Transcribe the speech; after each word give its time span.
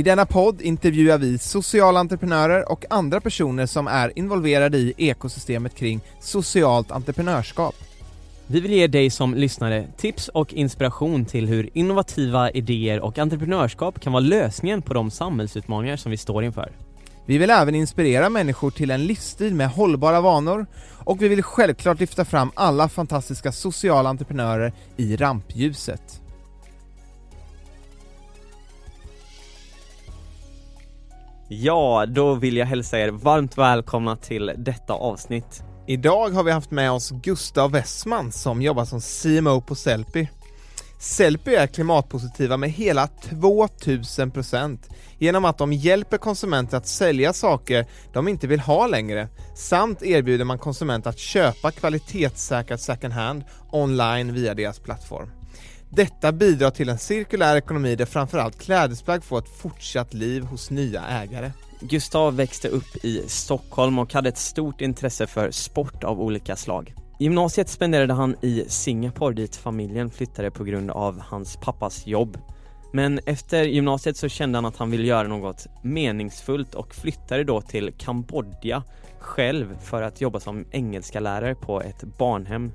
I 0.00 0.02
denna 0.02 0.26
podd 0.26 0.60
intervjuar 0.60 1.18
vi 1.18 1.38
sociala 1.38 2.00
entreprenörer 2.00 2.72
och 2.72 2.84
andra 2.90 3.20
personer 3.20 3.66
som 3.66 3.86
är 3.86 4.18
involverade 4.18 4.78
i 4.78 4.94
ekosystemet 4.96 5.74
kring 5.74 6.00
socialt 6.20 6.90
entreprenörskap. 6.90 7.74
Vi 8.46 8.60
vill 8.60 8.72
ge 8.72 8.86
dig 8.86 9.10
som 9.10 9.34
lyssnare 9.34 9.86
tips 9.96 10.28
och 10.28 10.54
inspiration 10.54 11.24
till 11.24 11.46
hur 11.46 11.70
innovativa 11.72 12.50
idéer 12.50 13.00
och 13.00 13.18
entreprenörskap 13.18 14.00
kan 14.00 14.12
vara 14.12 14.20
lösningen 14.20 14.82
på 14.82 14.94
de 14.94 15.10
samhällsutmaningar 15.10 15.96
som 15.96 16.10
vi 16.10 16.16
står 16.16 16.44
inför. 16.44 16.72
Vi 17.26 17.38
vill 17.38 17.50
även 17.50 17.74
inspirera 17.74 18.28
människor 18.28 18.70
till 18.70 18.90
en 18.90 19.06
livsstil 19.06 19.54
med 19.54 19.70
hållbara 19.70 20.20
vanor 20.20 20.66
och 21.04 21.22
vi 21.22 21.28
vill 21.28 21.42
självklart 21.42 22.00
lyfta 22.00 22.24
fram 22.24 22.50
alla 22.54 22.88
fantastiska 22.88 23.52
sociala 23.52 24.08
entreprenörer 24.08 24.72
i 24.96 25.16
rampljuset. 25.16 26.20
Ja, 31.52 32.06
då 32.06 32.34
vill 32.34 32.56
jag 32.56 32.66
hälsa 32.66 32.98
er 32.98 33.08
varmt 33.08 33.58
välkomna 33.58 34.16
till 34.16 34.52
detta 34.56 34.92
avsnitt. 34.92 35.62
Idag 35.86 36.30
har 36.30 36.44
vi 36.44 36.50
haft 36.50 36.70
med 36.70 36.92
oss 36.92 37.10
Gustav 37.10 37.72
Westman 37.72 38.32
som 38.32 38.62
jobbar 38.62 38.84
som 38.84 39.00
CMO 39.00 39.60
på 39.60 39.74
Sellpy. 39.74 40.26
Sellpy 41.00 41.54
är 41.54 41.66
klimatpositiva 41.66 42.56
med 42.56 42.70
hela 42.70 43.06
2000% 43.06 44.78
genom 45.18 45.44
att 45.44 45.58
de 45.58 45.72
hjälper 45.72 46.18
konsumenter 46.18 46.76
att 46.76 46.86
sälja 46.86 47.32
saker 47.32 47.86
de 48.12 48.28
inte 48.28 48.46
vill 48.46 48.60
ha 48.60 48.86
längre 48.86 49.28
samt 49.54 50.02
erbjuder 50.02 50.44
man 50.44 50.58
konsumenter 50.58 51.10
att 51.10 51.18
köpa 51.18 51.70
kvalitetssäkrat 51.70 52.80
second 52.80 53.12
hand 53.12 53.44
online 53.72 54.32
via 54.32 54.54
deras 54.54 54.78
plattform. 54.78 55.39
Detta 55.92 56.32
bidrar 56.32 56.70
till 56.70 56.88
en 56.88 56.98
cirkulär 56.98 57.56
ekonomi 57.56 57.96
där 57.96 58.06
framförallt 58.06 58.58
klädesplagg 58.60 59.24
får 59.24 59.38
ett 59.38 59.48
fortsatt 59.48 60.14
liv 60.14 60.42
hos 60.42 60.70
nya 60.70 61.04
ägare. 61.04 61.52
Gustav 61.80 62.36
växte 62.36 62.68
upp 62.68 63.04
i 63.04 63.22
Stockholm 63.26 63.98
och 63.98 64.14
hade 64.14 64.28
ett 64.28 64.38
stort 64.38 64.80
intresse 64.80 65.26
för 65.26 65.50
sport 65.50 66.04
av 66.04 66.20
olika 66.20 66.56
slag. 66.56 66.94
Gymnasiet 67.18 67.68
spenderade 67.68 68.14
han 68.14 68.36
i 68.40 68.64
Singapore 68.68 69.34
dit 69.34 69.56
familjen 69.56 70.10
flyttade 70.10 70.50
på 70.50 70.64
grund 70.64 70.90
av 70.90 71.20
hans 71.20 71.56
pappas 71.56 72.06
jobb. 72.06 72.38
Men 72.92 73.20
efter 73.26 73.64
gymnasiet 73.64 74.16
så 74.16 74.28
kände 74.28 74.58
han 74.58 74.64
att 74.64 74.76
han 74.76 74.90
ville 74.90 75.06
göra 75.06 75.28
något 75.28 75.66
meningsfullt 75.82 76.74
och 76.74 76.94
flyttade 76.94 77.44
då 77.44 77.60
till 77.60 77.92
Kambodja 77.98 78.82
själv 79.18 79.78
för 79.80 80.02
att 80.02 80.20
jobba 80.20 80.40
som 80.40 80.64
engelska 80.70 81.20
lärare 81.20 81.54
på 81.54 81.80
ett 81.82 82.04
barnhem 82.18 82.72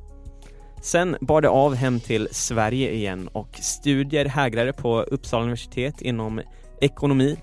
Sen 0.86 1.18
bar 1.22 1.42
det 1.42 1.50
av 1.50 1.76
hem 1.76 2.00
till 2.00 2.28
Sverige 2.32 2.92
igen 2.92 3.28
och 3.28 3.48
studier 3.62 4.26
hägrade 4.26 4.74
på 4.74 5.02
Uppsala 5.02 5.44
universitet 5.44 6.02
inom 6.02 6.42
ekonomi 6.82 7.38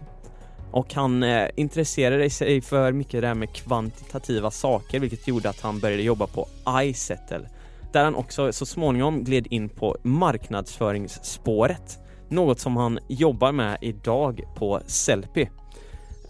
och 0.72 0.94
han 0.94 1.22
eh, 1.22 1.48
intresserade 1.56 2.30
sig 2.30 2.60
för 2.60 2.92
mycket 2.92 3.20
det 3.20 3.26
här 3.26 3.34
med 3.34 3.54
kvantitativa 3.54 4.50
saker 4.50 5.00
vilket 5.00 5.28
gjorde 5.28 5.48
att 5.48 5.60
han 5.60 5.80
började 5.80 6.02
jobba 6.02 6.26
på 6.26 6.48
iSettle 6.82 7.48
där 7.92 8.04
han 8.04 8.14
också 8.14 8.52
så 8.52 8.66
småningom 8.66 9.24
gled 9.24 9.46
in 9.50 9.68
på 9.68 9.96
marknadsföringsspåret 10.02 11.98
något 12.28 12.60
som 12.60 12.76
han 12.76 12.98
jobbar 13.08 13.52
med 13.52 13.78
idag 13.80 14.40
på 14.56 14.80
Sellpy. 14.86 15.46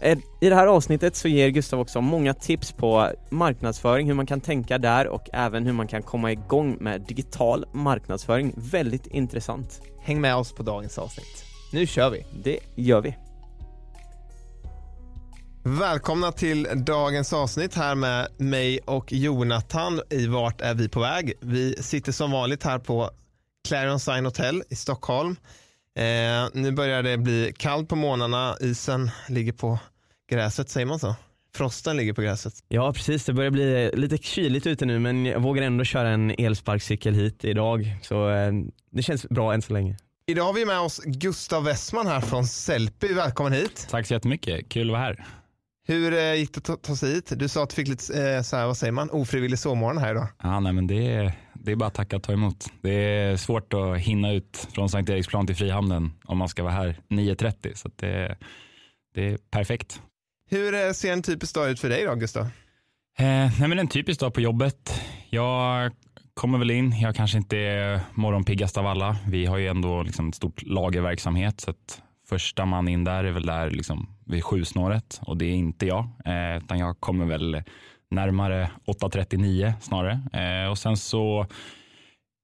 Eh, 0.03 0.17
I 0.41 0.49
det 0.49 0.55
här 0.55 0.67
avsnittet 0.67 1.15
så 1.15 1.27
ger 1.27 1.49
Gustav 1.49 1.79
också 1.79 2.01
många 2.01 2.33
tips 2.33 2.71
på 2.71 3.11
marknadsföring, 3.29 4.07
hur 4.07 4.13
man 4.13 4.25
kan 4.25 4.41
tänka 4.41 4.77
där 4.77 5.07
och 5.07 5.29
även 5.33 5.65
hur 5.65 5.73
man 5.73 5.87
kan 5.87 6.03
komma 6.03 6.31
igång 6.31 6.77
med 6.79 7.01
digital 7.01 7.65
marknadsföring. 7.73 8.53
Väldigt 8.57 9.07
intressant. 9.07 9.81
Häng 10.01 10.21
med 10.21 10.35
oss 10.35 10.53
på 10.53 10.63
dagens 10.63 10.97
avsnitt. 10.97 11.45
Nu 11.73 11.87
kör 11.87 12.09
vi! 12.09 12.25
Det 12.43 12.59
gör 12.75 13.01
vi. 13.01 13.15
Välkomna 15.63 16.31
till 16.31 16.67
dagens 16.75 17.33
avsnitt 17.33 17.75
här 17.75 17.95
med 17.95 18.27
mig 18.37 18.79
och 18.79 19.13
Jonathan 19.13 20.01
i 20.09 20.27
Vart 20.27 20.61
är 20.61 20.73
vi 20.73 20.89
på 20.89 20.99
väg? 20.99 21.33
Vi 21.41 21.75
sitter 21.83 22.11
som 22.11 22.31
vanligt 22.31 22.63
här 22.63 22.79
på 22.79 23.09
Clarion 23.67 23.99
Sign 23.99 24.25
Hotel 24.25 24.63
i 24.69 24.75
Stockholm. 24.75 25.35
Eh, 25.99 26.49
nu 26.53 26.71
börjar 26.71 27.03
det 27.03 27.17
bli 27.17 27.53
kallt 27.57 27.89
på 27.89 27.95
morgnarna, 27.95 28.55
isen 28.59 29.11
ligger 29.27 29.53
på 29.53 29.79
gräset, 30.33 30.69
säger 30.69 30.85
man 30.85 30.99
så? 30.99 31.15
Frosten 31.55 31.97
ligger 31.97 32.13
på 32.13 32.21
gräset. 32.21 32.53
Ja 32.67 32.93
precis, 32.93 33.25
det 33.25 33.33
börjar 33.33 33.51
bli 33.51 33.91
lite 33.93 34.17
kyligt 34.17 34.67
ute 34.67 34.85
nu 34.85 34.99
men 34.99 35.25
jag 35.25 35.39
vågar 35.39 35.63
ändå 35.63 35.83
köra 35.83 36.09
en 36.09 36.31
elsparkcykel 36.37 37.13
hit 37.13 37.45
idag 37.45 37.97
så 38.01 38.29
eh, 38.29 38.51
det 38.91 39.03
känns 39.03 39.29
bra 39.29 39.53
än 39.53 39.61
så 39.61 39.73
länge. 39.73 39.97
Idag 40.25 40.43
har 40.43 40.53
vi 40.53 40.65
med 40.65 40.79
oss 40.79 41.01
Gustav 41.05 41.63
Westman 41.63 42.07
här 42.07 42.21
från 42.21 42.45
Sellpy, 42.45 43.13
välkommen 43.13 43.53
hit. 43.53 43.87
Tack 43.89 44.07
så 44.07 44.13
jättemycket, 44.13 44.69
kul 44.69 44.89
att 44.89 44.91
vara 44.91 45.01
här. 45.01 45.25
Hur 45.87 46.13
eh, 46.13 46.33
gick 46.33 46.53
det 46.53 46.69
att 46.69 46.83
ta 46.83 46.95
sig 46.95 47.13
hit? 47.13 47.33
Du 47.35 47.47
sa 47.47 47.63
att 47.63 47.69
du 47.69 47.75
fick 47.75 47.87
lite, 47.87 48.35
eh, 48.35 48.41
så 48.41 48.55
här, 48.55 48.65
vad 48.65 48.77
säger 48.77 48.91
man, 48.91 49.09
ofrivillig 49.09 49.59
sovmorgon 49.59 49.97
här 49.97 50.11
idag. 50.11 50.27
Ja, 50.43 50.59
nej, 50.59 50.73
men 50.73 50.87
det, 50.87 51.13
är, 51.13 51.33
det 51.53 51.71
är 51.71 51.75
bara 51.75 51.87
att 51.87 51.93
tacka 51.93 52.15
och 52.15 52.23
ta 52.23 52.33
emot. 52.33 52.65
Det 52.81 52.93
är 52.93 53.37
svårt 53.37 53.73
att 53.73 53.97
hinna 53.97 54.31
ut 54.31 54.67
från 54.71 54.89
Sankt 54.89 55.09
Eriksplan 55.09 55.47
till 55.47 55.55
Frihamnen 55.55 56.11
om 56.25 56.37
man 56.37 56.49
ska 56.49 56.63
vara 56.63 56.73
här 56.73 56.99
9.30 57.09 57.75
så 57.75 57.89
det, 57.95 58.37
det 59.15 59.25
är 59.25 59.37
perfekt. 59.51 60.01
Hur 60.53 60.73
eh, 60.73 60.91
ser 60.91 61.13
en 61.13 61.21
typisk 61.21 61.55
dag 61.55 61.69
ut 61.69 61.79
för 61.79 61.89
dig 61.89 62.05
då, 62.05 62.15
Gustav? 62.15 62.43
Eh, 62.43 63.25
nej, 63.59 63.67
men 63.67 63.79
en 63.79 63.87
typisk 63.87 64.19
dag 64.19 64.33
på 64.33 64.41
jobbet. 64.41 65.01
Jag 65.29 65.91
kommer 66.33 66.57
väl 66.57 66.71
in, 66.71 66.99
jag 66.99 67.15
kanske 67.15 67.37
inte 67.37 67.57
är 67.57 67.99
morgonpiggast 68.13 68.77
av 68.77 68.87
alla. 68.87 69.17
Vi 69.27 69.45
har 69.45 69.57
ju 69.57 69.67
ändå 69.67 70.03
liksom 70.03 70.29
ett 70.29 70.35
stort 70.35 70.61
lagerverksamhet 70.61 71.61
så 71.61 71.71
att 71.71 72.01
första 72.29 72.65
man 72.65 72.87
in 72.87 73.03
där 73.03 73.23
är 73.23 73.31
väl 73.31 73.45
där 73.45 73.69
liksom 73.69 74.09
vid 74.25 74.43
sjusnåret 74.43 75.21
och 75.21 75.37
det 75.37 75.45
är 75.45 75.53
inte 75.53 75.85
jag, 75.85 76.09
eh, 76.25 76.57
utan 76.57 76.79
jag 76.79 76.99
kommer 76.99 77.25
väl 77.25 77.63
närmare 78.11 78.69
8.39 78.85 79.73
snarare. 79.81 80.21
Eh, 80.33 80.71
och 80.71 80.77
sen 80.77 80.97
så 80.97 81.47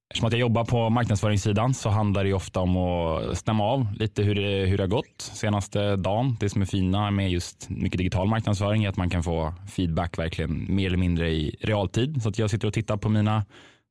Eftersom 0.10 0.28
att 0.28 0.34
jag 0.34 0.40
jobbar 0.40 0.66
på 0.66 0.90
marknadsföringssidan 0.90 1.74
så 1.74 1.90
handlar 1.90 2.24
det 2.24 2.34
ofta 2.34 2.60
om 2.60 2.78
att 2.78 3.38
stämma 3.38 3.64
av 3.64 3.88
lite 3.94 4.24
hur 4.24 4.36
det, 4.36 4.66
hur 4.66 4.78
det 4.78 4.84
har 4.84 4.88
gått 4.88 5.22
senaste 5.34 5.96
dagen. 5.96 6.38
Det 6.40 6.50
som 6.50 6.62
är 6.62 6.66
fina 6.66 7.12
med 7.12 7.32
just 7.32 7.70
mycket 7.70 7.98
digital 7.98 8.28
marknadsföring 8.28 8.84
är 8.84 8.90
att 8.90 8.98
man 8.98 9.10
kan 9.10 9.24
få 9.24 9.54
feedback 9.68 10.18
verkligen 10.18 10.76
mer 10.76 10.88
eller 10.88 10.98
mindre 10.98 11.30
i 11.30 11.56
realtid. 11.62 12.24
Så 12.24 12.30
att 12.30 12.40
jag 12.40 12.50
sitter 12.50 12.68
och 12.68 12.74
tittar 12.74 12.98
på 12.98 13.10
mina 13.10 13.46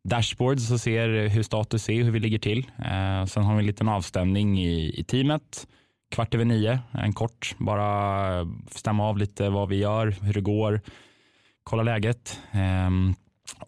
dashboards 0.08 0.70
och 0.70 0.80
ser 0.80 1.28
hur 1.28 1.42
status 1.42 1.88
är, 1.88 2.02
hur 2.02 2.10
vi 2.10 2.20
ligger 2.20 2.38
till. 2.38 2.58
Eh, 2.58 3.24
sen 3.24 3.44
har 3.44 3.54
vi 3.54 3.60
en 3.60 3.66
liten 3.66 3.88
avstämning 3.88 4.60
i, 4.60 5.00
i 5.00 5.04
teamet 5.04 5.66
kvart 6.10 6.34
över 6.34 6.44
nio, 6.44 6.78
en 6.92 7.12
kort, 7.12 7.54
bara 7.58 8.46
stämma 8.70 9.08
av 9.08 9.18
lite 9.18 9.48
vad 9.48 9.68
vi 9.68 9.76
gör, 9.76 10.14
hur 10.22 10.32
det 10.32 10.40
går, 10.40 10.80
kolla 11.64 11.82
läget. 11.82 12.40
Eh, 12.52 12.90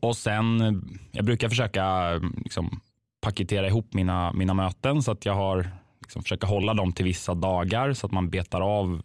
och 0.01 0.17
sen, 0.17 0.61
eh, 0.61 0.73
jag 1.13 1.25
brukar 1.25 1.49
försöka 1.49 2.13
eh, 2.15 2.21
liksom, 2.45 2.81
paketera 3.21 3.67
ihop 3.67 3.95
mina, 3.95 4.33
mina 4.33 4.55
möten 4.55 5.03
så 5.03 5.13
att 5.13 5.27
jag 5.27 5.35
har 5.35 5.71
liksom, 6.01 6.23
försöker 6.23 6.47
hålla 6.47 6.75
dem 6.75 6.93
till 6.93 7.05
vissa 7.05 7.35
dagar 7.35 7.93
så 7.93 8.07
att 8.07 8.13
man 8.13 8.31
betar 8.31 8.61
av 8.61 9.03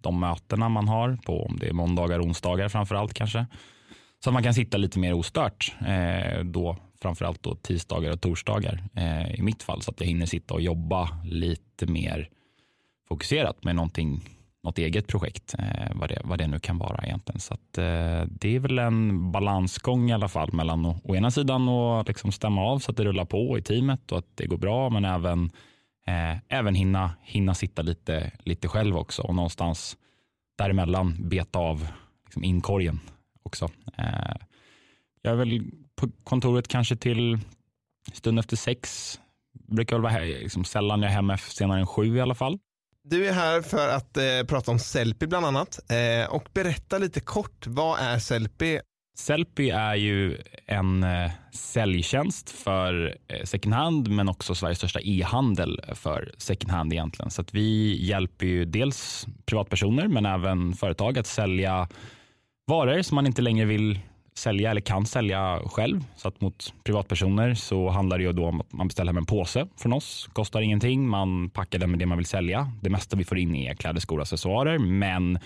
de 0.00 0.20
mötena 0.20 0.68
man 0.68 0.88
har 0.88 1.18
på 1.26 1.44
om 1.44 1.56
det 1.58 1.68
är 1.68 1.72
måndagar 1.72 2.18
och 2.18 2.24
onsdagar 2.24 2.68
framförallt 2.68 3.14
kanske. 3.14 3.46
Så 4.24 4.30
att 4.30 4.34
man 4.34 4.42
kan 4.42 4.54
sitta 4.54 4.76
lite 4.76 4.98
mer 4.98 5.12
ostört 5.12 5.74
eh, 5.86 6.44
då 6.44 6.76
framförallt 7.02 7.42
då 7.42 7.54
tisdagar 7.54 8.12
och 8.12 8.20
torsdagar 8.20 8.84
eh, 8.94 9.34
i 9.34 9.42
mitt 9.42 9.62
fall 9.62 9.82
så 9.82 9.90
att 9.90 10.00
jag 10.00 10.06
hinner 10.06 10.26
sitta 10.26 10.54
och 10.54 10.60
jobba 10.60 11.08
lite 11.24 11.86
mer 11.86 12.28
fokuserat 13.08 13.64
med 13.64 13.76
någonting, 13.76 14.28
något 14.68 14.78
eget 14.78 15.06
projekt, 15.06 15.54
eh, 15.58 15.92
vad, 15.94 16.08
det, 16.08 16.20
vad 16.24 16.38
det 16.38 16.46
nu 16.46 16.58
kan 16.58 16.78
vara 16.78 17.04
egentligen. 17.04 17.40
Så 17.40 17.54
att, 17.54 17.78
eh, 17.78 18.22
det 18.30 18.56
är 18.56 18.58
väl 18.58 18.78
en 18.78 19.32
balansgång 19.32 20.10
i 20.10 20.12
alla 20.12 20.28
fall 20.28 20.52
mellan 20.52 20.86
å, 20.86 21.00
å 21.04 21.16
ena 21.16 21.30
sidan 21.30 21.68
att 21.68 22.08
liksom 22.08 22.32
stämma 22.32 22.62
av 22.62 22.78
så 22.78 22.90
att 22.90 22.96
det 22.96 23.04
rullar 23.04 23.24
på 23.24 23.58
i 23.58 23.62
teamet 23.62 24.12
och 24.12 24.18
att 24.18 24.36
det 24.36 24.46
går 24.46 24.58
bra, 24.58 24.90
men 24.90 25.04
även, 25.04 25.50
eh, 26.06 26.36
även 26.48 26.74
hinna, 26.74 27.10
hinna 27.22 27.54
sitta 27.54 27.82
lite, 27.82 28.30
lite 28.44 28.68
själv 28.68 28.96
också 28.96 29.22
och 29.22 29.34
någonstans 29.34 29.96
däremellan 30.58 31.28
beta 31.28 31.58
av 31.58 31.88
liksom 32.24 32.44
inkorgen 32.44 33.00
också. 33.42 33.70
Eh, 33.96 34.36
jag 35.22 35.32
är 35.32 35.36
väl 35.36 35.70
på 35.96 36.08
kontoret 36.24 36.68
kanske 36.68 36.96
till 36.96 37.38
stund 38.12 38.38
efter 38.38 38.56
sex. 38.56 39.14
Brukar 39.52 39.96
väl 39.96 40.02
vara 40.02 40.12
här, 40.12 40.26
liksom 40.26 40.64
sällan 40.64 41.02
jag 41.02 41.10
är 41.10 41.14
hemma 41.14 41.36
senare 41.36 41.80
än 41.80 41.86
sju 41.86 42.16
i 42.16 42.20
alla 42.20 42.34
fall 42.34 42.58
du 43.10 43.26
är 43.26 43.32
här 43.32 43.62
för 43.62 43.88
att 43.88 44.16
eh, 44.16 44.46
prata 44.48 44.70
om 44.70 44.78
Sellpy 44.78 45.26
bland 45.26 45.46
annat 45.46 45.80
eh, 45.90 46.34
och 46.34 46.48
berätta 46.54 46.98
lite 46.98 47.20
kort, 47.20 47.66
vad 47.66 48.00
är 48.00 48.18
Sellpy? 48.18 48.80
Sellpy 49.18 49.70
är 49.70 49.94
ju 49.94 50.38
en 50.66 51.02
eh, 51.02 51.30
säljtjänst 51.52 52.50
för 52.50 53.16
eh, 53.28 53.44
second 53.44 53.74
hand 53.74 54.08
men 54.08 54.28
också 54.28 54.54
Sveriges 54.54 54.78
största 54.78 55.00
e-handel 55.02 55.80
för 55.94 56.34
second 56.38 56.70
hand 56.70 56.92
egentligen. 56.92 57.30
Så 57.30 57.42
att 57.42 57.54
vi 57.54 57.98
hjälper 58.06 58.46
ju 58.46 58.64
dels 58.64 59.26
privatpersoner 59.46 60.08
men 60.08 60.26
även 60.26 60.72
företag 60.72 61.18
att 61.18 61.26
sälja 61.26 61.88
varor 62.66 63.02
som 63.02 63.14
man 63.14 63.26
inte 63.26 63.42
längre 63.42 63.66
vill 63.66 64.00
sälja 64.38 64.70
eller 64.70 64.80
kan 64.80 65.06
sälja 65.06 65.60
själv. 65.66 66.04
Så 66.16 66.28
att 66.28 66.40
mot 66.40 66.74
privatpersoner 66.84 67.54
så 67.54 67.88
handlar 67.88 68.18
det 68.18 68.24
ju 68.24 68.32
då 68.32 68.46
om 68.46 68.60
att 68.60 68.72
man 68.72 68.88
beställer 68.88 69.12
hem 69.12 69.18
en 69.18 69.26
påse 69.26 69.66
från 69.76 69.92
oss. 69.92 70.28
Kostar 70.32 70.60
ingenting. 70.60 71.08
Man 71.08 71.50
packar 71.50 71.78
den 71.78 71.90
med 71.90 71.98
det 71.98 72.06
man 72.06 72.18
vill 72.18 72.26
sälja. 72.26 72.72
Det 72.82 72.90
mesta 72.90 73.16
vi 73.16 73.24
får 73.24 73.38
in 73.38 73.54
är 73.54 73.74
kläder, 73.74 74.00
skor 74.00 74.16
och 74.16 74.22
accessoarer, 74.22 74.78
men 74.78 75.38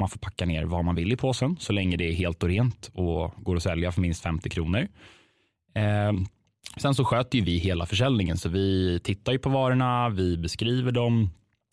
man 0.00 0.08
får 0.08 0.18
packa 0.18 0.46
ner 0.46 0.64
vad 0.64 0.84
man 0.84 0.94
vill 0.94 1.12
i 1.12 1.16
påsen 1.16 1.56
så 1.60 1.72
länge 1.72 1.96
det 1.96 2.08
är 2.08 2.12
helt 2.12 2.42
och 2.42 2.48
rent 2.48 2.90
och 2.94 3.34
går 3.36 3.56
att 3.56 3.62
sälja 3.62 3.92
för 3.92 4.00
minst 4.00 4.22
50 4.22 4.50
kronor. 4.50 4.88
Eh, 5.74 6.12
sen 6.76 6.94
så 6.94 7.04
sköter 7.04 7.38
ju 7.38 7.44
vi 7.44 7.58
hela 7.58 7.86
försäljningen 7.86 8.36
så 8.36 8.48
vi 8.48 9.00
tittar 9.04 9.32
ju 9.32 9.38
på 9.38 9.48
varorna, 9.48 10.08
vi 10.08 10.36
beskriver 10.36 10.92
dem, 10.92 11.30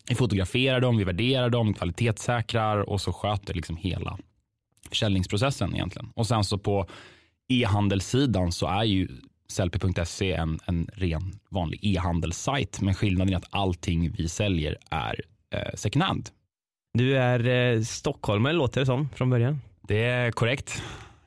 vi 0.10 0.16
fotograferar 0.16 0.80
dem, 0.80 0.98
vi 0.98 1.04
värderar 1.04 1.50
dem, 1.50 1.74
kvalitetssäkrar 1.74 2.90
och 2.90 3.02
så 3.02 3.14
sköter 3.14 3.54
liksom 3.54 3.78
hela 3.78 4.18
försäljningsprocessen 4.90 5.74
egentligen. 5.76 6.10
Och 6.16 6.28
sen 6.28 6.44
så 6.44 6.58
på 6.58 6.88
e-handelssidan 7.50 8.52
så 8.52 8.68
är 8.68 8.84
ju 8.84 9.08
Sellpy.se 9.50 10.34
en, 10.34 10.60
en 10.66 10.88
ren 10.94 11.40
vanlig 11.50 11.80
e-handelssajt 11.84 12.82
men 12.82 12.94
skillnaden 12.94 13.34
är 13.34 13.38
att 13.38 13.48
allting 13.50 14.12
vi 14.12 14.30
säljer 14.30 14.78
är 14.90 15.22
eh, 15.54 15.74
second 15.76 16.04
hand. 16.04 16.30
Du 16.94 17.18
är 17.18 17.48
eh, 17.76 17.82
stockholmare 17.82 18.54
låter 18.54 18.80
det 18.82 18.86
som 18.86 19.10
från 19.16 19.30
början. 19.30 19.62
Det 19.82 20.04
är 20.04 20.32
korrekt. 20.32 20.82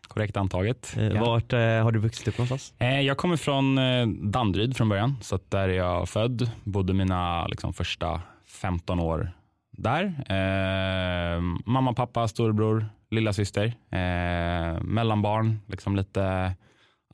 Korrekt 0.09 0.37
antaget. 0.37 0.95
Eh, 0.97 1.05
Ja. 1.09 1.21
Vart 1.25 1.53
eh, 1.53 1.59
har 1.61 1.93
du 1.93 1.99
vuxit 1.99 2.29
upp 2.29 2.39
någonstans? 2.39 2.75
Eh, 2.79 3.01
Jag 3.01 3.17
kommer 3.17 3.37
från 3.37 3.79
eh, 3.79 4.07
Danderyd 4.07 4.77
från 4.77 4.89
början, 4.89 5.17
så 5.23 5.39
där 5.49 5.69
är 5.69 5.73
jag 5.77 6.09
född. 6.09 6.51
Bodde 6.65 6.93
mina 6.93 7.47
liksom, 7.47 7.73
första 7.73 8.21
15 8.47 9.01
år 9.01 9.33
där. 9.83 10.05
Eh, 10.05 11.41
mamma, 11.67 11.93
pappa, 11.93 12.29
storebror, 12.29 12.87
lilla 13.11 13.33
syster. 13.33 13.67
Eh, 13.91 14.83
mellanbarn, 14.83 15.61
liksom 15.67 15.97
lite, 15.97 16.55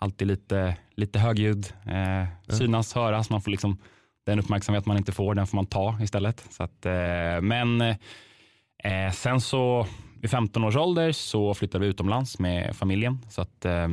alltid 0.01 0.29
lite, 0.29 0.77
lite 0.95 1.19
högljudd. 1.19 1.67
Eh, 1.87 2.55
synas, 2.57 2.95
höras, 2.95 3.31
man 3.31 3.43
får 3.43 3.51
liksom 3.51 3.79
den 4.27 4.39
uppmärksamhet 4.39 4.87
man 4.87 4.97
inte 4.97 5.13
får, 5.13 5.35
den 5.35 5.47
får 5.47 5.57
man 5.57 5.67
ta 5.67 5.99
istället. 6.03 6.47
Så 6.51 6.63
att, 6.63 6.87
eh, 6.87 7.41
men 7.43 7.81
eh, 7.81 9.13
sen 9.13 9.41
så 9.41 9.87
vid 10.21 10.31
15 10.31 10.65
års 10.65 10.77
ålder 10.77 11.13
så 11.13 11.55
flyttade 11.55 11.85
vi 11.85 11.91
utomlands 11.91 12.39
med 12.39 12.77
familjen. 12.77 13.19
Så 13.29 13.43
att, 13.43 13.65
eh, 13.65 13.89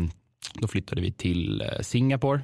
då 0.54 0.68
flyttade 0.68 1.02
vi 1.02 1.12
till 1.12 1.64
Singapore. 1.82 2.42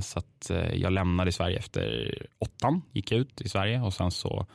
Så 0.00 0.18
att 0.18 0.50
jag 0.72 0.92
lämnade 0.92 1.32
Sverige 1.32 1.58
efter 1.58 2.14
åttan, 2.38 2.82
gick 2.92 3.12
jag 3.12 3.20
ut 3.20 3.40
i 3.40 3.48
Sverige 3.48 3.80
och 3.80 3.94
sen 3.94 4.10
så 4.10 4.46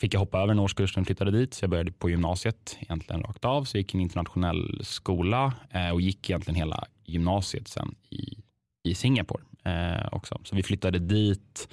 fick 0.00 0.14
jag 0.14 0.20
hoppa 0.20 0.38
över 0.38 0.52
en 0.52 0.58
årskurs 0.58 0.96
när 0.96 1.00
jag 1.00 1.06
flyttade 1.06 1.30
dit. 1.30 1.54
Så 1.54 1.62
jag 1.64 1.70
började 1.70 1.92
på 1.92 2.10
gymnasiet 2.10 2.76
egentligen 2.80 3.22
rakt 3.22 3.44
av. 3.44 3.64
Så 3.64 3.76
jag 3.76 3.80
gick 3.80 3.94
en 3.94 4.00
internationell 4.00 4.80
skola 4.84 5.52
eh, 5.70 5.90
och 5.90 6.00
gick 6.00 6.30
egentligen 6.30 6.56
hela 6.56 6.84
gymnasiet 7.04 7.68
sen 7.68 7.94
i, 8.10 8.38
i 8.82 8.94
Singapore 8.94 9.42
eh, 9.64 10.08
också. 10.12 10.40
Så 10.44 10.56
vi 10.56 10.62
flyttade 10.62 10.98
dit 10.98 11.68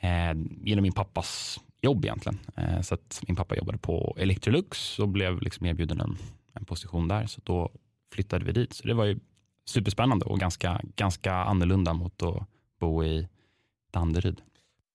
eh, 0.00 0.34
genom 0.62 0.82
min 0.82 0.92
pappas 0.92 1.60
jobb 1.82 2.04
egentligen. 2.04 2.38
Eh, 2.56 2.80
så 2.80 2.94
att 2.94 3.22
min 3.26 3.36
pappa 3.36 3.56
jobbade 3.56 3.78
på 3.78 4.16
Electrolux 4.18 4.98
och 4.98 5.08
blev 5.08 5.42
liksom 5.42 5.66
erbjuden 5.66 6.00
en, 6.00 6.16
en 6.52 6.64
position 6.64 7.08
där. 7.08 7.26
Så 7.26 7.40
då 7.44 7.70
flyttade 8.12 8.44
vi 8.44 8.52
dit. 8.52 8.72
Så 8.72 8.88
det 8.88 8.94
var 8.94 9.04
ju 9.04 9.18
superspännande 9.64 10.24
och 10.24 10.40
ganska, 10.40 10.80
ganska 10.96 11.34
annorlunda 11.34 11.92
mot 11.92 12.22
att 12.22 12.46
bo 12.80 13.04
i 13.04 13.28
Danderyd. 13.92 14.40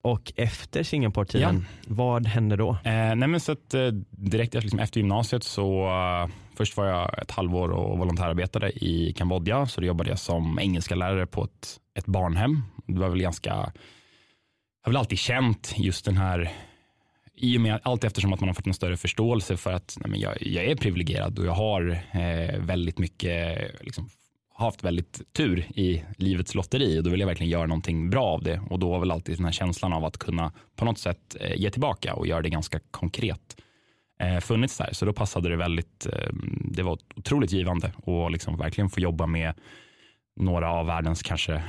Och 0.01 0.33
efter 0.35 0.83
Singapore-tiden, 0.83 1.65
vad 1.87 2.27
hände 2.27 2.55
då? 2.55 2.77
Eh, 2.83 3.15
nej 3.15 3.39
så 3.39 3.51
att, 3.51 3.73
eh, 3.73 3.87
direkt 4.09 4.53
liksom 4.53 4.79
efter 4.79 4.99
gymnasiet 4.99 5.43
så 5.43 5.87
uh, 5.87 6.31
först 6.55 6.77
var 6.77 6.85
jag 6.85 7.19
ett 7.21 7.31
halvår 7.31 7.69
och 7.69 7.97
volontärarbetade 7.97 8.71
i 8.85 9.13
Kambodja. 9.17 9.65
Så 9.67 9.81
då 9.81 9.87
jobbade 9.87 10.09
jag 10.09 10.19
som 10.19 10.59
engelska 10.59 10.95
lärare 10.95 11.25
på 11.25 11.43
ett, 11.43 11.79
ett 11.97 12.05
barnhem. 12.05 12.63
Det 12.87 12.99
var 12.99 13.09
väl 13.09 13.21
ganska, 13.21 13.49
jag 13.49 13.71
har 14.83 14.91
väl 14.91 14.97
alltid 14.97 15.19
känt 15.19 15.73
just 15.77 16.05
den 16.05 16.17
här 16.17 16.51
i 17.41 17.57
och 17.57 17.61
med 17.61 17.79
allt 17.83 18.03
eftersom 18.03 18.33
att 18.33 18.39
man 18.39 18.49
har 18.49 18.53
fått 18.53 18.67
en 18.67 18.73
större 18.73 18.97
förståelse 18.97 19.57
för 19.57 19.73
att 19.73 19.97
nej 20.05 20.21
jag, 20.21 20.41
jag 20.41 20.65
är 20.65 20.75
privilegierad 20.75 21.39
och 21.39 21.45
jag 21.45 21.51
har 21.51 22.01
eh, 22.11 22.59
väldigt 22.59 22.97
mycket, 22.97 23.71
liksom, 23.81 24.09
haft 24.65 24.83
väldigt 24.83 25.33
tur 25.33 25.59
i 25.75 26.03
livets 26.17 26.55
lotteri 26.55 26.99
och 26.99 27.03
då 27.03 27.09
vill 27.09 27.19
jag 27.19 27.27
verkligen 27.27 27.49
göra 27.49 27.67
någonting 27.67 28.09
bra 28.09 28.25
av 28.25 28.43
det 28.43 28.61
och 28.69 28.79
då 28.79 28.89
var 28.89 28.99
väl 28.99 29.11
alltid 29.11 29.37
den 29.37 29.45
här 29.45 29.51
känslan 29.51 29.93
av 29.93 30.05
att 30.05 30.17
kunna 30.17 30.51
på 30.75 30.85
något 30.85 30.97
sätt 30.97 31.35
eh, 31.39 31.55
ge 31.55 31.69
tillbaka 31.69 32.13
och 32.13 32.27
göra 32.27 32.41
det 32.41 32.49
ganska 32.49 32.79
konkret 32.91 33.57
eh, 34.19 34.39
funnits 34.39 34.77
där. 34.77 34.89
Så 34.91 35.05
då 35.05 35.13
passade 35.13 35.49
det 35.49 35.55
väldigt, 35.55 36.05
eh, 36.05 36.29
det 36.63 36.83
var 36.83 36.97
otroligt 37.15 37.51
givande 37.51 37.93
och 37.97 38.31
liksom 38.31 38.57
verkligen 38.57 38.89
få 38.89 38.99
jobba 38.99 39.25
med 39.25 39.53
några 40.35 40.71
av 40.71 40.85
världens 40.85 41.23
kanske 41.23 41.63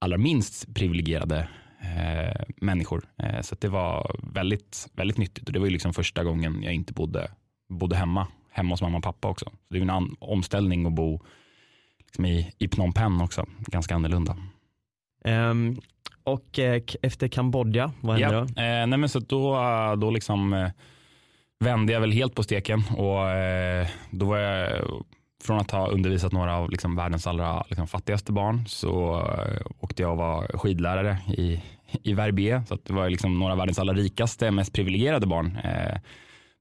allra 0.00 0.18
minst 0.18 0.74
privilegierade 0.74 1.48
eh, 1.80 2.42
människor. 2.56 3.04
Eh, 3.18 3.40
så 3.40 3.56
det 3.60 3.68
var 3.68 4.16
väldigt, 4.32 4.88
väldigt 4.92 5.18
nyttigt 5.18 5.46
och 5.46 5.52
det 5.52 5.58
var 5.58 5.66
ju 5.66 5.72
liksom 5.72 5.94
första 5.94 6.24
gången 6.24 6.62
jag 6.62 6.74
inte 6.74 6.92
bodde, 6.92 7.30
bodde 7.68 7.96
hemma, 7.96 8.26
hemma 8.50 8.72
hos 8.72 8.82
mamma 8.82 8.98
och 8.98 9.04
pappa 9.04 9.28
också. 9.28 9.44
Så 9.44 9.74
det 9.74 9.76
är 9.78 9.82
ju 9.82 9.88
en 9.88 10.16
omställning 10.18 10.86
att 10.86 10.92
bo 10.92 11.20
i, 12.18 12.52
i 12.58 12.68
Phnom 12.68 12.92
Penh 12.92 13.22
också, 13.24 13.46
ganska 13.66 13.94
annorlunda. 13.94 14.36
Ehm, 15.24 15.76
och 16.24 16.58
eh, 16.58 16.82
efter 17.02 17.28
Kambodja, 17.28 17.92
vad 18.00 18.18
hände 18.20 18.36
Ja, 18.36 18.40
då? 18.40 18.46
eh, 18.62 18.86
nej 18.86 18.98
men 18.98 19.08
så 19.08 19.18
då, 19.18 19.56
då 19.98 20.10
liksom 20.10 20.52
eh, 20.52 20.70
vände 21.64 21.92
jag 21.92 22.00
väl 22.00 22.12
helt 22.12 22.34
på 22.34 22.42
steken 22.42 22.82
och 22.96 23.30
eh, 23.30 23.86
då 24.10 24.26
var 24.26 24.38
jag 24.38 24.82
från 25.44 25.58
att 25.60 25.70
ha 25.70 25.86
undervisat 25.88 26.32
några 26.32 26.56
av 26.56 26.70
liksom 26.70 26.96
världens 26.96 27.26
allra 27.26 27.64
liksom, 27.68 27.86
fattigaste 27.86 28.32
barn 28.32 28.64
så 28.66 29.18
eh, 29.20 29.66
åkte 29.80 30.02
jag 30.02 30.10
och 30.12 30.18
var 30.18 30.58
skidlärare 30.58 31.18
i, 31.36 31.62
i 32.02 32.14
Verbier. 32.14 32.62
Så 32.68 32.78
det 32.84 32.92
var 32.92 33.10
liksom 33.10 33.38
några 33.38 33.52
av 33.52 33.58
världens 33.58 33.78
allra 33.78 33.94
rikaste, 33.94 34.50
mest 34.50 34.72
privilegierade 34.72 35.26
barn. 35.26 35.58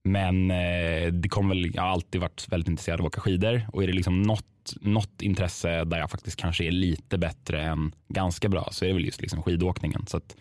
Men 0.03 0.51
eh, 0.51 1.11
det 1.11 1.29
kom 1.29 1.49
väl, 1.49 1.75
jag 1.75 1.81
har 1.81 1.89
alltid 1.89 2.21
varit 2.21 2.47
väldigt 2.49 2.67
intresserad 2.67 2.99
av 2.99 3.05
att 3.05 3.13
åka 3.13 3.21
skidor 3.21 3.67
och 3.73 3.83
är 3.83 3.87
det 3.87 3.93
liksom 3.93 4.21
något, 4.21 4.75
något 4.81 5.21
intresse 5.21 5.83
där 5.83 5.97
jag 5.97 6.11
faktiskt 6.11 6.39
kanske 6.39 6.65
är 6.65 6.71
lite 6.71 7.17
bättre 7.17 7.61
än 7.61 7.95
ganska 8.07 8.49
bra 8.49 8.69
så 8.71 8.85
är 8.85 8.89
det 8.89 8.93
väl 8.93 9.05
just 9.05 9.21
liksom 9.21 9.43
skidåkningen. 9.43 10.05
Så 10.07 10.17
att 10.17 10.35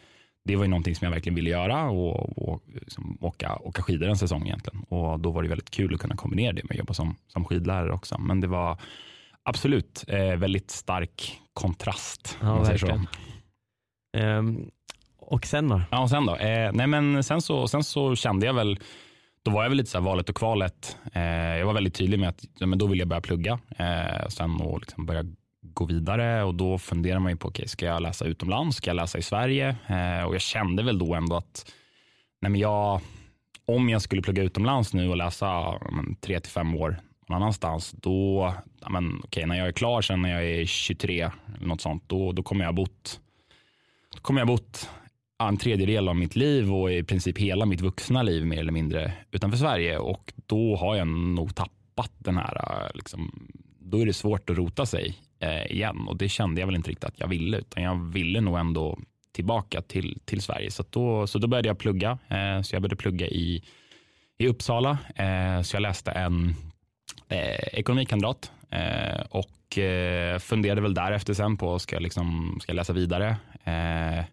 det 0.44 0.56
var 0.56 0.64
ju 0.64 0.70
någonting 0.70 0.94
som 0.94 1.04
jag 1.04 1.12
verkligen 1.12 1.34
ville 1.34 1.50
göra 1.50 1.90
och, 1.90 2.38
och 2.48 2.62
liksom 2.66 3.18
åka, 3.20 3.56
åka 3.56 3.82
skidor 3.82 4.08
en 4.08 4.16
säsong 4.16 4.46
egentligen. 4.46 4.82
Och 4.88 5.20
då 5.20 5.30
var 5.30 5.42
det 5.42 5.48
väldigt 5.48 5.70
kul 5.70 5.94
att 5.94 6.00
kunna 6.00 6.16
kombinera 6.16 6.52
det 6.52 6.64
med 6.64 6.70
att 6.70 6.78
jobba 6.78 6.94
som, 6.94 7.16
som 7.28 7.44
skidlärare 7.44 7.92
också. 7.92 8.18
Men 8.18 8.40
det 8.40 8.46
var 8.46 8.78
absolut 9.42 10.04
eh, 10.08 10.36
väldigt 10.36 10.70
stark 10.70 11.40
kontrast. 11.52 12.38
Ja, 12.40 12.46
man 12.46 12.66
säger 12.66 12.78
så. 12.78 12.86
verkligen. 12.86 13.08
Ehm, 14.16 14.70
och 15.18 15.46
sen 15.46 15.68
då? 15.68 15.82
Ja, 15.90 16.02
och 16.02 16.10
sen 16.10 16.26
då? 16.26 16.36
Eh, 16.36 16.72
nej, 16.72 16.86
men 16.86 17.24
sen 17.24 17.42
så, 17.42 17.68
sen 17.68 17.84
så 17.84 18.16
kände 18.16 18.46
jag 18.46 18.54
väl, 18.54 18.78
då 19.42 19.50
var 19.50 19.62
jag 19.62 19.70
väl 19.70 19.78
lite 19.78 19.90
så 19.90 19.98
här 19.98 20.04
valet 20.04 20.28
och 20.28 20.36
kvalet. 20.36 20.96
Eh, 21.12 21.22
jag 21.58 21.66
var 21.66 21.74
väldigt 21.74 21.94
tydlig 21.94 22.18
med 22.18 22.28
att 22.28 22.44
ja, 22.58 22.66
men 22.66 22.78
då 22.78 22.86
vill 22.86 22.98
jag 22.98 23.08
börja 23.08 23.20
plugga. 23.20 23.58
Eh, 23.76 24.28
sen 24.28 24.60
och 24.60 24.80
liksom 24.80 25.06
börja 25.06 25.24
gå 25.62 25.84
vidare 25.84 26.42
och 26.42 26.54
då 26.54 26.78
funderar 26.78 27.18
man 27.18 27.32
ju 27.32 27.36
på, 27.36 27.48
okay, 27.48 27.66
ska 27.66 27.86
jag 27.86 28.02
läsa 28.02 28.24
utomlands? 28.24 28.76
Ska 28.76 28.90
jag 28.90 28.96
läsa 28.96 29.18
i 29.18 29.22
Sverige? 29.22 29.76
Eh, 29.86 30.24
och 30.24 30.34
jag 30.34 30.40
kände 30.40 30.82
väl 30.82 30.98
då 30.98 31.14
ändå 31.14 31.36
att 31.36 31.72
nej, 32.40 32.50
men 32.50 32.60
jag, 32.60 33.00
om 33.66 33.88
jag 33.88 34.02
skulle 34.02 34.22
plugga 34.22 34.42
utomlands 34.42 34.94
nu 34.94 35.08
och 35.08 35.16
läsa 35.16 35.78
men, 35.90 36.16
tre 36.20 36.40
till 36.40 36.52
fem 36.52 36.74
år 36.74 36.96
någon 37.28 37.42
annanstans, 37.42 37.90
då, 37.90 38.54
ja, 38.80 38.88
men, 38.88 39.20
okay, 39.24 39.46
när 39.46 39.58
jag 39.58 39.68
är 39.68 39.72
klar 39.72 40.02
sen 40.02 40.22
när 40.22 40.30
jag 40.30 40.44
är 40.44 40.66
23, 40.66 41.30
eller 41.56 41.66
något 41.66 41.80
sånt, 41.80 42.04
då, 42.06 42.32
då 42.32 42.42
kommer 42.42 42.64
jag 42.64 42.68
ha 42.68 42.76
bott 42.76 43.20
då 44.14 44.20
kommer 44.20 44.40
jag 44.40 44.46
ha 44.46 44.54
bott 44.54 44.90
en 45.48 45.56
tredjedel 45.56 46.08
av 46.08 46.16
mitt 46.16 46.36
liv 46.36 46.74
och 46.74 46.92
i 46.92 47.02
princip 47.02 47.38
hela 47.38 47.66
mitt 47.66 47.80
vuxna 47.80 48.22
liv 48.22 48.46
mer 48.46 48.58
eller 48.58 48.72
mindre 48.72 49.12
utanför 49.30 49.58
Sverige 49.58 49.98
och 49.98 50.32
då 50.46 50.76
har 50.76 50.96
jag 50.96 51.06
nog 51.08 51.54
tappat 51.54 52.12
den 52.18 52.36
här, 52.36 52.90
liksom, 52.94 53.48
då 53.78 53.98
är 53.98 54.06
det 54.06 54.12
svårt 54.12 54.50
att 54.50 54.56
rota 54.56 54.86
sig 54.86 55.18
eh, 55.40 55.66
igen 55.66 56.08
och 56.08 56.16
det 56.16 56.28
kände 56.28 56.60
jag 56.60 56.66
väl 56.66 56.76
inte 56.76 56.90
riktigt 56.90 57.04
att 57.04 57.20
jag 57.20 57.28
ville 57.28 57.58
utan 57.58 57.82
jag 57.82 58.12
ville 58.12 58.40
nog 58.40 58.58
ändå 58.58 58.98
tillbaka 59.32 59.82
till, 59.82 60.18
till 60.24 60.40
Sverige. 60.40 60.70
Så, 60.70 60.82
att 60.82 60.92
då, 60.92 61.26
så 61.26 61.38
då 61.38 61.46
började 61.46 61.68
jag 61.68 61.78
plugga. 61.78 62.18
Eh, 62.28 62.62
så 62.62 62.74
jag 62.74 62.82
började 62.82 62.96
plugga 62.96 63.26
i, 63.26 63.62
i 64.38 64.48
Uppsala. 64.48 64.98
Eh, 65.16 65.62
så 65.62 65.76
jag 65.76 65.80
läste 65.80 66.10
en 66.10 66.54
eh, 67.28 67.68
ekonomikandidat 67.72 68.52
eh, 68.70 69.20
och 69.30 69.78
eh, 69.78 70.38
funderade 70.38 70.80
väl 70.80 70.94
därefter 70.94 71.34
sen 71.34 71.56
på 71.56 71.78
ska 71.78 71.96
jag, 71.96 72.02
liksom, 72.02 72.58
ska 72.62 72.70
jag 72.70 72.76
läsa 72.76 72.92
vidare. 72.92 73.36
Eh, 73.64 74.24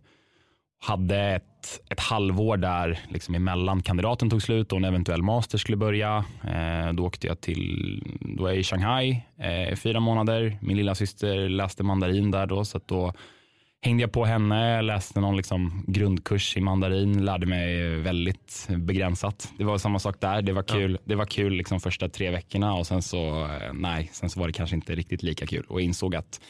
hade 0.81 1.17
ett, 1.17 1.81
ett 1.89 2.00
halvår 2.00 2.57
där 2.57 3.00
liksom 3.09 3.36
emellan 3.36 3.81
kandidaten 3.81 4.29
tog 4.29 4.41
slut 4.41 4.71
och 4.71 4.77
en 4.77 4.86
eventuell 4.86 5.21
master 5.21 5.57
skulle 5.57 5.77
börja. 5.77 6.25
Eh, 6.43 6.93
då 6.93 7.05
åkte 7.05 7.27
jag 7.27 7.41
till, 7.41 8.03
då 8.38 8.45
är 8.45 8.50
jag 8.50 8.59
i 8.59 8.63
Shanghai 8.63 9.24
eh, 9.39 9.75
fyra 9.75 10.00
månader. 10.00 10.57
Min 10.62 10.77
lilla 10.77 10.95
syster 10.95 11.50
läste 11.50 11.83
mandarin 11.83 12.31
där 12.31 12.45
då, 12.45 12.65
så 12.65 12.79
då 12.86 13.13
hängde 13.81 14.03
jag 14.03 14.12
på 14.12 14.25
henne, 14.25 14.81
läste 14.81 15.19
någon 15.19 15.38
liksom 15.38 15.83
grundkurs 15.88 16.57
i 16.57 16.62
mandarin, 16.62 17.25
lärde 17.25 17.45
mig 17.45 17.95
väldigt 17.95 18.67
begränsat. 18.69 19.53
Det 19.57 19.63
var 19.63 19.77
samma 19.77 20.00
sak 20.00 20.21
där, 20.21 20.41
det 20.41 20.53
var 20.53 20.63
kul, 20.63 20.91
ja. 20.91 21.00
det 21.05 21.15
var 21.15 21.25
kul 21.25 21.53
liksom 21.53 21.79
första 21.79 22.09
tre 22.09 22.31
veckorna 22.31 22.74
och 22.74 22.88
sen 22.88 23.01
så, 23.01 23.43
eh, 23.43 23.74
nej, 23.74 24.09
sen 24.13 24.29
så 24.29 24.39
var 24.39 24.48
det 24.48 24.53
kanske 24.53 24.75
inte 24.75 24.95
riktigt 24.95 25.24
lika 25.24 25.48
kul 25.48 25.65
och 25.69 25.81
insåg 25.81 26.15
att 26.15 26.41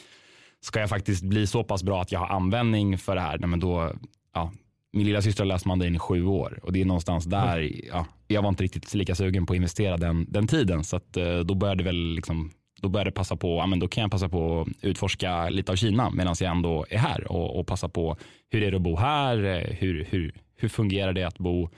ska 0.60 0.80
jag 0.80 0.88
faktiskt 0.88 1.22
bli 1.22 1.46
så 1.46 1.64
pass 1.64 1.82
bra 1.82 2.02
att 2.02 2.12
jag 2.12 2.20
har 2.20 2.36
användning 2.36 2.98
för 2.98 3.14
det 3.14 3.20
här, 3.20 3.38
nej 3.38 3.48
men 3.48 3.60
då, 3.60 3.92
ja, 4.34 4.52
min 4.92 5.06
lilla 5.06 5.22
syster 5.22 5.44
har 5.44 5.48
läst 5.48 5.66
mandarin 5.66 5.96
i 5.96 5.98
sju 5.98 6.24
år 6.24 6.60
och 6.62 6.72
det 6.72 6.80
är 6.80 6.84
någonstans 6.84 7.24
där, 7.24 7.58
mm. 7.58 7.80
ja, 7.92 8.06
jag 8.26 8.42
var 8.42 8.48
inte 8.48 8.64
riktigt 8.64 8.94
lika 8.94 9.14
sugen 9.14 9.46
på 9.46 9.52
att 9.52 9.56
investera 9.56 9.96
den, 9.96 10.26
den 10.28 10.46
tiden 10.46 10.84
så 10.84 10.96
att 10.96 11.16
eh, 11.16 11.38
då 11.38 11.54
började 11.54 11.84
väl 11.84 12.14
liksom 12.14 12.50
då 12.80 12.88
började 12.88 13.10
passa 13.10 13.36
på, 13.36 13.56
ja, 13.56 13.66
men 13.66 13.78
då 13.78 13.88
kan 13.88 14.02
jag 14.02 14.10
passa 14.10 14.28
på 14.28 14.60
att 14.60 14.84
utforska 14.84 15.48
lite 15.48 15.72
av 15.72 15.76
Kina 15.76 16.10
medan 16.10 16.34
jag 16.40 16.50
ändå 16.50 16.86
är 16.90 16.98
här 16.98 17.32
och, 17.32 17.58
och 17.58 17.66
passa 17.66 17.88
på 17.88 18.16
hur 18.50 18.62
är 18.62 18.70
det 18.70 18.76
att 18.76 18.82
bo 18.82 18.96
här, 18.96 19.36
hur, 19.78 20.06
hur, 20.10 20.34
hur 20.56 20.68
fungerar 20.68 21.12
det 21.12 21.24
att 21.24 21.38
bo 21.38 21.68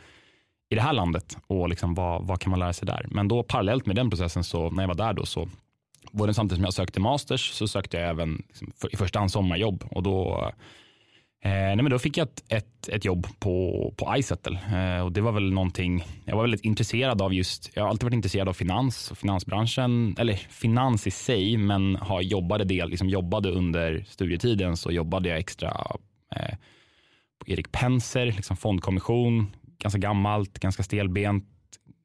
i 0.71 0.75
det 0.75 0.81
här 0.81 0.93
landet 0.93 1.39
och 1.47 1.69
liksom 1.69 1.95
vad, 1.95 2.27
vad 2.27 2.41
kan 2.41 2.51
man 2.51 2.61
lära 2.61 2.73
sig 2.73 2.87
där. 2.87 3.07
Men 3.11 3.29
då 3.29 3.43
parallellt 3.43 3.87
med 3.87 3.97
den 3.97 4.11
processen 4.11 4.45
så 4.45 4.71
när 4.71 4.83
jag 4.83 4.89
var 4.89 4.95
där 4.95 5.13
då 5.13 5.27
så 5.27 5.49
både 6.13 6.35
samtidigt 6.35 6.59
som 6.59 6.65
jag 6.65 6.75
sökte 6.75 7.01
masters 7.01 7.51
så 7.51 7.69
sökte 7.69 7.97
jag 7.97 8.11
även 8.11 8.43
liksom, 8.49 8.73
för, 8.77 8.95
i 8.95 8.97
första 8.97 9.19
hand 9.19 9.33
sommarjobb 9.33 9.85
och 9.91 10.03
då 10.03 10.53
Eh, 11.45 11.51
nej 11.51 11.77
men 11.77 11.91
då 11.91 11.99
fick 11.99 12.17
jag 12.17 12.29
ett, 12.29 12.45
ett, 12.49 12.89
ett 12.89 13.05
jobb 13.05 13.27
på, 13.39 13.95
på 13.97 14.15
iSettle. 14.17 14.59
Eh, 14.73 15.05
och 15.05 15.13
det 15.13 15.21
var 15.21 15.33
väl 15.33 15.53
någonting, 15.53 16.05
jag 16.25 16.37
var 16.37 16.43
väldigt 16.43 16.65
intresserad 16.65 17.23
av 17.23 17.35
just, 17.35 17.71
jag 17.75 17.83
har 17.83 17.91
alltid 17.91 18.05
varit 18.05 18.15
intresserad 18.15 18.49
av 18.49 18.53
finans 18.53 19.11
och 19.11 19.19
finansbranschen, 19.19 20.17
eller 20.19 20.35
finans 20.35 21.07
i 21.07 21.11
sig, 21.11 21.57
men 21.57 21.97
har 21.97 22.21
jobbade 22.21 22.65
del, 22.65 22.89
liksom 22.89 23.09
jobbade 23.09 23.51
under 23.51 24.05
studietiden 24.09 24.77
så 24.77 24.91
jobbade 24.91 25.29
jag 25.29 25.39
extra 25.39 25.69
eh, 26.37 26.55
på 27.39 27.51
Erik 27.51 27.73
Penser, 27.73 28.27
liksom 28.27 28.57
fondkommission, 28.57 29.57
ganska 29.79 29.99
gammalt, 29.99 30.59
ganska 30.59 30.83
stelbent, 30.83 31.45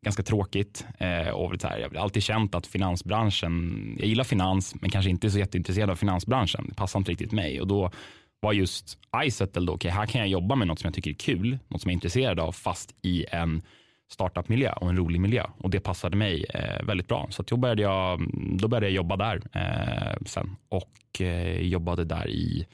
ganska 0.06 0.24
tråkigt. 0.24 0.86
Eh, 1.00 1.30
och 1.30 1.62
så 1.62 1.68
här, 1.68 1.80
jag 1.80 1.90
har 1.90 2.04
alltid 2.04 2.24
känt 2.24 2.56
att 2.56 2.68
finansbranschen, 2.68 3.96
jag 4.00 4.08
gillar 4.08 4.24
finans 4.24 4.76
men 4.82 4.90
kanske 4.90 5.12
inte 5.12 5.32
så 5.32 5.40
jätteintresserad 5.40 5.90
av 5.90 5.96
finansbranschen, 5.96 6.66
det 6.70 6.76
passar 6.76 7.00
inte 7.00 7.12
riktigt 7.12 7.32
mig. 7.32 7.62
Och 7.62 7.68
då 7.68 7.92
var 8.40 8.54
just 8.54 8.98
iSettle 9.26 9.66
då, 9.66 9.74
okay, 9.74 9.92
här 9.92 10.06
kan 10.06 10.22
jag 10.22 10.30
jobba 10.30 10.56
med 10.56 10.68
något 10.68 10.80
som 10.80 10.88
jag 10.88 10.94
tycker 10.94 11.12
är 11.12 11.16
kul, 11.16 11.60
något 11.68 11.82
som 11.82 11.90
jag 11.90 11.94
är 11.94 11.98
intresserad 11.98 12.40
av, 12.40 12.52
fast 12.52 12.96
i 13.02 13.26
en 13.32 13.62
startup-miljö 14.12 14.74
och 14.74 14.90
en 14.90 14.98
rolig 14.98 15.22
miljö. 15.22 15.46
Och 15.58 15.70
det 15.70 15.80
passade 15.80 16.18
mig 16.18 16.46
eh, 16.50 16.86
väldigt 16.86 17.08
bra. 17.08 17.28
Så 17.30 17.44
då, 17.44 17.58
började 17.58 17.82
jag, 17.82 18.20
då 18.60 18.68
började 18.68 18.86
jag 18.86 18.94
jobba 18.94 19.16
där 19.18 19.42
eh, 19.54 20.26
sen 20.26 20.56
och 20.70 21.22
eh, 21.22 21.62
jobbade 21.62 22.04
där 22.04 22.28
i 22.28 22.68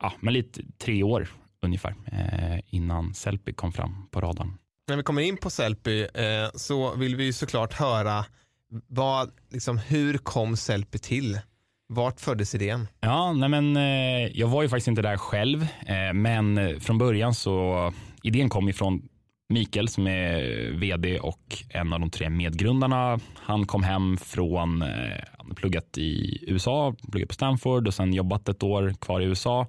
ja, 0.00 0.12
men 0.20 0.34
lite 0.34 0.62
tre 0.78 1.02
år 1.02 1.28
ungefär 1.62 1.94
eh, 2.06 2.60
innan 2.70 3.14
Sellpy 3.14 3.52
kom 3.52 3.72
fram 3.72 4.08
på 4.10 4.20
radarn. 4.20 4.58
När 4.88 4.96
vi 4.96 5.02
kommer 5.02 5.22
in 5.22 5.36
på 5.36 5.50
Sellpy 5.50 6.02
eh, 6.02 6.50
så 6.54 6.94
vill 6.94 7.16
vi 7.16 7.32
såklart 7.32 7.72
höra 7.72 8.24
vad, 8.86 9.30
liksom, 9.50 9.78
hur 9.78 10.18
kom 10.18 10.56
Sellpy 10.56 10.98
till? 10.98 11.40
Vart 11.88 12.20
föddes 12.20 12.54
idén? 12.54 12.88
Ja, 13.00 13.32
nej 13.32 13.48
men, 13.48 13.76
eh, 13.76 14.38
jag 14.38 14.48
var 14.48 14.62
ju 14.62 14.68
faktiskt 14.68 14.88
inte 14.88 15.02
där 15.02 15.16
själv, 15.16 15.62
eh, 15.62 16.12
men 16.14 16.58
eh, 16.58 16.78
från 16.78 16.98
början 16.98 17.34
så 17.34 17.92
idén 18.22 18.48
kom 18.48 18.68
ifrån 18.68 19.02
Mikael 19.48 19.88
som 19.88 20.06
är 20.06 20.66
eh, 20.66 20.76
vd 20.76 21.18
och 21.18 21.64
en 21.70 21.92
av 21.92 22.00
de 22.00 22.10
tre 22.10 22.30
medgrundarna. 22.30 23.20
Han 23.34 23.66
kom 23.66 23.82
hem 23.82 24.16
från, 24.16 24.82
eh, 24.82 24.88
han 25.38 25.54
pluggat 25.54 25.98
i 25.98 26.38
USA, 26.46 26.94
pluggat 27.12 27.28
på 27.28 27.34
Stanford 27.34 27.86
och 27.86 27.94
sen 27.94 28.14
jobbat 28.14 28.48
ett 28.48 28.62
år 28.62 28.94
kvar 29.00 29.20
i 29.20 29.24
USA. 29.24 29.66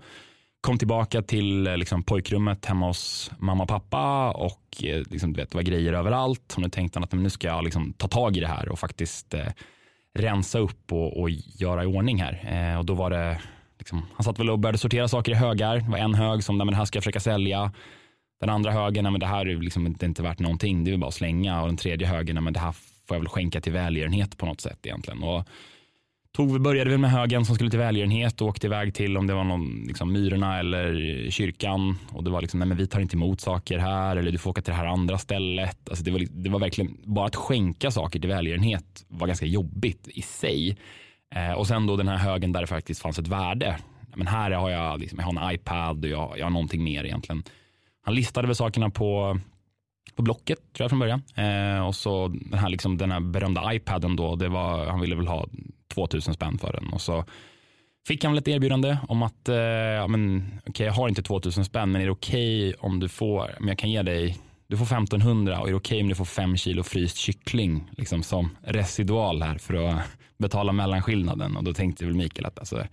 Kom 0.61 0.77
tillbaka 0.77 1.21
till 1.21 1.67
eh, 1.67 1.77
liksom, 1.77 2.03
pojkrummet 2.03 2.65
hemma 2.65 2.88
hos 2.88 3.31
mamma 3.38 3.63
och 3.63 3.69
pappa 3.69 4.31
och 4.31 4.65
liksom, 4.81 5.33
du 5.33 5.41
vet, 5.41 5.51
det 5.51 5.57
var 5.57 5.63
grejer 5.63 5.93
överallt. 5.93 6.53
Och 6.55 6.61
nu 6.61 6.69
tänkte 6.69 6.99
han 6.99 7.03
att 7.03 7.11
nu 7.11 7.29
ska 7.29 7.47
jag 7.47 7.63
liksom, 7.63 7.93
ta 7.93 8.07
tag 8.07 8.38
i 8.38 8.39
det 8.39 8.47
här 8.47 8.69
och 8.69 8.79
faktiskt 8.79 9.33
rensa 10.19 10.59
upp 10.59 10.91
och, 10.91 11.21
och 11.21 11.29
göra 11.29 11.83
i 11.83 11.85
ordning 11.85 12.21
här. 12.21 12.71
Eh, 12.71 12.79
och 12.79 12.85
då 12.85 12.93
var 12.93 13.09
det, 13.09 13.41
liksom, 13.77 14.05
han 14.13 14.23
satt 14.23 14.39
väl 14.39 14.49
och 14.49 14.59
började 14.59 14.77
sortera 14.77 15.07
saker 15.07 15.31
i 15.31 15.35
högar. 15.35 15.77
Det 15.77 15.91
var 15.91 15.97
en 15.97 16.13
hög 16.13 16.43
som, 16.43 16.57
nej 16.57 16.65
men 16.65 16.71
det 16.71 16.77
här 16.77 16.85
ska 16.85 16.97
jag 16.97 17.03
försöka 17.03 17.19
sälja. 17.19 17.71
Den 18.39 18.49
andra 18.49 18.71
högen, 18.71 19.03
nej 19.03 19.11
men 19.11 19.19
det 19.19 19.25
här 19.25 19.45
är 19.45 19.55
liksom 19.61 19.87
inte, 19.87 20.05
inte 20.05 20.23
värt 20.23 20.39
någonting, 20.39 20.83
det 20.83 20.93
är 20.93 20.97
bara 20.97 21.07
att 21.07 21.13
slänga. 21.13 21.61
Och 21.61 21.67
den 21.67 21.77
tredje 21.77 22.07
högen, 22.07 22.35
nej 22.35 22.43
men 22.43 22.53
det 22.53 22.59
här 22.59 22.71
får 22.71 23.15
jag 23.15 23.19
väl 23.19 23.29
skänka 23.29 23.61
till 23.61 23.73
välgörenhet 23.73 24.37
på 24.37 24.45
något 24.45 24.61
sätt 24.61 24.85
egentligen. 24.85 25.23
Och 25.23 25.47
tog, 26.36 26.62
började 26.62 26.89
väl 26.89 27.00
med 27.00 27.12
högen 27.12 27.45
som 27.45 27.55
skulle 27.55 27.69
till 27.69 27.79
välgörenhet 27.79 28.41
och 28.41 28.48
åkte 28.48 28.67
iväg 28.67 28.93
till 28.93 29.17
om 29.17 29.27
det 29.27 29.33
var 29.33 29.43
någon, 29.43 29.83
liksom, 29.88 30.13
Myrorna 30.13 30.59
eller 30.59 31.25
kyrkan. 31.29 31.98
Och 32.12 32.24
det 32.24 32.29
var 32.29 32.41
liksom, 32.41 32.59
nej 32.59 32.67
men 32.67 32.77
vi 32.77 32.88
tar 32.88 33.00
inte 33.00 33.15
emot 33.15 33.41
saker 33.41 33.77
här 33.77 34.15
eller 34.15 34.31
du 34.31 34.38
får 34.38 34.50
åka 34.50 34.62
till 34.62 34.71
det 34.71 34.77
här 34.77 34.86
andra 34.86 35.17
stället. 35.17 35.89
Alltså 35.89 36.03
det, 36.03 36.12
var, 36.12 36.25
det 36.29 36.50
var 36.50 36.59
verkligen, 36.59 36.98
bara 37.03 37.25
att 37.25 37.36
skänka 37.36 37.91
saker 37.91 38.19
till 38.19 38.29
välgörenhet 38.29 39.05
var 39.07 39.27
ganska 39.27 39.45
jobbigt 39.45 40.07
i 40.07 40.21
sig. 40.21 40.77
Eh, 41.36 41.51
och 41.51 41.67
sen 41.67 41.88
då 41.88 41.95
den 41.95 42.07
här 42.07 42.17
högen 42.17 42.51
där 42.51 42.62
det 42.62 42.67
faktiskt 42.67 43.01
fanns 43.01 43.19
ett 43.19 43.27
värde. 43.27 43.77
Men 44.15 44.27
här 44.27 44.51
har 44.51 44.69
jag, 44.69 45.00
liksom, 45.00 45.19
jag 45.19 45.25
har 45.25 45.50
en 45.50 45.55
iPad 45.55 46.05
och 46.05 46.12
jag, 46.12 46.33
jag 46.38 46.45
har 46.45 46.51
någonting 46.51 46.83
mer 46.83 47.03
egentligen. 47.03 47.43
Han 48.05 48.15
listade 48.15 48.48
väl 48.48 48.55
sakerna 48.55 48.89
på 48.89 49.39
på 50.19 50.23
Blocket 50.23 50.59
tror 50.73 50.83
jag 50.83 50.89
från 50.89 50.99
början. 50.99 51.23
Eh, 51.35 51.88
och 51.88 51.95
så 51.95 52.27
den 52.27 52.59
här, 52.59 52.69
liksom, 52.69 52.97
den 52.97 53.11
här 53.11 53.19
berömda 53.19 53.73
iPaden 53.73 54.15
då, 54.15 54.35
det 54.35 54.49
var, 54.49 54.85
han 54.85 54.99
ville 54.99 55.15
väl 55.15 55.27
ha 55.27 55.47
2000 55.93 56.33
spänn 56.33 56.57
för 56.57 56.73
den. 56.73 56.93
Och 56.93 57.01
så 57.01 57.25
fick 58.07 58.23
han 58.23 58.33
väl 58.33 58.39
ett 58.39 58.47
erbjudande 58.47 58.97
om 59.07 59.23
att, 59.23 59.49
eh, 59.49 59.55
ja, 59.55 60.07
men, 60.07 60.51
okay, 60.65 60.85
jag 60.85 60.93
har 60.93 61.09
inte 61.09 61.21
2000 61.21 61.65
spänn, 61.65 61.91
men 61.91 62.01
är 62.01 62.05
det 62.05 62.11
okej 62.11 62.69
okay 62.69 62.79
om 62.79 62.99
du 62.99 63.09
får, 63.09 63.55
men 63.59 63.67
jag 63.67 63.77
kan 63.77 63.91
ge 63.91 64.01
dig 64.01 64.38
du 64.67 64.77
får 64.77 64.85
1500 64.85 65.59
och 65.59 65.67
är 65.67 65.71
det 65.71 65.77
okej 65.77 65.95
okay 65.95 66.01
om 66.01 66.09
du 66.09 66.15
får 66.15 66.25
5 66.25 66.57
kilo 66.57 66.83
fryst 66.83 67.17
kyckling 67.17 67.89
liksom 67.97 68.23
som 68.23 68.57
residual 68.61 69.41
här 69.41 69.57
för 69.57 69.73
att 69.73 70.01
betala 70.38 70.71
mellanskillnaden. 70.71 71.57
Och 71.57 71.63
då 71.63 71.73
tänkte 71.73 72.05
väl 72.05 72.15
Mikael 72.15 72.45
att 72.45 72.59
alltså, 72.59 72.88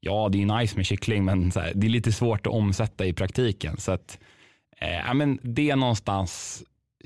ja, 0.00 0.28
det 0.28 0.42
är 0.42 0.58
nice 0.58 0.76
med 0.76 0.86
kyckling, 0.86 1.24
men 1.24 1.52
här, 1.54 1.72
det 1.74 1.86
är 1.86 1.90
lite 1.90 2.12
svårt 2.12 2.46
att 2.46 2.52
omsätta 2.52 3.06
i 3.06 3.12
praktiken. 3.12 3.76
Så 3.76 3.92
att, 3.92 4.18
eh, 4.80 5.14
men 5.14 5.38
det 5.42 5.76
någonstans 5.76 6.62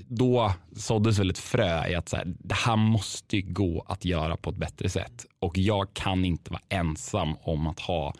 då 0.08 0.52
såddes 0.76 1.18
väl 1.18 1.30
ett 1.30 1.38
frö 1.38 1.88
i 1.88 1.94
att 1.94 2.08
så 2.08 2.16
här, 2.16 2.34
det 2.38 2.54
här 2.54 2.76
måste 2.76 3.40
gå 3.40 3.84
att 3.88 4.04
göra 4.04 4.36
på 4.36 4.50
ett 4.50 4.56
bättre 4.56 4.88
sätt. 4.88 5.26
Och 5.38 5.58
jag 5.58 5.94
kan 5.94 6.24
inte 6.24 6.50
vara 6.50 6.62
ensam 6.68 7.36
om 7.42 7.66
att 7.66 7.80
ha 7.80 8.14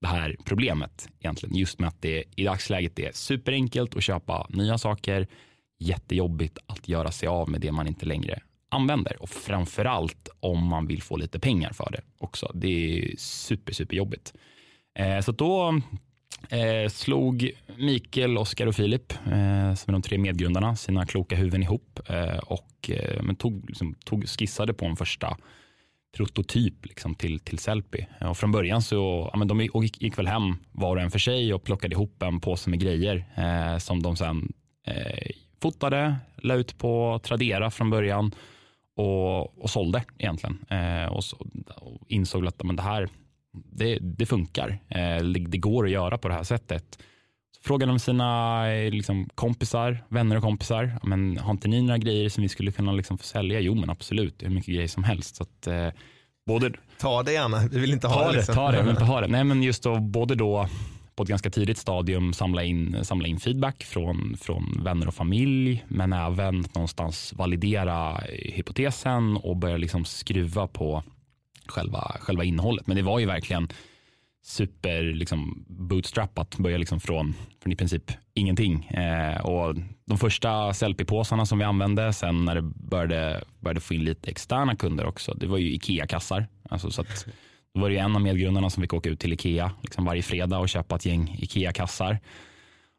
det 0.00 0.06
här 0.08 0.36
problemet 0.44 1.08
egentligen. 1.20 1.56
Just 1.56 1.78
med 1.78 1.88
att 1.88 2.02
det 2.02 2.24
i 2.36 2.44
dagsläget 2.44 2.98
är 2.98 3.10
superenkelt 3.12 3.96
att 3.96 4.02
köpa 4.02 4.46
nya 4.50 4.78
saker, 4.78 5.26
jättejobbigt 5.78 6.58
att 6.66 6.88
göra 6.88 7.10
sig 7.10 7.28
av 7.28 7.50
med 7.50 7.60
det 7.60 7.72
man 7.72 7.86
inte 7.86 8.06
längre 8.06 8.40
använder 8.68 9.22
och 9.22 9.30
framförallt 9.30 10.28
om 10.40 10.66
man 10.66 10.86
vill 10.86 11.02
få 11.02 11.16
lite 11.16 11.40
pengar 11.40 11.72
för 11.72 11.90
det 11.92 12.02
också. 12.18 12.50
Det 12.54 12.68
är 12.68 13.16
super, 13.18 13.72
super 13.72 13.96
jobbigt. 13.96 14.34
Eh, 14.98 15.20
så 15.20 15.32
då 15.32 15.80
Eh, 16.48 16.88
slog 16.88 17.50
Mikael, 17.76 18.38
Oskar 18.38 18.66
och 18.66 18.74
Filip, 18.74 19.12
eh, 19.12 19.74
som 19.74 19.90
är 19.90 19.92
de 19.92 20.02
tre 20.02 20.18
medgrundarna, 20.18 20.76
sina 20.76 21.06
kloka 21.06 21.36
huvuden 21.36 21.62
ihop 21.62 22.00
eh, 22.08 22.38
och 22.38 22.90
eh, 22.90 23.22
men 23.22 23.36
tog, 23.36 23.68
liksom, 23.68 23.94
tog, 24.04 24.28
skissade 24.28 24.74
på 24.74 24.84
en 24.86 24.96
första 24.96 25.36
prototyp 26.16 26.86
liksom, 26.86 27.14
till, 27.14 27.40
till 27.40 27.58
Sellpy. 27.58 28.06
Eh, 28.20 28.30
och 28.30 28.38
från 28.38 28.52
början 28.52 28.82
så 28.82 29.30
ja, 29.32 29.38
men 29.38 29.48
de 29.48 29.60
gick, 29.60 30.02
gick 30.02 30.18
väl 30.18 30.26
hem 30.26 30.56
var 30.72 30.96
och 30.96 31.02
en 31.02 31.10
för 31.10 31.18
sig 31.18 31.54
och 31.54 31.64
plockade 31.64 31.94
ihop 31.94 32.22
en 32.22 32.40
påse 32.40 32.70
med 32.70 32.80
grejer 32.80 33.24
eh, 33.34 33.78
som 33.78 34.02
de 34.02 34.16
sen 34.16 34.52
eh, 34.86 35.30
fotade, 35.62 36.16
la 36.36 36.54
ut 36.54 36.78
på 36.78 37.20
Tradera 37.22 37.70
från 37.70 37.90
början 37.90 38.34
och, 38.96 39.62
och 39.62 39.70
sålde 39.70 40.04
egentligen. 40.18 40.64
Eh, 40.70 41.06
och, 41.06 41.24
så, 41.24 41.36
och 41.76 42.02
insåg 42.08 42.46
att 42.46 42.62
men 42.62 42.76
det 42.76 42.82
här 42.82 43.08
det, 43.54 43.98
det 44.00 44.26
funkar. 44.26 44.78
Eh, 44.88 45.24
det 45.24 45.58
går 45.58 45.84
att 45.84 45.90
göra 45.90 46.18
på 46.18 46.28
det 46.28 46.34
här 46.34 46.42
sättet. 46.42 46.98
Frågade 47.64 47.92
de 47.92 47.98
sina 47.98 48.72
eh, 48.72 48.90
liksom, 48.90 49.28
kompisar, 49.34 50.04
vänner 50.08 50.36
och 50.36 50.42
kompisar. 50.42 50.98
Men, 51.02 51.38
har 51.38 51.50
inte 51.50 51.68
ni 51.68 51.82
några 51.82 51.98
grejer 51.98 52.28
som 52.28 52.42
vi 52.42 52.48
skulle 52.48 52.72
kunna 52.72 52.92
liksom, 52.92 53.18
få 53.18 53.24
sälja? 53.24 53.60
Jo, 53.60 53.74
men 53.74 53.90
absolut. 53.90 54.42
Är 54.42 54.48
mycket 54.48 54.74
grejer 54.74 54.88
som 54.88 55.04
helst. 55.04 55.36
Så 55.36 55.42
att, 55.42 55.66
eh, 55.66 55.88
både, 56.46 56.72
ta 56.98 57.22
det 57.22 57.32
gärna, 57.32 57.68
vi 57.70 57.78
vill 57.78 57.92
inte 57.92 58.08
ha 58.08 58.14
ta 58.14 58.30
det. 58.30 58.36
Liksom. 58.36 58.54
Ta 58.54 58.70
det, 58.70 58.82
vill 58.82 58.90
inte 58.90 59.04
ha 59.04 59.20
det. 59.20 59.26
Nej, 59.28 59.44
men 59.44 59.62
just 59.62 59.82
då, 59.82 60.00
både 60.00 60.34
då 60.34 60.68
på 61.16 61.22
ett 61.22 61.28
ganska 61.28 61.50
tidigt 61.50 61.78
stadium 61.78 62.32
samla 62.32 62.64
in, 62.64 62.96
samla 63.02 63.28
in 63.28 63.40
feedback 63.40 63.84
från, 63.84 64.36
från 64.40 64.80
vänner 64.84 65.08
och 65.08 65.14
familj, 65.14 65.84
men 65.88 66.12
även 66.12 66.64
någonstans 66.74 67.32
validera 67.36 68.20
hypotesen 68.28 69.36
och 69.36 69.56
börja 69.56 69.76
liksom 69.76 70.04
skruva 70.04 70.66
på 70.66 71.02
själva, 71.68 72.16
själva 72.20 72.44
innehållet. 72.44 72.86
Men 72.86 72.96
det 72.96 73.02
var 73.02 73.18
ju 73.18 73.26
verkligen 73.26 73.68
super 74.44 75.02
liksom, 75.02 75.64
bootstrappat, 75.68 76.56
börja 76.58 76.78
liksom 76.78 77.00
från, 77.00 77.34
från 77.62 77.72
i 77.72 77.76
princip 77.76 78.12
ingenting. 78.34 78.84
Eh, 78.84 79.40
och 79.40 79.74
de 80.04 80.18
första 80.18 80.72
Sellpy-påsarna 80.72 81.44
som 81.44 81.58
vi 81.58 81.64
använde, 81.64 82.12
sen 82.12 82.44
när 82.44 82.54
det 82.54 82.62
började, 82.62 83.44
började 83.60 83.80
få 83.80 83.94
in 83.94 84.04
lite 84.04 84.30
externa 84.30 84.76
kunder 84.76 85.06
också, 85.06 85.34
det 85.34 85.46
var 85.46 85.58
ju 85.58 85.74
Ikea-kassar. 85.74 86.46
Alltså, 86.70 86.90
så 86.90 87.00
att, 87.00 87.26
då 87.74 87.80
var 87.80 87.90
det 87.90 87.98
en 87.98 88.16
av 88.16 88.22
medgrundarna 88.22 88.70
som 88.70 88.82
fick 88.82 88.94
åka 88.94 89.08
ut 89.08 89.20
till 89.20 89.32
Ikea 89.32 89.70
liksom 89.82 90.04
varje 90.04 90.22
fredag 90.22 90.58
och 90.58 90.68
köpa 90.68 90.96
ett 90.96 91.06
gäng 91.06 91.36
Ikea-kassar. 91.38 92.18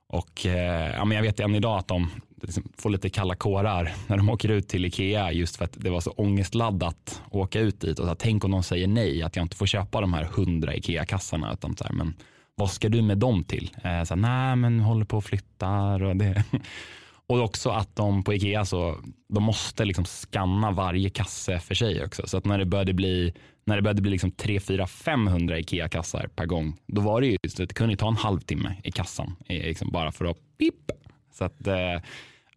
Och 0.07 0.45
eh, 0.45 0.91
ja, 0.95 1.05
men 1.05 1.15
jag 1.15 1.24
vet 1.24 1.39
än 1.39 1.55
idag 1.55 1.77
att 1.77 1.88
de 1.88 2.10
liksom 2.45 2.63
får 2.77 2.89
lite 2.89 3.09
kalla 3.09 3.35
kårar 3.35 3.93
när 4.07 4.17
de 4.17 4.29
åker 4.29 4.49
ut 4.49 4.67
till 4.67 4.85
Ikea 4.85 5.31
just 5.31 5.55
för 5.55 5.65
att 5.65 5.73
det 5.73 5.89
var 5.89 6.01
så 6.01 6.11
ångestladdat 6.11 7.21
att 7.25 7.35
åka 7.35 7.59
ut 7.59 7.81
dit. 7.81 7.99
Och 7.99 8.03
så 8.03 8.07
här, 8.07 8.15
tänk 8.15 8.43
om 8.43 8.51
de 8.51 8.63
säger 8.63 8.87
nej, 8.87 9.23
att 9.23 9.35
jag 9.35 9.43
inte 9.43 9.55
får 9.55 9.65
köpa 9.65 10.01
de 10.01 10.13
här 10.13 10.23
hundra 10.23 10.73
Ikea-kassarna. 10.75 11.53
Utan 11.53 11.77
så 11.77 11.83
här, 11.83 11.93
men 11.93 12.13
vad 12.55 12.71
ska 12.71 12.89
du 12.89 13.01
med 13.01 13.17
dem 13.17 13.43
till? 13.43 13.71
Eh, 13.75 14.03
så 14.03 14.15
här, 14.15 14.15
nej, 14.15 14.55
men 14.55 14.79
håller 14.79 15.05
på 15.05 15.17
och 15.17 15.23
flyttar. 15.23 16.03
Och, 16.03 16.15
det. 16.15 16.43
och 17.27 17.39
också 17.39 17.69
att 17.69 17.95
de 17.95 18.23
på 18.23 18.33
Ikea 18.33 18.65
så 18.65 18.97
de 19.29 19.43
måste 19.43 19.85
liksom 19.85 20.05
skanna 20.05 20.71
varje 20.71 21.09
kasse 21.09 21.59
för 21.59 21.75
sig 21.75 22.05
också. 22.05 22.27
Så 22.27 22.37
att 22.37 22.45
när 22.45 22.57
det 22.57 22.65
började 22.65 22.93
bli 22.93 23.33
när 23.67 23.75
det 23.75 23.81
började 23.81 24.01
bli 24.01 24.11
liksom 24.11 24.31
3, 24.31 24.59
4, 24.59 24.87
500 24.87 25.59
Ikea-kassar 25.59 26.27
per 26.27 26.45
gång, 26.45 26.77
då 26.87 27.01
var 27.01 27.21
det 27.21 27.27
ju 27.27 27.37
det 27.57 27.73
kunde 27.73 27.95
ta 27.95 28.07
en 28.07 28.15
halvtimme 28.15 28.75
i 28.83 28.91
kassan 28.91 29.35
liksom 29.47 29.91
bara 29.91 30.11
för 30.11 30.25
att 30.25 30.37
pip. 30.57 30.91
Så 31.31 31.43
att 31.45 31.67
eh, 31.67 32.01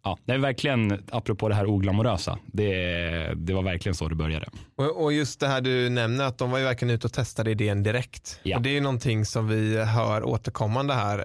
ja, 0.03 0.17
det 0.25 0.33
är 0.33 0.37
verkligen, 0.37 1.03
apropå 1.11 1.49
det 1.49 1.55
här 1.55 1.65
oglamorösa, 1.65 2.39
det, 2.45 3.33
det 3.35 3.53
var 3.53 3.63
verkligen 3.63 3.95
så 3.95 4.07
det 4.07 4.15
började. 4.15 4.49
Och, 4.75 5.03
och, 5.03 5.13
just 5.13 5.39
det 5.39 5.47
här 5.47 5.61
du 5.61 5.89
nämner, 5.89 6.25
att 6.25 6.37
de 6.37 6.51
var 6.51 6.57
ju 6.57 6.63
verkligen 6.63 6.95
ute 6.95 7.07
och 7.07 7.13
testade 7.13 7.51
idén 7.51 7.83
direkt. 7.83 8.39
Ja. 8.43 8.57
Och 8.57 8.63
det 8.63 8.69
är 8.69 8.73
ju 8.73 8.81
någonting 8.81 9.25
som 9.25 9.47
vi 9.47 9.77
hör 9.77 10.23
återkommande 10.23 10.93
här. 10.93 11.17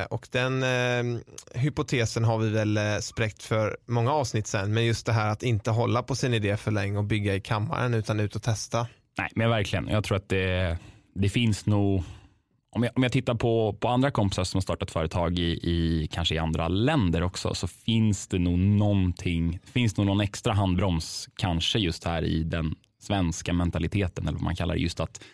Eh, 0.00 0.06
och 0.06 0.28
den 0.30 0.62
eh, 0.62 1.20
hypotesen 1.54 2.24
har 2.24 2.38
vi 2.38 2.50
väl 2.50 2.76
eh, 2.76 2.98
spräckt 3.00 3.42
för 3.42 3.76
många 3.86 4.12
avsnitt 4.12 4.46
sen, 4.46 4.74
men 4.74 4.84
just 4.84 5.06
det 5.06 5.12
här 5.12 5.30
att 5.30 5.42
inte 5.42 5.70
hålla 5.70 6.02
på 6.02 6.14
sin 6.14 6.34
idé 6.34 6.56
för 6.56 6.70
länge 6.70 6.98
och 6.98 7.04
bygga 7.04 7.34
i 7.34 7.40
kammaren, 7.40 7.94
utan 7.94 8.20
ut 8.20 8.36
och 8.36 8.42
testa. 8.42 8.86
Nej, 9.18 9.28
men 9.34 9.50
verkligen. 9.50 9.88
Jag 9.88 10.04
tror 10.04 10.16
att 10.16 10.28
det, 10.28 10.78
det 11.14 11.28
finns 11.28 11.66
nog 11.66 12.02
om 12.74 12.82
jag, 12.82 12.92
om 12.96 13.02
jag 13.02 13.12
tittar 13.12 13.34
på, 13.34 13.72
på 13.80 13.88
andra 13.88 14.10
kompisar 14.10 14.44
som 14.44 14.58
har 14.58 14.62
startat 14.62 14.90
företag 14.90 15.38
i, 15.38 15.60
i 15.62 16.08
kanske 16.12 16.34
i 16.34 16.38
andra 16.38 16.68
länder 16.68 17.22
också 17.22 17.54
så 17.54 17.66
finns 17.68 18.26
det 18.26 18.38
nog 18.38 18.58
någonting, 18.58 19.58
finns 19.64 19.96
nog 19.96 20.06
någon 20.06 20.20
extra 20.20 20.52
handbroms 20.52 21.28
kanske 21.36 21.78
just 21.78 22.04
här 22.04 22.24
i 22.24 22.42
den 22.42 22.74
svenska 23.00 23.52
mentaliteten 23.52 24.28
eller 24.28 24.38
vad 24.38 24.44
man 24.44 24.56
kallar 24.56 24.74
det. 24.74 24.80
Just 24.80 25.00
att 25.00 25.24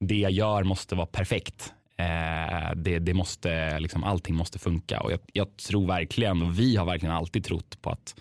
det 0.00 0.14
jag 0.14 0.30
gör 0.30 0.64
måste 0.64 0.94
vara 0.94 1.06
perfekt. 1.06 1.72
Eh, 1.98 2.74
det, 2.76 2.98
det 2.98 3.14
måste, 3.14 3.80
liksom, 3.80 4.04
allting 4.04 4.34
måste 4.34 4.58
funka 4.58 5.00
och 5.00 5.12
jag, 5.12 5.20
jag, 5.32 5.56
tror 5.56 5.86
verkligen 5.86 6.42
och 6.42 6.58
vi 6.58 6.76
har 6.76 6.86
verkligen 6.86 7.14
alltid 7.14 7.44
trott 7.44 7.82
på 7.82 7.90
att 7.90 8.14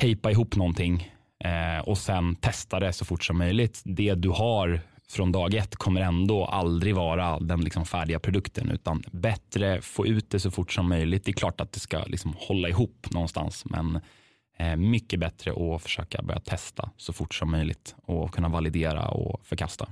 tejpa 0.00 0.30
ihop 0.30 0.56
någonting 0.56 1.12
eh, 1.44 1.88
och 1.88 1.98
sen 1.98 2.34
testa 2.34 2.80
det 2.80 2.92
så 2.92 3.04
fort 3.04 3.24
som 3.24 3.38
möjligt. 3.38 3.82
Det 3.84 4.14
du 4.14 4.28
har 4.28 4.80
från 5.12 5.32
dag 5.32 5.54
ett 5.54 5.76
kommer 5.76 6.00
ändå 6.00 6.44
aldrig 6.44 6.94
vara 6.94 7.38
den 7.38 7.60
liksom 7.60 7.86
färdiga 7.86 8.18
produkten 8.18 8.70
utan 8.70 9.02
bättre 9.10 9.80
få 9.80 10.06
ut 10.06 10.30
det 10.30 10.40
så 10.40 10.50
fort 10.50 10.72
som 10.72 10.88
möjligt. 10.88 11.24
Det 11.24 11.30
är 11.30 11.32
klart 11.32 11.60
att 11.60 11.72
det 11.72 11.80
ska 11.80 12.04
liksom 12.04 12.34
hålla 12.38 12.68
ihop 12.68 13.06
någonstans 13.10 13.64
men 13.64 14.00
eh, 14.58 14.76
mycket 14.76 15.20
bättre 15.20 15.74
att 15.74 15.82
försöka 15.82 16.22
börja 16.22 16.40
testa 16.40 16.90
så 16.96 17.12
fort 17.12 17.34
som 17.34 17.50
möjligt 17.50 17.94
och 18.06 18.34
kunna 18.34 18.48
validera 18.48 19.08
och 19.08 19.40
förkasta. 19.44 19.88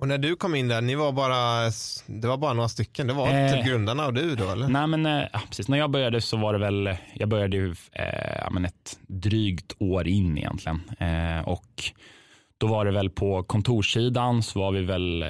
Och 0.00 0.08
när 0.08 0.18
du 0.18 0.36
kom 0.36 0.54
in 0.54 0.68
där, 0.68 0.80
ni 0.80 0.94
var 0.94 1.12
bara, 1.12 1.64
det 2.06 2.28
var 2.28 2.36
bara 2.36 2.52
några 2.52 2.68
stycken, 2.68 3.06
det 3.06 3.12
var 3.12 3.44
eh, 3.44 3.52
typ 3.52 3.66
grundarna 3.66 4.06
och 4.06 4.14
du 4.14 4.34
då 4.34 4.50
eller? 4.50 4.68
Nej 4.68 4.86
men 4.86 5.06
eh, 5.06 5.24
precis, 5.48 5.68
när 5.68 5.78
jag 5.78 5.90
började 5.90 6.20
så 6.20 6.36
var 6.36 6.52
det 6.52 6.58
väl, 6.58 6.96
jag 7.14 7.28
började 7.28 7.56
ju 7.56 7.74
eh, 7.92 8.64
ett 8.64 8.98
drygt 9.06 9.72
år 9.78 10.08
in 10.08 10.38
egentligen 10.38 10.80
eh, 10.98 11.48
och 11.48 11.92
då 12.58 12.66
var 12.66 12.84
det 12.84 12.90
väl 12.90 13.10
på 13.10 13.42
kontorssidan 13.42 14.42
så 14.42 14.60
var 14.60 14.72
vi 14.72 14.82
väl, 14.82 15.22
eh, 15.22 15.28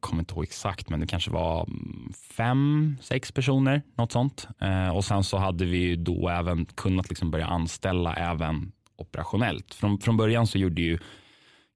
kommer 0.00 0.20
inte 0.20 0.34
ihåg 0.34 0.44
exakt, 0.44 0.88
men 0.88 1.00
det 1.00 1.06
kanske 1.06 1.30
var 1.30 1.64
mm, 1.64 2.12
fem, 2.36 2.96
sex 3.00 3.32
personer, 3.32 3.82
något 3.94 4.12
sånt. 4.12 4.48
Eh, 4.60 4.96
och 4.96 5.04
sen 5.04 5.24
så 5.24 5.36
hade 5.36 5.64
vi 5.64 5.96
då 5.96 6.28
även 6.28 6.64
kunnat 6.64 7.08
liksom 7.08 7.30
börja 7.30 7.46
anställa 7.46 8.14
även 8.14 8.72
operationellt. 8.96 9.74
Från, 9.74 9.98
från 9.98 10.16
början 10.16 10.46
så 10.46 10.58
gjorde 10.58 10.82
ju 10.82 10.98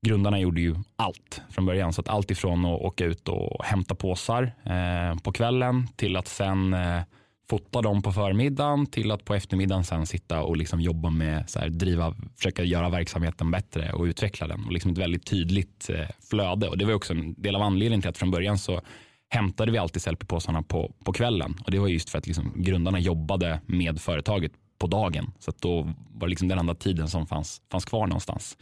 grundarna 0.07 0.41
gjorde 0.41 0.61
ju 0.61 0.75
allt 0.97 1.43
från 1.51 1.67
början. 1.67 1.93
Så 1.93 2.01
att 2.01 2.09
allt 2.09 2.31
ifrån 2.31 2.65
att 2.65 2.81
åka 2.81 3.05
ut 3.05 3.29
och 3.29 3.65
hämta 3.65 3.95
påsar 3.95 4.43
eh, 4.65 5.19
på 5.19 5.33
kvällen 5.33 5.87
till 5.97 6.17
att 6.17 6.29
sen 6.29 6.75
eh, 6.75 7.03
fota 7.51 7.83
dem 7.83 8.03
på 8.03 8.13
förmiddagen 8.13 8.87
till 8.87 9.11
att 9.11 9.25
på 9.25 9.35
eftermiddagen 9.35 9.85
sen 9.85 10.07
sitta 10.07 10.43
och 10.43 10.57
liksom 10.57 10.81
jobba 10.81 11.11
med 11.11 11.51
så 11.51 11.59
här, 11.59 11.69
driva, 11.69 12.15
försöka 12.37 12.65
göra 12.65 12.89
verksamheten 12.89 13.51
bättre 13.51 13.93
och 13.93 14.05
utveckla 14.05 14.47
den. 14.47 14.65
Och 14.65 14.73
liksom 14.73 14.91
ett 14.91 14.99
väldigt 14.99 15.27
tydligt 15.27 15.91
eh, 15.91 16.07
flöde. 16.31 16.69
Och 16.69 16.79
det 16.79 16.85
var 16.85 16.95
också 16.95 17.13
en 17.13 17.35
del 17.43 17.57
av 17.57 17.63
anledningen 17.63 18.01
till 18.01 18.11
att 18.11 18.19
från 18.19 18.31
början 18.31 18.59
så 18.59 18.81
hämtade 19.29 19.73
vi 19.73 19.79
alltid 19.79 20.03
selfiepåsarna 20.03 20.63
på, 20.63 20.93
på 21.05 21.13
kvällen. 21.13 21.57
Och 21.65 21.71
det 21.71 21.79
var 21.79 21.89
just 21.89 22.11
för 22.11 22.19
att 22.19 22.27
liksom 22.27 22.53
grundarna 22.57 22.99
jobbade 22.99 23.61
med 23.67 24.01
företaget 24.01 24.53
på 24.79 24.87
dagen. 24.87 25.33
Så 25.39 25.51
att 25.51 25.61
då 25.61 25.83
var 26.13 26.27
det 26.27 26.31
liksom 26.31 26.49
den 26.49 26.59
enda 26.59 26.75
tiden 26.75 27.09
som 27.09 27.27
fanns, 27.27 27.63
fanns 27.71 27.85
kvar 27.85 28.07
någonstans. 28.07 28.57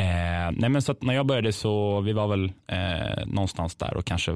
Eh, 0.00 0.52
nej 0.52 0.70
men 0.70 0.82
så 0.82 0.94
när 1.00 1.14
jag 1.14 1.26
började 1.26 1.52
så 1.52 2.00
vi 2.00 2.12
var 2.12 2.28
väl 2.28 2.52
eh, 2.66 3.26
någonstans 3.26 3.74
där 3.74 3.96
och 3.96 4.04
kanske 4.04 4.32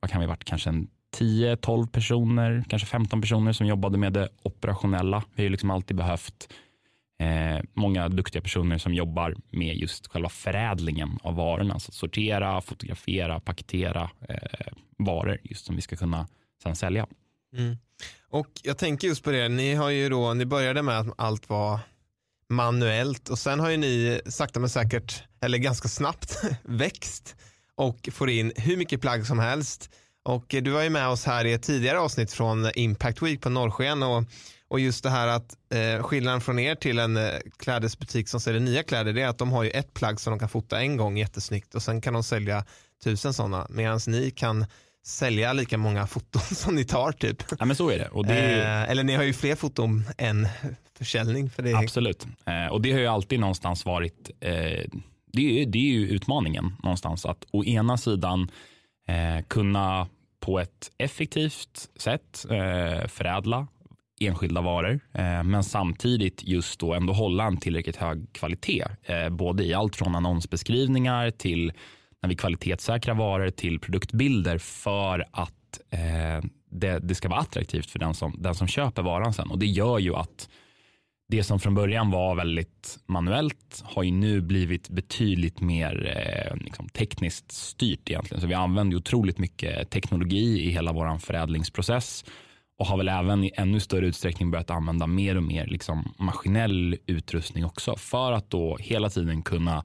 vad 0.00 0.10
kan 0.10 0.20
vi 0.20 0.26
varit? 0.26 0.44
Kanske 0.44 0.70
en 0.70 0.88
10-12 1.16 1.86
personer, 1.86 2.64
kanske 2.68 2.88
15 2.88 3.20
personer 3.20 3.52
som 3.52 3.66
jobbade 3.66 3.98
med 3.98 4.12
det 4.12 4.28
operationella. 4.42 5.24
Vi 5.34 5.42
har 5.42 5.50
liksom 5.50 5.70
alltid 5.70 5.96
behövt 5.96 6.48
eh, 7.20 7.62
många 7.74 8.08
duktiga 8.08 8.42
personer 8.42 8.78
som 8.78 8.94
jobbar 8.94 9.34
med 9.50 9.76
just 9.76 10.06
själva 10.06 10.28
förädlingen 10.28 11.18
av 11.22 11.34
varorna. 11.34 11.74
Alltså 11.74 11.92
sortera, 11.92 12.60
fotografera, 12.60 13.40
paketera 13.40 14.10
eh, 14.28 14.72
varor 14.98 15.38
just 15.42 15.66
som 15.66 15.76
vi 15.76 15.82
ska 15.82 15.96
kunna 15.96 16.28
sen 16.62 16.76
sälja. 16.76 17.06
Mm. 17.56 17.76
Och 18.28 18.48
jag 18.62 18.78
tänker 18.78 19.08
just 19.08 19.24
på 19.24 19.30
det, 19.30 19.48
ni 19.48 19.74
har 19.74 19.90
ju 19.90 20.08
då, 20.08 20.34
ni 20.34 20.46
började 20.46 20.82
med 20.82 20.98
att 20.98 21.14
allt 21.18 21.48
var 21.48 21.80
manuellt 22.48 23.28
och 23.28 23.38
sen 23.38 23.60
har 23.60 23.70
ju 23.70 23.76
ni 23.76 24.20
sakta 24.26 24.60
men 24.60 24.68
säkert, 24.68 25.22
eller 25.40 25.58
ganska 25.58 25.88
snabbt 25.88 26.44
växt 26.62 27.36
och 27.74 28.08
får 28.12 28.30
in 28.30 28.52
hur 28.56 28.76
mycket 28.76 29.00
plagg 29.00 29.26
som 29.26 29.38
helst 29.38 29.90
och 30.24 30.44
du 30.48 30.70
var 30.70 30.82
ju 30.82 30.90
med 30.90 31.08
oss 31.08 31.24
här 31.24 31.44
i 31.44 31.52
ett 31.52 31.62
tidigare 31.62 32.00
avsnitt 32.00 32.32
från 32.32 32.70
Impact 32.74 33.22
Week 33.22 33.40
på 33.40 33.50
Norrsken 33.50 34.02
och, 34.02 34.24
och 34.68 34.80
just 34.80 35.02
det 35.02 35.10
här 35.10 35.28
att 35.28 35.56
eh, 35.74 36.02
skillnaden 36.02 36.40
från 36.40 36.58
er 36.58 36.74
till 36.74 36.98
en 36.98 37.16
eh, 37.16 37.30
klädesbutik 37.58 38.28
som 38.28 38.40
säljer 38.40 38.60
nya 38.60 38.82
kläder 38.82 39.12
det 39.12 39.22
är 39.22 39.28
att 39.28 39.38
de 39.38 39.52
har 39.52 39.62
ju 39.62 39.70
ett 39.70 39.94
plagg 39.94 40.20
som 40.20 40.30
de 40.30 40.38
kan 40.38 40.48
fota 40.48 40.80
en 40.80 40.96
gång 40.96 41.18
jättesnyggt 41.18 41.74
och 41.74 41.82
sen 41.82 42.00
kan 42.00 42.14
de 42.14 42.22
sälja 42.22 42.64
tusen 43.04 43.34
sådana 43.34 43.66
medan 43.70 44.00
ni 44.06 44.30
kan 44.30 44.66
sälja 45.04 45.52
lika 45.52 45.78
många 45.78 46.06
foton 46.06 46.42
som 46.54 46.74
ni 46.74 46.84
tar 46.84 47.12
typ. 47.12 47.42
Ja 47.58 47.64
men 47.64 47.76
så 47.76 47.90
är 47.90 47.98
det. 47.98 48.08
Och 48.08 48.26
det 48.26 48.34
är 48.34 48.56
ju... 48.56 48.60
eh, 48.60 48.90
eller 48.90 49.04
ni 49.04 49.14
har 49.14 49.22
ju 49.22 49.32
fler 49.32 49.54
foton 49.54 50.04
än 50.18 50.48
försäljning. 50.98 51.50
För 51.50 51.62
det. 51.62 51.74
Absolut. 51.74 52.26
Eh, 52.46 52.72
och 52.72 52.82
det 52.82 52.92
har 52.92 52.98
ju 52.98 53.06
alltid 53.06 53.40
någonstans 53.40 53.84
varit, 53.84 54.30
eh, 54.40 54.50
det, 55.32 55.62
är, 55.62 55.66
det 55.66 55.78
är 55.78 55.92
ju 55.92 56.08
utmaningen 56.08 56.76
någonstans 56.82 57.26
att 57.26 57.44
å 57.50 57.64
ena 57.64 57.96
sidan 57.96 58.50
eh, 59.08 59.44
kunna 59.48 60.08
på 60.40 60.58
ett 60.58 60.90
effektivt 60.98 61.90
sätt 61.96 62.46
eh, 62.50 63.08
förädla 63.08 63.66
enskilda 64.20 64.60
varor, 64.60 65.00
eh, 65.12 65.42
men 65.42 65.64
samtidigt 65.64 66.44
just 66.44 66.80
då 66.80 66.94
ändå 66.94 67.12
hålla 67.12 67.44
en 67.44 67.56
tillräckligt 67.56 67.96
hög 67.96 68.32
kvalitet, 68.32 68.84
eh, 69.02 69.28
både 69.28 69.64
i 69.64 69.74
allt 69.74 69.96
från 69.96 70.14
annonsbeskrivningar 70.14 71.30
till 71.30 71.72
när 72.22 72.28
vi 72.28 72.36
kvalitetssäkrar 72.36 73.14
varor 73.14 73.50
till 73.50 73.80
produktbilder 73.80 74.58
för 74.58 75.26
att 75.30 75.80
eh, 75.90 76.48
det, 76.70 76.98
det, 76.98 77.14
ska 77.14 77.28
vara 77.28 77.40
attraktivt 77.40 77.90
för 77.90 77.98
den 77.98 78.14
som, 78.14 78.34
den 78.38 78.54
som 78.54 78.66
köper 78.66 79.02
varan 79.02 79.32
sen. 79.32 79.50
Och 79.50 79.58
det 79.58 79.66
gör 79.66 79.98
ju 79.98 80.14
att 80.14 80.48
det 81.28 81.44
som 81.44 81.60
från 81.60 81.74
början 81.74 82.10
var 82.10 82.34
väldigt 82.34 82.98
manuellt 83.06 83.82
har 83.84 84.02
ju 84.02 84.10
nu 84.10 84.40
blivit 84.40 84.88
betydligt 84.88 85.60
mer 85.60 86.16
eh, 86.16 86.56
liksom 86.56 86.88
tekniskt 86.88 87.52
styrt 87.52 88.10
egentligen. 88.10 88.40
Så 88.40 88.46
vi 88.46 88.54
använder 88.54 88.96
otroligt 88.96 89.38
mycket 89.38 89.90
teknologi 89.90 90.62
i 90.62 90.70
hela 90.70 90.92
vår 90.92 91.18
förädlingsprocess 91.18 92.24
och 92.78 92.86
har 92.86 92.96
väl 92.96 93.08
även 93.08 93.44
i 93.44 93.52
ännu 93.54 93.80
större 93.80 94.06
utsträckning 94.06 94.50
börjat 94.50 94.70
använda 94.70 95.06
mer 95.06 95.36
och 95.36 95.42
mer 95.42 95.66
liksom 95.66 96.14
maskinell 96.18 96.96
utrustning 97.06 97.64
också 97.64 97.96
för 97.96 98.32
att 98.32 98.50
då 98.50 98.76
hela 98.76 99.10
tiden 99.10 99.42
kunna 99.42 99.84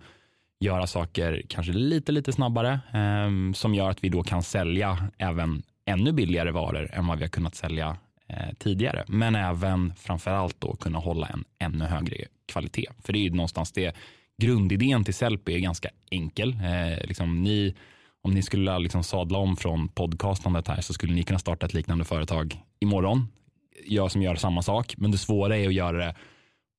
göra 0.60 0.88
saker 0.88 1.42
kanske 1.50 1.74
lite, 1.74 2.12
lite 2.12 2.34
snabbare 2.34 2.80
eh, 2.94 3.54
som 3.54 3.76
gör 3.76 3.90
att 3.90 4.04
vi 4.04 4.10
då 4.10 4.24
kan 4.24 4.44
sälja 4.44 4.98
även 5.18 5.64
ännu 5.86 6.12
billigare 6.12 6.52
varor 6.52 6.90
än 6.94 7.08
vad 7.08 7.18
vi 7.18 7.24
har 7.24 7.30
kunnat 7.30 7.56
sälja 7.56 7.98
Eh, 8.30 8.54
tidigare. 8.58 9.04
Men 9.08 9.36
även 9.36 9.94
framförallt 9.96 10.62
då 10.62 10.76
kunna 10.76 11.00
hålla 11.00 11.28
en 11.28 11.44
ännu 11.60 11.86
högre 11.86 12.16
kvalitet. 12.46 12.88
För 13.04 13.14
det 13.14 13.20
är 13.20 13.24
ju 13.24 13.30
någonstans 13.30 13.72
det 13.72 13.96
grundidén 14.38 15.04
till 15.04 15.14
Sellpy 15.14 15.54
är 15.54 15.60
ganska 15.60 15.90
enkel. 16.12 16.50
Eh, 16.54 17.08
liksom 17.08 17.44
ni 17.44 17.76
om 18.22 18.34
ni 18.34 18.42
skulle 18.42 18.80
liksom 18.80 19.04
sadla 19.04 19.38
om 19.38 19.58
från 19.58 19.88
podcastandet 19.88 20.68
här 20.68 20.82
så 20.82 20.94
skulle 20.94 21.14
ni 21.14 21.24
kunna 21.24 21.40
starta 21.40 21.66
ett 21.66 21.74
liknande 21.74 22.06
företag 22.06 22.62
imorgon. 22.80 23.28
Jag 23.86 24.12
som 24.12 24.22
gör 24.22 24.36
samma 24.36 24.62
sak, 24.62 24.94
men 24.98 25.12
det 25.12 25.18
svåra 25.18 25.58
är 25.58 25.68
att 25.68 25.74
göra 25.74 25.98
det 26.06 26.16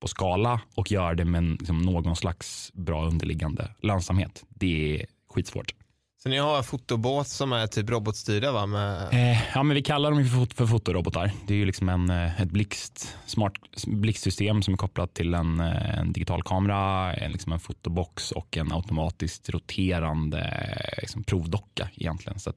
på 0.01 0.09
skala 0.09 0.61
och 0.75 0.93
göra 0.93 1.15
det 1.15 1.25
med 1.25 1.45
liksom 1.45 1.83
någon 1.83 2.17
slags 2.17 2.73
bra 2.75 3.07
underliggande 3.07 3.71
lönsamhet. 3.83 4.45
Det 4.49 5.01
är 5.01 5.07
skitsvårt. 5.35 5.75
Så 6.23 6.29
ni 6.29 6.39
har 6.39 6.63
fotobåt 6.63 7.29
som 7.29 7.53
är 7.53 7.67
typ 7.67 7.91
robotstyrda 7.91 8.53
va? 8.53 8.67
Med... 8.67 9.03
Eh, 9.13 9.41
ja, 9.55 9.63
men 9.63 9.75
vi 9.75 9.83
kallar 9.83 10.11
dem 10.11 10.25
för, 10.25 10.57
för 10.57 10.67
fotorobotar. 10.67 11.33
Det 11.47 11.55
är 11.55 11.59
ju 11.59 11.65
liksom 11.65 11.89
en, 11.89 12.11
eh, 12.11 12.41
ett 12.41 12.51
blixt, 12.51 13.17
smart 13.27 13.53
blixtsystem 13.87 14.63
som 14.63 14.75
är 14.75 14.79
kopplat 14.79 15.15
till 15.15 15.35
en, 15.35 15.61
eh, 15.61 15.99
en 15.99 16.13
digital 16.13 16.43
kamera, 16.43 17.15
en, 17.15 17.33
liksom 17.33 17.53
en 17.53 17.61
fotobox 17.61 18.33
och 18.33 18.57
en 18.57 18.73
automatiskt 18.73 19.51
roterande 19.51 20.69
liksom, 21.01 21.25
provdocka 21.25 21.89
egentligen. 21.95 22.39
Så 22.39 22.53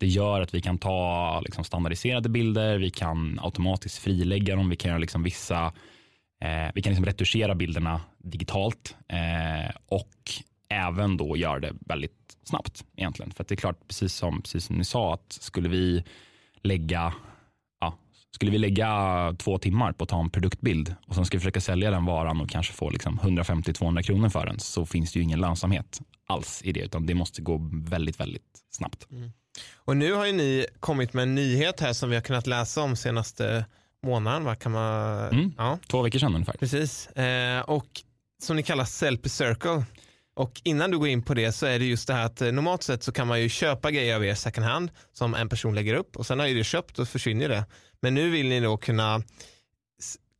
det 0.00 0.06
gör 0.06 0.40
att 0.40 0.54
vi 0.54 0.60
kan 0.60 0.78
ta 0.78 1.40
liksom, 1.40 1.64
standardiserade 1.64 2.28
bilder, 2.28 2.78
vi 2.78 2.90
kan 2.90 3.38
automatiskt 3.42 3.98
frilägga 3.98 4.56
dem, 4.56 4.68
vi 4.68 4.76
kan 4.76 4.88
göra 4.88 4.98
liksom, 4.98 5.22
vissa 5.22 5.72
eh, 6.42 6.70
vi 6.74 6.82
kan 6.82 6.90
liksom 6.90 7.06
retuschera 7.06 7.54
bilderna 7.54 8.00
digitalt 8.18 8.96
eh, 9.08 9.76
och 9.88 10.12
även 10.68 11.16
då 11.16 11.36
göra 11.36 11.60
det 11.60 11.72
väldigt 11.80 12.25
snabbt 12.48 12.84
egentligen. 12.96 13.32
För 13.32 13.44
det 13.48 13.54
är 13.54 13.56
klart, 13.56 13.88
precis 13.88 14.14
som, 14.14 14.42
precis 14.42 14.64
som 14.64 14.76
ni 14.76 14.84
sa, 14.84 15.14
att 15.14 15.32
skulle 15.32 15.68
vi 15.68 16.04
lägga 16.62 17.14
ja, 17.80 17.98
skulle 18.34 18.50
vi 18.52 18.58
lägga 18.58 19.34
två 19.38 19.58
timmar 19.58 19.92
på 19.92 20.04
att 20.04 20.10
ta 20.10 20.20
en 20.20 20.30
produktbild 20.30 20.94
och 21.06 21.14
sen 21.14 21.24
ska 21.24 21.36
vi 21.36 21.40
försöka 21.40 21.60
sälja 21.60 21.90
den 21.90 22.04
varan 22.04 22.40
och 22.40 22.50
kanske 22.50 22.72
få 22.72 22.90
liksom 22.90 23.18
150-200 23.18 24.02
kronor 24.02 24.28
för 24.28 24.46
den 24.46 24.60
så 24.60 24.86
finns 24.86 25.12
det 25.12 25.18
ju 25.18 25.22
ingen 25.22 25.40
lönsamhet 25.40 26.00
alls 26.26 26.62
i 26.64 26.72
det 26.72 26.80
utan 26.80 27.06
det 27.06 27.14
måste 27.14 27.42
gå 27.42 27.70
väldigt, 27.72 28.20
väldigt 28.20 28.64
snabbt. 28.70 29.10
Mm. 29.10 29.32
Och 29.74 29.96
nu 29.96 30.12
har 30.12 30.26
ju 30.26 30.32
ni 30.32 30.66
kommit 30.80 31.12
med 31.12 31.22
en 31.22 31.34
nyhet 31.34 31.80
här 31.80 31.92
som 31.92 32.10
vi 32.10 32.16
har 32.16 32.22
kunnat 32.22 32.46
läsa 32.46 32.82
om 32.82 32.96
senaste 32.96 33.64
månaden. 34.02 34.44
Va? 34.44 34.54
Kan 34.54 34.72
man... 34.72 35.28
Mm. 35.28 35.52
Ja. 35.58 35.78
Två 35.88 36.02
veckor 36.02 36.18
sedan 36.18 36.34
ungefär. 36.34 36.52
Precis. 36.52 37.06
Eh, 37.06 37.60
och 37.60 37.86
som 38.42 38.56
ni 38.56 38.62
kallar 38.62 38.84
Selfie 38.84 39.30
Circle. 39.30 39.84
Och 40.36 40.60
innan 40.64 40.90
du 40.90 40.98
går 40.98 41.08
in 41.08 41.22
på 41.22 41.34
det 41.34 41.52
så 41.52 41.66
är 41.66 41.78
det 41.78 41.84
just 41.84 42.06
det 42.06 42.14
här 42.14 42.26
att 42.26 42.42
eh, 42.42 42.52
normalt 42.52 42.82
sett 42.82 43.02
så 43.02 43.12
kan 43.12 43.26
man 43.26 43.40
ju 43.40 43.48
köpa 43.48 43.90
grejer 43.90 44.16
av 44.16 44.24
er 44.24 44.34
second 44.34 44.66
hand 44.66 44.90
som 45.12 45.34
en 45.34 45.48
person 45.48 45.74
lägger 45.74 45.94
upp 45.94 46.16
och 46.16 46.26
sen 46.26 46.38
har 46.38 46.46
ju 46.46 46.54
det 46.54 46.64
köpt 46.64 46.98
och 46.98 47.08
försvinner 47.08 47.48
det. 47.48 47.64
Men 48.00 48.14
nu 48.14 48.30
vill 48.30 48.48
ni 48.48 48.60
då 48.60 48.76
kunna 48.76 49.22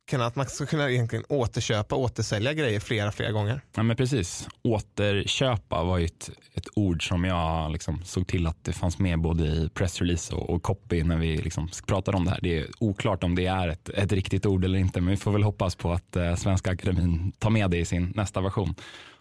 kunna, 0.07 0.25
att 0.25 0.35
man 0.35 0.45
ska 0.45 0.65
kunna 0.65 0.89
egentligen 0.89 1.25
återköpa, 1.29 1.95
återsälja 1.95 2.53
grejer 2.53 2.79
flera, 2.79 3.11
flera 3.11 3.31
gånger. 3.31 3.61
Ja, 3.75 3.83
men 3.83 3.95
precis. 3.95 4.47
Återköpa 4.63 5.83
var 5.83 5.97
ju 5.97 6.05
ett, 6.05 6.29
ett 6.53 6.67
ord 6.75 7.07
som 7.07 7.23
jag 7.23 7.71
liksom 7.71 8.03
såg 8.03 8.27
till 8.27 8.47
att 8.47 8.63
det 8.63 8.73
fanns 8.73 8.99
med 8.99 9.19
både 9.19 9.43
i 9.43 9.69
pressrelease 9.73 10.35
och, 10.35 10.49
och 10.49 10.63
copy 10.63 11.03
när 11.03 11.17
vi 11.17 11.37
liksom 11.37 11.69
pratade 11.87 12.17
om 12.17 12.25
det 12.25 12.31
här. 12.31 12.39
Det 12.41 12.59
är 12.59 12.67
oklart 12.79 13.23
om 13.23 13.35
det 13.35 13.45
är 13.45 13.67
ett, 13.67 13.89
ett 13.89 14.11
riktigt 14.11 14.45
ord 14.45 14.65
eller 14.65 14.79
inte, 14.79 15.01
men 15.01 15.11
vi 15.11 15.17
får 15.17 15.31
väl 15.31 15.43
hoppas 15.43 15.75
på 15.75 15.91
att 15.91 16.15
eh, 16.15 16.35
Svenska 16.35 16.71
Akademin 16.71 17.31
tar 17.39 17.49
med 17.49 17.71
det 17.71 17.77
i 17.77 17.85
sin 17.85 18.13
nästa 18.15 18.41
version 18.41 18.75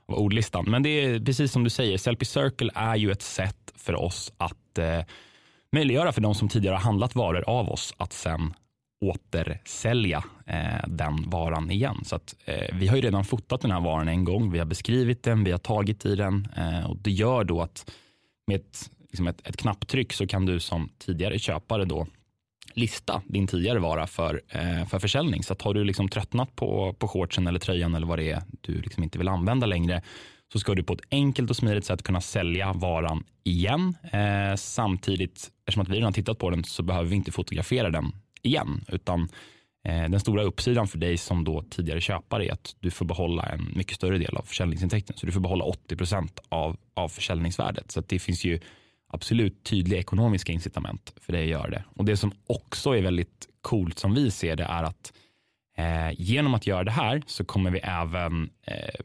av 0.08 0.18
ordlistan. 0.18 0.64
Men 0.68 0.82
det 0.82 0.88
är 0.88 1.20
precis 1.20 1.52
som 1.52 1.64
du 1.64 1.70
säger, 1.70 1.98
Sellpy 1.98 2.24
Circle 2.24 2.70
är 2.74 2.96
ju 2.96 3.10
ett 3.10 3.22
sätt 3.22 3.72
för 3.76 3.94
oss 3.94 4.32
att 4.36 4.78
eh, 4.78 5.00
möjliggöra 5.72 6.12
för 6.12 6.20
de 6.20 6.34
som 6.34 6.48
tidigare 6.48 6.74
har 6.74 6.82
handlat 6.82 7.14
varor 7.14 7.44
av 7.46 7.68
oss 7.68 7.94
att 7.96 8.12
sen 8.12 8.54
återsälja 9.00 10.24
eh, 10.46 10.88
den 10.88 11.30
varan 11.30 11.70
igen. 11.70 12.04
Så 12.04 12.16
att, 12.16 12.34
eh, 12.44 12.76
vi 12.76 12.86
har 12.86 12.96
ju 12.96 13.02
redan 13.02 13.24
fotat 13.24 13.60
den 13.60 13.70
här 13.70 13.80
varan 13.80 14.08
en 14.08 14.24
gång. 14.24 14.52
Vi 14.52 14.58
har 14.58 14.66
beskrivit 14.66 15.22
den, 15.22 15.44
vi 15.44 15.50
har 15.50 15.58
tagit 15.58 16.06
i 16.06 16.16
den 16.16 16.48
eh, 16.56 16.90
och 16.90 16.96
det 16.96 17.10
gör 17.10 17.44
då 17.44 17.62
att 17.62 17.90
med 18.46 18.56
ett, 18.56 18.90
liksom 19.00 19.26
ett, 19.26 19.48
ett 19.48 19.56
knapptryck 19.56 20.12
så 20.12 20.26
kan 20.26 20.46
du 20.46 20.60
som 20.60 20.88
tidigare 20.98 21.38
köpare 21.38 21.84
då 21.84 22.06
lista 22.76 23.22
din 23.26 23.46
tidigare 23.46 23.78
vara 23.78 24.06
för, 24.06 24.40
eh, 24.48 24.86
för 24.86 24.98
försäljning. 24.98 25.42
Så 25.42 25.52
att 25.52 25.62
har 25.62 25.74
du 25.74 25.84
liksom 25.84 26.08
tröttnat 26.08 26.56
på, 26.56 26.92
på 26.98 27.08
shortsen 27.08 27.46
eller 27.46 27.58
tröjan 27.58 27.94
eller 27.94 28.06
vad 28.06 28.18
det 28.18 28.30
är 28.30 28.42
du 28.60 28.80
liksom 28.80 29.02
inte 29.02 29.18
vill 29.18 29.28
använda 29.28 29.66
längre 29.66 30.02
så 30.52 30.58
ska 30.58 30.74
du 30.74 30.82
på 30.82 30.92
ett 30.92 31.00
enkelt 31.10 31.50
och 31.50 31.56
smidigt 31.56 31.84
sätt 31.84 32.02
kunna 32.02 32.20
sälja 32.20 32.72
varan 32.72 33.24
igen. 33.44 33.96
Eh, 34.12 34.56
samtidigt, 34.56 35.50
eftersom 35.60 35.82
att 35.82 35.88
vi 35.88 35.96
redan 35.96 36.12
tittat 36.12 36.38
på 36.38 36.50
den 36.50 36.64
så 36.64 36.82
behöver 36.82 37.08
vi 37.08 37.16
inte 37.16 37.32
fotografera 37.32 37.90
den 37.90 38.12
igen, 38.42 38.84
utan 38.88 39.28
eh, 39.84 40.10
den 40.10 40.20
stora 40.20 40.42
uppsidan 40.42 40.88
för 40.88 40.98
dig 40.98 41.16
som 41.16 41.44
då 41.44 41.62
tidigare 41.70 42.00
köpare 42.00 42.46
är 42.46 42.52
att 42.52 42.76
du 42.80 42.90
får 42.90 43.04
behålla 43.04 43.42
en 43.42 43.72
mycket 43.76 43.96
större 43.96 44.18
del 44.18 44.36
av 44.36 44.42
försäljningsintäkten. 44.42 45.16
Så 45.16 45.26
du 45.26 45.32
får 45.32 45.40
behålla 45.40 45.64
80 45.64 45.96
procent 45.96 46.40
av, 46.48 46.76
av 46.94 47.08
försäljningsvärdet. 47.08 47.90
Så 47.90 48.00
det 48.00 48.18
finns 48.18 48.44
ju 48.44 48.60
absolut 49.08 49.64
tydliga 49.64 50.00
ekonomiska 50.00 50.52
incitament 50.52 51.14
för 51.20 51.32
dig 51.32 51.42
att 51.42 51.50
göra 51.50 51.70
det. 51.70 51.84
Och 51.94 52.04
det 52.04 52.16
som 52.16 52.32
också 52.46 52.96
är 52.96 53.02
väldigt 53.02 53.48
coolt 53.60 53.98
som 53.98 54.14
vi 54.14 54.30
ser 54.30 54.56
det 54.56 54.64
är 54.64 54.82
att 54.82 55.12
eh, 55.76 56.20
genom 56.20 56.54
att 56.54 56.66
göra 56.66 56.84
det 56.84 56.90
här 56.90 57.22
så 57.26 57.44
kommer 57.44 57.70
vi 57.70 57.78
även 57.78 58.50
eh, 58.66 59.00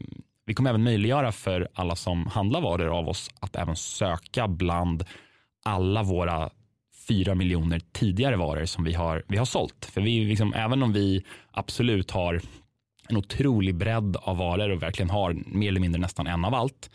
vi 0.46 0.54
kommer 0.54 0.70
även 0.70 0.84
möjliggöra 0.84 1.32
för 1.32 1.68
alla 1.74 1.96
som 1.96 2.28
handlar 2.28 2.62
varor 2.62 2.98
av 2.98 3.10
oss 3.10 3.30
att 3.40 3.56
även 3.56 3.76
söka 3.76 4.48
bland 4.48 5.04
alla 5.64 6.04
våra 6.04 6.50
fyra 7.08 7.36
miljoner 7.36 7.82
tidigare 7.92 8.36
varor 8.36 8.66
som 8.66 8.84
vi 8.84 8.94
har, 8.94 9.24
vi 9.28 9.38
har 9.38 9.46
sålt. 9.46 9.86
För 9.86 10.02
vi, 10.02 10.26
liksom, 10.26 10.54
även 10.54 10.84
om 10.84 10.94
vi 10.94 11.24
absolut 11.52 12.12
har 12.12 12.42
en 13.10 13.18
otrolig 13.18 13.76
bredd 13.76 14.16
av 14.16 14.38
varor 14.38 14.70
och 14.70 14.84
verkligen 14.84 15.10
har 15.10 15.34
mer 15.34 15.68
eller 15.68 15.80
mindre 15.80 16.02
nästan 16.02 16.28
en 16.28 16.46
av 16.46 16.56
allt, 16.56 16.90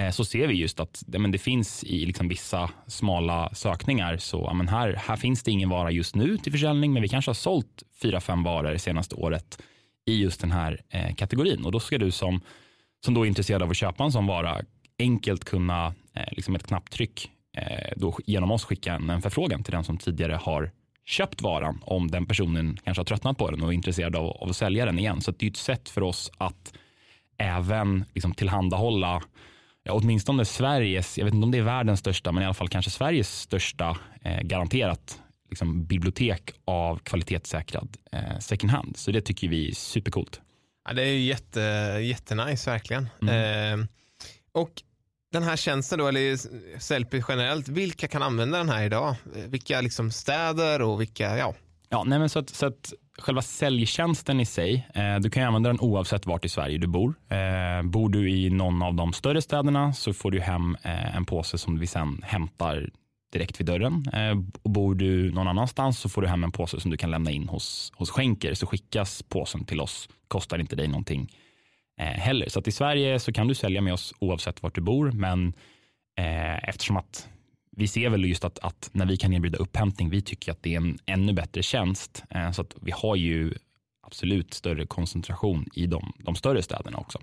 Eh, 0.00 0.10
så 0.10 0.24
ser 0.24 0.46
vi 0.46 0.54
just 0.54 0.80
att 0.80 1.04
ja, 1.06 1.18
men 1.18 1.30
det 1.30 1.38
finns 1.38 1.84
i 1.84 2.06
liksom 2.06 2.28
vissa 2.28 2.70
smala 2.86 3.54
sökningar 3.54 4.16
så 4.16 4.44
ja, 4.46 4.54
men 4.54 4.68
här, 4.68 4.92
här 4.92 5.16
finns 5.16 5.42
det 5.42 5.50
ingen 5.50 5.68
vara 5.68 5.90
just 5.90 6.14
nu 6.14 6.38
till 6.38 6.52
försäljning, 6.52 6.92
men 6.92 7.02
vi 7.02 7.08
kanske 7.08 7.28
har 7.28 7.34
sålt 7.34 7.82
fyra, 8.02 8.20
fem 8.20 8.42
varor 8.42 8.70
det 8.70 8.78
senaste 8.78 9.14
året 9.14 9.62
i 10.06 10.22
just 10.22 10.40
den 10.40 10.52
här 10.52 10.80
eh, 10.90 11.14
kategorin. 11.14 11.64
Och 11.64 11.72
då 11.72 11.80
ska 11.80 11.98
du 11.98 12.10
som, 12.10 12.40
som 13.04 13.14
då 13.14 13.22
är 13.22 13.28
intresserad 13.28 13.62
av 13.62 13.70
att 13.70 13.76
köpa 13.76 14.04
en 14.04 14.12
sån 14.12 14.26
vara 14.26 14.60
enkelt 14.98 15.44
kunna, 15.44 15.94
eh, 16.14 16.28
liksom 16.32 16.54
ett 16.54 16.66
knapptryck, 16.66 17.30
Eh, 17.56 17.92
då 17.96 18.18
genom 18.26 18.50
oss 18.50 18.64
skicka 18.64 18.92
en, 18.92 19.10
en 19.10 19.22
förfrågan 19.22 19.62
till 19.62 19.72
den 19.72 19.84
som 19.84 19.98
tidigare 19.98 20.32
har 20.32 20.70
köpt 21.04 21.42
varan 21.42 21.82
om 21.82 22.10
den 22.10 22.26
personen 22.26 22.78
kanske 22.84 23.00
har 23.00 23.04
tröttnat 23.04 23.38
på 23.38 23.50
den 23.50 23.62
och 23.62 23.68
är 23.68 23.72
intresserad 23.72 24.16
av, 24.16 24.26
av 24.26 24.48
att 24.48 24.56
sälja 24.56 24.86
den 24.86 24.98
igen. 24.98 25.20
Så 25.20 25.30
det 25.30 25.46
är 25.46 25.50
ett 25.50 25.56
sätt 25.56 25.88
för 25.88 26.02
oss 26.02 26.30
att 26.38 26.74
även 27.38 28.04
liksom 28.14 28.34
tillhandahålla 28.34 29.22
ja, 29.86 29.92
åtminstone 29.92 30.44
Sveriges, 30.44 31.18
jag 31.18 31.24
vet 31.24 31.34
inte 31.34 31.44
om 31.44 31.50
det 31.50 31.58
är 31.58 31.62
världens 31.62 32.00
största, 32.00 32.32
men 32.32 32.42
i 32.42 32.46
alla 32.46 32.54
fall 32.54 32.68
kanske 32.68 32.90
Sveriges 32.90 33.40
största 33.40 33.98
eh, 34.22 34.40
garanterat 34.40 35.20
liksom, 35.50 35.84
bibliotek 35.84 36.52
av 36.64 36.98
kvalitetssäkrad 36.98 37.96
eh, 38.12 38.38
second 38.38 38.70
hand. 38.70 38.96
Så 38.96 39.10
det 39.10 39.20
tycker 39.20 39.48
vi 39.48 39.68
är 39.68 39.74
supercoolt. 39.74 40.40
Ja, 40.88 40.94
det 40.94 41.02
är 41.02 41.18
jätte, 41.18 41.60
jättenice 42.02 42.70
verkligen. 42.70 43.08
Mm. 43.22 43.80
Eh, 43.80 43.86
och 44.52 44.70
den 45.32 45.42
här 45.42 45.56
tjänsten 45.56 45.98
då, 45.98 46.08
eller 46.08 46.36
Sellpy 46.78 47.22
generellt, 47.28 47.68
vilka 47.68 48.08
kan 48.08 48.22
använda 48.22 48.58
den 48.58 48.68
här 48.68 48.84
idag? 48.84 49.14
Vilka 49.48 49.80
liksom 49.80 50.10
städer 50.10 50.82
och 50.82 51.00
vilka, 51.00 51.38
ja. 51.38 51.54
Ja, 51.88 52.04
nej 52.04 52.18
men 52.18 52.28
så 52.28 52.38
att, 52.38 52.50
så 52.50 52.66
att 52.66 52.92
själva 53.18 53.42
säljtjänsten 53.42 54.40
i 54.40 54.46
sig, 54.46 54.88
eh, 54.94 55.16
du 55.16 55.30
kan 55.30 55.42
använda 55.42 55.68
den 55.68 55.80
oavsett 55.80 56.26
vart 56.26 56.44
i 56.44 56.48
Sverige 56.48 56.78
du 56.78 56.86
bor. 56.86 57.14
Eh, 57.28 57.82
bor 57.82 58.08
du 58.08 58.30
i 58.30 58.50
någon 58.50 58.82
av 58.82 58.94
de 58.94 59.12
större 59.12 59.42
städerna 59.42 59.92
så 59.92 60.12
får 60.12 60.30
du 60.30 60.40
hem 60.40 60.76
eh, 60.82 61.16
en 61.16 61.24
påse 61.24 61.58
som 61.58 61.78
vi 61.78 61.86
sen 61.86 62.20
hämtar 62.22 62.90
direkt 63.32 63.60
vid 63.60 63.66
dörren. 63.66 64.04
Eh, 64.12 64.38
och 64.62 64.70
bor 64.70 64.94
du 64.94 65.32
någon 65.32 65.48
annanstans 65.48 65.98
så 65.98 66.08
får 66.08 66.22
du 66.22 66.28
hem 66.28 66.44
en 66.44 66.52
påse 66.52 66.80
som 66.80 66.90
du 66.90 66.96
kan 66.96 67.10
lämna 67.10 67.30
in 67.30 67.48
hos, 67.48 67.92
hos 67.96 68.10
skänker. 68.10 68.54
Så 68.54 68.66
skickas 68.66 69.22
påsen 69.22 69.64
till 69.64 69.80
oss, 69.80 70.08
kostar 70.28 70.58
inte 70.58 70.76
dig 70.76 70.88
någonting 70.88 71.32
eh, 72.00 72.06
heller. 72.06 72.48
Så 72.48 72.58
att 72.58 72.68
i 72.68 72.72
Sverige 72.72 73.18
så 73.18 73.32
kan 73.32 73.48
du 73.48 73.54
sälja 73.54 73.80
med 73.80 73.92
oss 73.92 74.14
oavsett 74.18 74.62
vart 74.62 74.74
du 74.74 74.80
bor, 74.80 75.12
men 75.12 75.48
eh, 76.18 76.68
eftersom 76.68 76.96
att 76.96 77.28
vi 77.78 77.86
ser 77.86 78.08
väl 78.10 78.24
just 78.24 78.44
att, 78.44 78.58
att, 78.58 78.90
när 78.92 79.06
vi 79.06 79.16
kan 79.16 79.32
erbjuda 79.32 79.58
upphämtning, 79.58 80.10
vi 80.10 80.22
tycker 80.22 80.52
att 80.52 80.62
det 80.62 80.74
är 80.74 80.76
en 80.76 80.98
ännu 81.06 81.32
bättre 81.32 81.62
tjänst. 81.62 82.24
Eh, 82.30 82.50
så 82.50 82.62
att 82.62 82.74
vi 82.80 82.90
har 82.90 83.16
ju 83.16 83.54
absolut 84.02 84.54
större 84.54 84.86
koncentration 84.86 85.66
i 85.74 85.86
de, 85.86 86.12
de 86.18 86.34
större 86.34 86.62
städerna 86.62 86.98
också. 86.98 87.18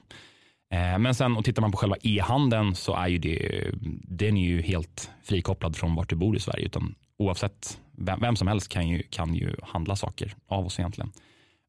Eh, 0.73 0.99
men 0.99 1.15
sen 1.15 1.37
och 1.37 1.45
tittar 1.45 1.61
man 1.61 1.71
på 1.71 1.77
själva 1.77 1.95
e-handeln 2.01 2.75
så 2.75 2.95
är 2.95 3.07
ju 3.07 3.17
det, 3.17 3.71
den 4.03 4.37
är 4.37 4.47
ju 4.47 4.61
helt 4.61 5.11
frikopplad 5.23 5.75
från 5.75 5.95
vart 5.95 6.09
du 6.09 6.15
bor 6.15 6.35
i 6.35 6.39
Sverige, 6.39 6.65
utan 6.65 6.95
oavsett 7.17 7.79
vem, 7.91 8.19
vem 8.19 8.35
som 8.35 8.47
helst 8.47 8.69
kan 8.69 8.87
ju, 8.87 9.03
kan 9.09 9.35
ju 9.35 9.55
handla 9.61 9.95
saker 9.95 10.35
av 10.47 10.65
oss 10.65 10.79
egentligen. 10.79 11.11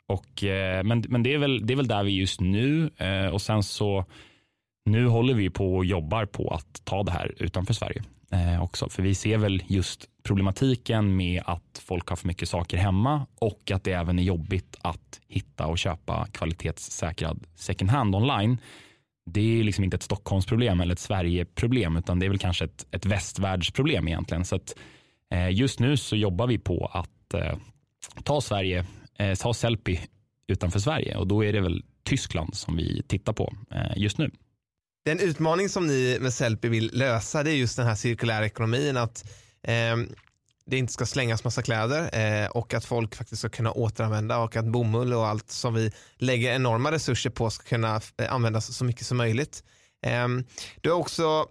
Och, 0.07 0.45
eh, 0.45 0.85
men 0.85 1.05
men 1.09 1.23
det, 1.23 1.35
är 1.35 1.39
väl, 1.39 1.67
det 1.67 1.75
är 1.75 1.77
väl 1.77 1.89
där 1.89 2.05
vi 2.05 2.11
är 2.11 2.21
just 2.21 2.41
nu 2.41 2.91
eh, 2.97 3.27
och 3.27 3.43
sen 3.43 3.63
så 3.63 4.05
nu 4.85 5.07
håller 5.07 5.35
vi 5.35 5.51
på 5.51 5.77
och 5.77 5.85
jobbar 5.85 6.27
på 6.27 6.49
att 6.49 6.85
ta 6.85 7.03
det 7.03 7.13
här 7.13 7.35
utanför 7.37 7.75
Sverige 7.75 8.03
eh, 8.33 8.63
också. 8.63 8.89
För 8.89 9.03
vi 9.03 9.15
ser 9.15 9.39
väl 9.39 9.63
just 9.67 10.09
problematiken 10.23 11.17
med 11.17 11.43
att 11.47 11.83
folk 11.87 12.09
har 12.09 12.17
för 12.17 12.29
mycket 12.29 12.49
saker 12.49 12.77
hemma 12.77 13.27
och 13.39 13.71
att 13.71 13.85
det 13.85 13.93
även 13.93 14.19
är 14.19 14.23
jobbigt 14.23 14.77
att 14.83 15.21
hitta 15.29 15.67
och 15.67 15.79
köpa 15.79 16.27
kvalitetssäkrad 16.33 17.47
second 17.55 17.91
hand 17.91 18.15
online. 18.15 18.59
det 19.31 19.61
är 19.61 19.65
liksom 19.65 19.85
inte 19.85 19.95
ett 19.95 20.03
Stockholmsproblem 20.03 20.81
eller 20.81 20.93
ett 20.93 20.99
Sverigeproblem 20.99 21.97
utan 21.97 22.19
det 22.19 22.27
är 22.27 22.31
väl 22.31 22.39
kanske 22.39 22.65
ett, 22.65 22.87
ett 22.91 23.07
västvärldsproblem 23.07 24.09
egentligen. 24.09 24.45
Så 24.45 24.57
att, 24.57 24.75
eh, 25.35 25.51
just 25.51 25.81
nu 25.81 25.97
så 25.97 26.17
jobbar 26.17 26.47
vi 26.47 26.59
på 26.59 26.91
att 26.93 27.35
eh, 27.35 27.59
ta 28.25 28.41
Sverige, 28.41 28.87
eh, 29.19 29.35
ta 29.35 29.55
Sellpy 29.55 29.99
utanför 30.47 30.79
Sverige 30.79 31.17
och 31.17 31.27
då 31.27 31.45
är 31.45 31.53
det 31.53 31.61
väl 31.61 31.85
Tyskland 32.03 32.55
som 32.55 32.77
vi 32.77 33.03
tittar 33.03 33.33
på 33.33 33.55
eh, 33.71 33.93
just 33.97 34.19
nu. 34.19 34.31
Den 35.05 35.21
utmaning 35.21 35.69
som 35.69 35.87
ni 35.87 36.19
med 36.21 36.33
Sellpy 36.33 36.69
vill 36.69 36.91
lösa 36.93 37.43
det 37.43 37.51
är 37.51 37.55
just 37.55 37.77
den 37.77 37.87
här 37.87 37.95
cirkulära 37.95 38.47
ekonomin 38.47 38.97
att 38.97 39.25
eh, 39.63 39.97
det 40.67 40.79
inte 40.79 40.93
ska 40.93 41.07
slängas 41.07 41.45
massa 41.45 41.63
kläder 41.63 42.19
eh, 42.19 42.49
och 42.49 42.75
att 42.75 42.85
folk 42.85 43.15
faktiskt 43.15 43.39
ska 43.39 43.49
kunna 43.49 43.73
återanvända 43.73 44.39
och 44.39 44.57
att 44.57 44.65
bomull 44.65 45.13
och 45.13 45.27
allt 45.27 45.51
som 45.51 45.75
vi 45.75 45.93
lägger 46.17 46.53
enorma 46.53 46.93
resurser 46.93 47.31
på 47.31 47.51
ska 47.51 47.69
kunna 47.69 48.01
eh, 48.23 48.33
användas 48.33 48.77
så 48.77 48.85
mycket 48.85 49.07
som 49.07 49.17
möjligt. 49.17 49.65
Eh, 50.07 50.29
du 50.81 50.91
har 50.91 50.99
också 50.99 51.47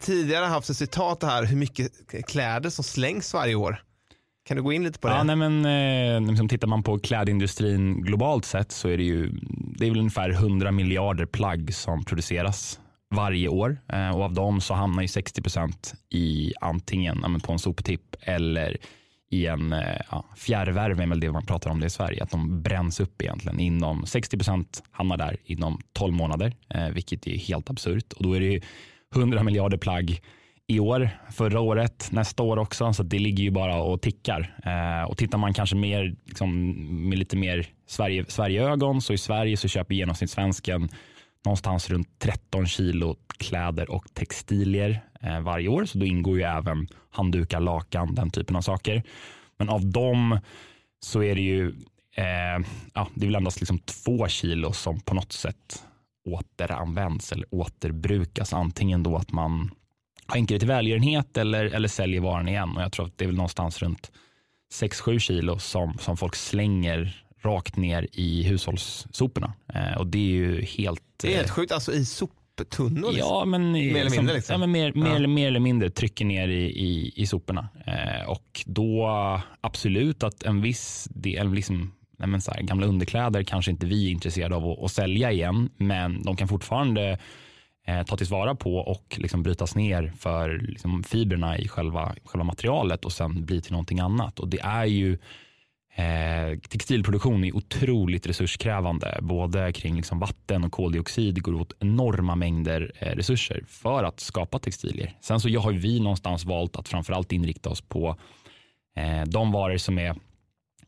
tidigare 0.00 0.44
haft 0.44 0.70
ett 0.70 0.76
citat 0.76 1.22
här 1.22 1.44
hur 1.44 1.56
mycket 1.56 1.92
kläder 2.26 2.70
som 2.70 2.84
slängs 2.84 3.34
varje 3.34 3.54
år. 3.54 3.82
Kan 4.46 4.56
du 4.56 4.62
gå 4.62 4.72
in 4.72 4.84
lite 4.84 4.98
på 4.98 5.08
det? 5.08 5.14
Ja, 5.14 5.22
nej, 5.22 5.36
men, 5.36 5.64
eh, 5.64 6.28
liksom, 6.28 6.48
tittar 6.48 6.68
man 6.68 6.82
på 6.82 6.98
klädindustrin 6.98 8.02
globalt 8.02 8.44
sett 8.44 8.72
så 8.72 8.88
är 8.88 8.96
det 8.96 9.02
ju 9.02 9.30
det 9.78 9.86
är 9.86 9.90
väl 9.90 9.98
ungefär 9.98 10.30
100 10.30 10.72
miljarder 10.72 11.26
plagg 11.26 11.74
som 11.74 12.04
produceras 12.04 12.80
varje 13.14 13.48
år. 13.48 13.78
Eh, 13.88 14.10
och 14.10 14.22
av 14.22 14.34
dem 14.34 14.60
så 14.60 14.74
hamnar 14.74 15.02
ju 15.02 15.08
60 15.08 15.42
procent 15.42 15.94
i 16.10 16.52
antingen 16.60 17.40
på 17.40 17.52
en 17.52 17.58
soptipp 17.58 18.16
eller 18.20 18.76
i 19.30 19.46
en 19.46 19.72
eh, 19.72 20.00
ja, 20.10 20.24
fjärrvärme 20.36 21.02
är 21.02 21.06
väl 21.06 21.20
det 21.20 21.32
man 21.32 21.46
pratar 21.46 21.70
om 21.70 21.80
det 21.80 21.86
i 21.86 21.90
Sverige, 21.90 22.22
att 22.22 22.30
de 22.30 22.62
bränns 22.62 23.00
upp 23.00 23.22
egentligen. 23.22 23.60
Inom 23.60 24.06
60 24.06 24.36
procent 24.36 24.82
hamnar 24.90 25.16
där 25.16 25.36
inom 25.44 25.80
12 25.92 26.14
månader, 26.14 26.52
eh, 26.74 26.88
vilket 26.88 27.26
är 27.26 27.36
helt 27.36 27.70
absurt. 27.70 28.12
Och 28.12 28.22
då 28.22 28.36
är 28.36 28.40
det 28.40 28.60
100 29.14 29.42
miljarder 29.42 29.78
plagg 29.78 30.20
i 30.66 30.80
år, 30.80 31.10
förra 31.30 31.60
året, 31.60 32.08
nästa 32.12 32.42
år 32.42 32.58
också, 32.58 32.92
så 32.92 33.02
det 33.02 33.18
ligger 33.18 33.44
ju 33.44 33.50
bara 33.50 33.76
och 33.76 34.02
tickar. 34.02 34.56
Eh, 34.64 35.10
och 35.10 35.16
tittar 35.16 35.38
man 35.38 35.54
kanske 35.54 35.76
mer 35.76 36.16
liksom, 36.24 36.74
med 37.08 37.18
lite 37.18 37.36
mer 37.36 37.66
Sverige, 37.86 38.24
Sverigeögon, 38.28 39.00
så 39.00 39.12
i 39.12 39.18
Sverige 39.18 39.56
så 39.56 39.68
köper 39.68 39.94
genomsnittssvensken 39.94 40.88
någonstans 41.48 41.90
runt 41.90 42.18
13 42.18 42.66
kilo 42.66 43.16
kläder 43.38 43.90
och 43.90 44.14
textilier 44.14 45.00
eh, 45.20 45.40
varje 45.40 45.68
år. 45.68 45.84
Så 45.84 45.98
då 45.98 46.06
ingår 46.06 46.38
ju 46.38 46.42
även 46.42 46.88
handdukar, 47.10 47.60
lakan, 47.60 48.14
den 48.14 48.30
typen 48.30 48.56
av 48.56 48.60
saker. 48.60 49.02
Men 49.58 49.68
av 49.68 49.86
dem 49.86 50.38
så 51.00 51.22
är 51.22 51.34
det 51.34 51.40
ju 51.40 51.68
eh, 52.16 52.66
ja, 52.94 53.08
det 53.14 53.24
är 53.24 53.26
väl 53.26 53.34
endast 53.34 53.60
liksom 53.60 53.78
två 53.78 54.28
kilo 54.28 54.72
som 54.72 55.00
på 55.00 55.14
något 55.14 55.32
sätt 55.32 55.84
återanvänds 56.24 57.32
eller 57.32 57.46
återbrukas. 57.54 58.52
Antingen 58.52 59.02
då 59.02 59.16
att 59.16 59.32
man 59.32 59.70
skänker 60.26 60.54
det 60.54 60.58
till 60.58 60.68
välgörenhet 60.68 61.36
eller, 61.36 61.64
eller 61.64 61.88
säljer 61.88 62.20
varan 62.20 62.48
igen. 62.48 62.76
Och 62.76 62.82
jag 62.82 62.92
tror 62.92 63.06
att 63.06 63.18
det 63.18 63.24
är 63.24 63.26
väl 63.26 63.36
någonstans 63.36 63.82
runt 63.82 64.12
6-7 64.74 65.18
kilo 65.18 65.58
som, 65.58 65.98
som 65.98 66.16
folk 66.16 66.34
slänger 66.34 67.24
rakt 67.42 67.76
ner 67.76 68.06
i 68.12 68.42
hushållssoporna. 68.42 69.52
Eh, 69.74 69.98
och 69.98 70.06
det 70.06 70.18
är 70.18 70.32
ju 70.32 70.62
helt... 70.62 71.02
Det 71.20 71.32
är 71.32 71.36
helt 71.36 71.48
eh, 71.48 71.54
sjukt, 71.54 71.72
alltså 71.72 71.92
i 71.92 72.04
soptunnor? 72.04 73.10
Ja, 73.16 73.44
men, 73.44 73.72
mer 73.72 73.96
eller 73.96 74.10
mindre? 74.10 74.34
Liksom. 74.34 74.52
Ja, 74.52 74.58
men 74.58 74.70
mer, 74.70 74.92
mer, 74.92 75.06
ja. 75.06 75.16
eller, 75.16 75.28
mer 75.28 75.48
eller 75.48 75.60
mindre 75.60 75.90
trycker 75.90 76.24
ner 76.24 76.48
i, 76.48 76.64
i, 76.64 77.12
i 77.16 77.26
soporna. 77.26 77.68
Eh, 77.86 78.30
och 78.30 78.64
då 78.66 79.08
absolut 79.60 80.22
att 80.22 80.42
en 80.42 80.60
viss 80.60 81.08
del, 81.10 81.52
liksom, 81.52 81.92
nej 82.18 82.28
men 82.28 82.40
så 82.40 82.52
här, 82.52 82.62
gamla 82.62 82.86
underkläder 82.86 83.42
kanske 83.42 83.70
inte 83.70 83.86
vi 83.86 84.06
är 84.06 84.10
intresserade 84.10 84.56
av 84.56 84.70
att, 84.70 84.84
att 84.84 84.92
sälja 84.92 85.32
igen, 85.32 85.70
men 85.76 86.22
de 86.22 86.36
kan 86.36 86.48
fortfarande 86.48 87.18
eh, 87.86 88.02
ta 88.02 88.16
tillvara 88.16 88.54
på 88.54 88.76
och 88.76 89.16
liksom 89.18 89.42
brytas 89.42 89.74
ner 89.74 90.12
för 90.18 90.58
liksom, 90.68 91.04
fibrerna 91.04 91.58
i 91.58 91.68
själva, 91.68 92.14
själva 92.24 92.44
materialet 92.44 93.04
och 93.04 93.12
sen 93.12 93.44
bli 93.44 93.60
till 93.60 93.72
någonting 93.72 94.00
annat. 94.00 94.40
Och 94.40 94.48
det 94.48 94.60
är 94.60 94.84
ju 94.84 95.18
Eh, 95.98 96.58
textilproduktion 96.58 97.44
är 97.44 97.56
otroligt 97.56 98.26
resurskrävande, 98.26 99.18
både 99.22 99.72
kring 99.72 99.96
liksom 99.96 100.18
vatten 100.18 100.64
och 100.64 100.72
koldioxid. 100.72 101.34
Det 101.34 101.40
går 101.40 101.54
åt 101.54 101.72
enorma 101.80 102.34
mängder 102.34 102.92
eh, 102.98 103.16
resurser 103.16 103.64
för 103.68 104.04
att 104.04 104.20
skapa 104.20 104.58
textilier. 104.58 105.14
Sen 105.20 105.40
så 105.40 105.48
har 105.58 105.72
vi 105.72 106.00
någonstans 106.00 106.44
valt 106.44 106.76
att 106.76 106.88
framförallt 106.88 107.32
inrikta 107.32 107.70
oss 107.70 107.80
på 107.80 108.16
eh, 108.96 109.22
de 109.26 109.52
varor 109.52 109.76
som 109.76 109.98
är 109.98 110.16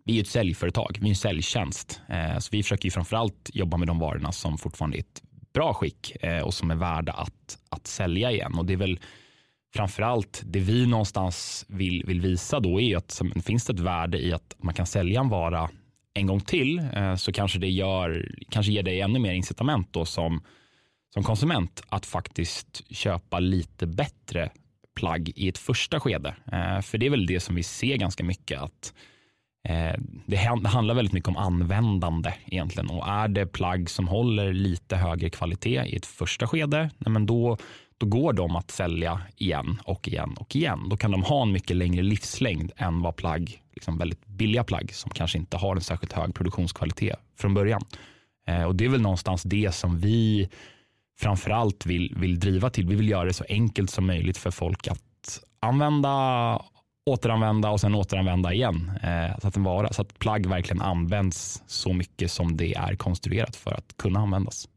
vi 0.05 0.17
är 0.17 0.21
ett 0.21 0.29
säljföretag, 0.29 0.99
vi 1.01 1.07
är 1.07 1.11
en 1.11 1.17
säljtjänst. 1.17 2.01
Eh, 2.09 2.39
så 2.39 2.49
vi 2.53 2.63
försöker 2.63 2.91
framförallt 2.91 3.51
jobba 3.53 3.77
med 3.77 3.89
de 3.89 3.99
varorna 3.99 4.33
som 4.33 4.59
fortfarande 4.59 4.97
är 4.97 5.01
ett 5.01 5.23
bra 5.53 5.75
skick 5.75 6.17
eh, 6.21 6.43
och 6.43 6.55
som 6.55 6.71
är 6.71 6.77
värda 6.77 7.13
att, 7.13 7.59
att 7.69 7.87
sälja 7.87 8.33
igen. 8.33 8.55
Och 8.55 8.65
det 8.65 8.73
är 8.73 8.77
väl 8.77 9.01
framförallt 9.75 10.43
det 10.45 10.61
vi 10.61 10.87
någonstans 10.87 11.67
vill, 11.69 12.05
vill 12.07 12.21
visa 12.21 12.61
då 12.61 12.81
är 12.81 12.97
att 12.97 13.11
som, 13.11 13.33
finns 13.43 13.65
det 13.65 13.73
ett 13.73 13.81
värde 13.81 14.19
i 14.19 14.33
att 14.33 14.57
man 14.59 14.75
kan 14.75 14.87
sälja 14.87 15.21
en 15.21 15.29
vara 15.29 15.71
en 16.15 16.27
gång 16.27 16.41
till 16.41 16.79
eh, 16.79 17.15
så 17.15 17.33
kanske 17.33 17.59
det 17.59 17.71
gör, 17.71 18.29
kanske 18.49 18.73
ger 18.73 18.83
dig 18.83 19.01
ännu 19.01 19.19
mer 19.19 19.33
incitament 19.33 19.89
då 19.91 20.05
som, 20.05 20.43
som 21.15 21.23
konsument 21.23 21.83
att 21.89 22.07
faktiskt 22.07 22.95
köpa 22.95 23.39
lite 23.39 23.87
bättre 23.87 24.51
plagg 24.97 25.33
i 25.37 25.49
ett 25.49 25.59
första 25.59 26.01
skede. 26.01 26.35
Eh, 26.53 26.81
för 26.81 26.99
det 26.99 27.07
är 27.07 27.11
väl 27.11 27.27
det 27.27 27.41
som 27.41 27.55
vi 27.55 27.63
ser 27.63 27.97
ganska 27.97 28.25
mycket 28.25 28.61
att 28.61 28.95
eh, 29.69 30.01
det 30.27 30.37
handlar 30.67 30.95
väldigt 30.95 31.15
mycket 31.15 31.29
om 31.29 31.37
användande 31.37 32.33
egentligen 32.47 32.91
och 32.91 33.09
är 33.09 33.29
det 33.29 33.47
plagg 33.47 33.91
som 33.91 34.09
håller 34.09 34.53
lite 34.53 34.97
högre 34.97 35.31
kvalitet 35.31 35.85
i 35.87 35.97
ett 35.97 36.07
första 36.07 36.47
skede, 36.47 36.91
men 36.99 37.27
då 37.27 37.59
då 38.01 38.07
går 38.07 38.33
de 38.33 38.57
att 38.57 38.71
sälja 38.71 39.21
igen 39.37 39.79
och 39.85 40.09
igen 40.09 40.37
och 40.39 40.57
igen. 40.57 40.89
Då 40.89 40.97
kan 40.97 41.11
de 41.11 41.23
ha 41.23 41.43
en 41.43 41.53
mycket 41.53 41.77
längre 41.77 42.03
livslängd 42.03 42.73
än 42.77 43.03
vad 43.03 43.17
plagg, 43.17 43.63
liksom 43.73 43.99
väldigt 43.99 44.27
billiga 44.27 44.65
plagg 44.65 44.95
som 44.95 45.11
kanske 45.11 45.39
inte 45.39 45.57
har 45.57 45.77
en 45.77 45.83
särskilt 45.83 46.13
hög 46.13 46.35
produktionskvalitet 46.35 47.17
från 47.39 47.55
början. 47.55 47.85
Eh, 48.47 48.65
och 48.65 48.77
Det 48.77 48.85
är 48.85 48.89
väl 48.89 49.01
någonstans 49.01 49.43
det 49.43 49.75
som 49.75 49.99
vi 49.99 50.49
framförallt 51.21 51.87
vill, 51.87 52.15
vill 52.17 52.41
driva 52.41 52.71
till. 52.71 52.87
Vi 52.87 52.95
vill 52.95 53.09
göra 53.09 53.25
det 53.25 53.33
så 53.33 53.45
enkelt 53.49 53.91
som 53.91 54.07
möjligt 54.07 54.37
för 54.37 54.51
folk 54.51 54.89
att 54.89 55.41
använda, 55.61 56.63
återanvända 57.07 57.71
och 57.71 57.81
sen 57.81 57.95
återanvända 57.95 58.53
igen. 58.53 58.93
Eh, 59.03 59.39
så, 59.39 59.49
att 59.49 59.57
vara, 59.57 59.93
så 59.93 60.03
att 60.03 60.19
plagg 60.19 60.47
verkligen 60.47 60.83
används 60.83 61.63
så 61.67 61.93
mycket 61.93 62.33
som 62.33 62.57
det 62.57 62.75
är 62.75 62.97
konstruerat 62.97 63.57
för 63.57 63.71
att 63.71 63.97
kunna 63.97 64.21
användas. 64.21 64.69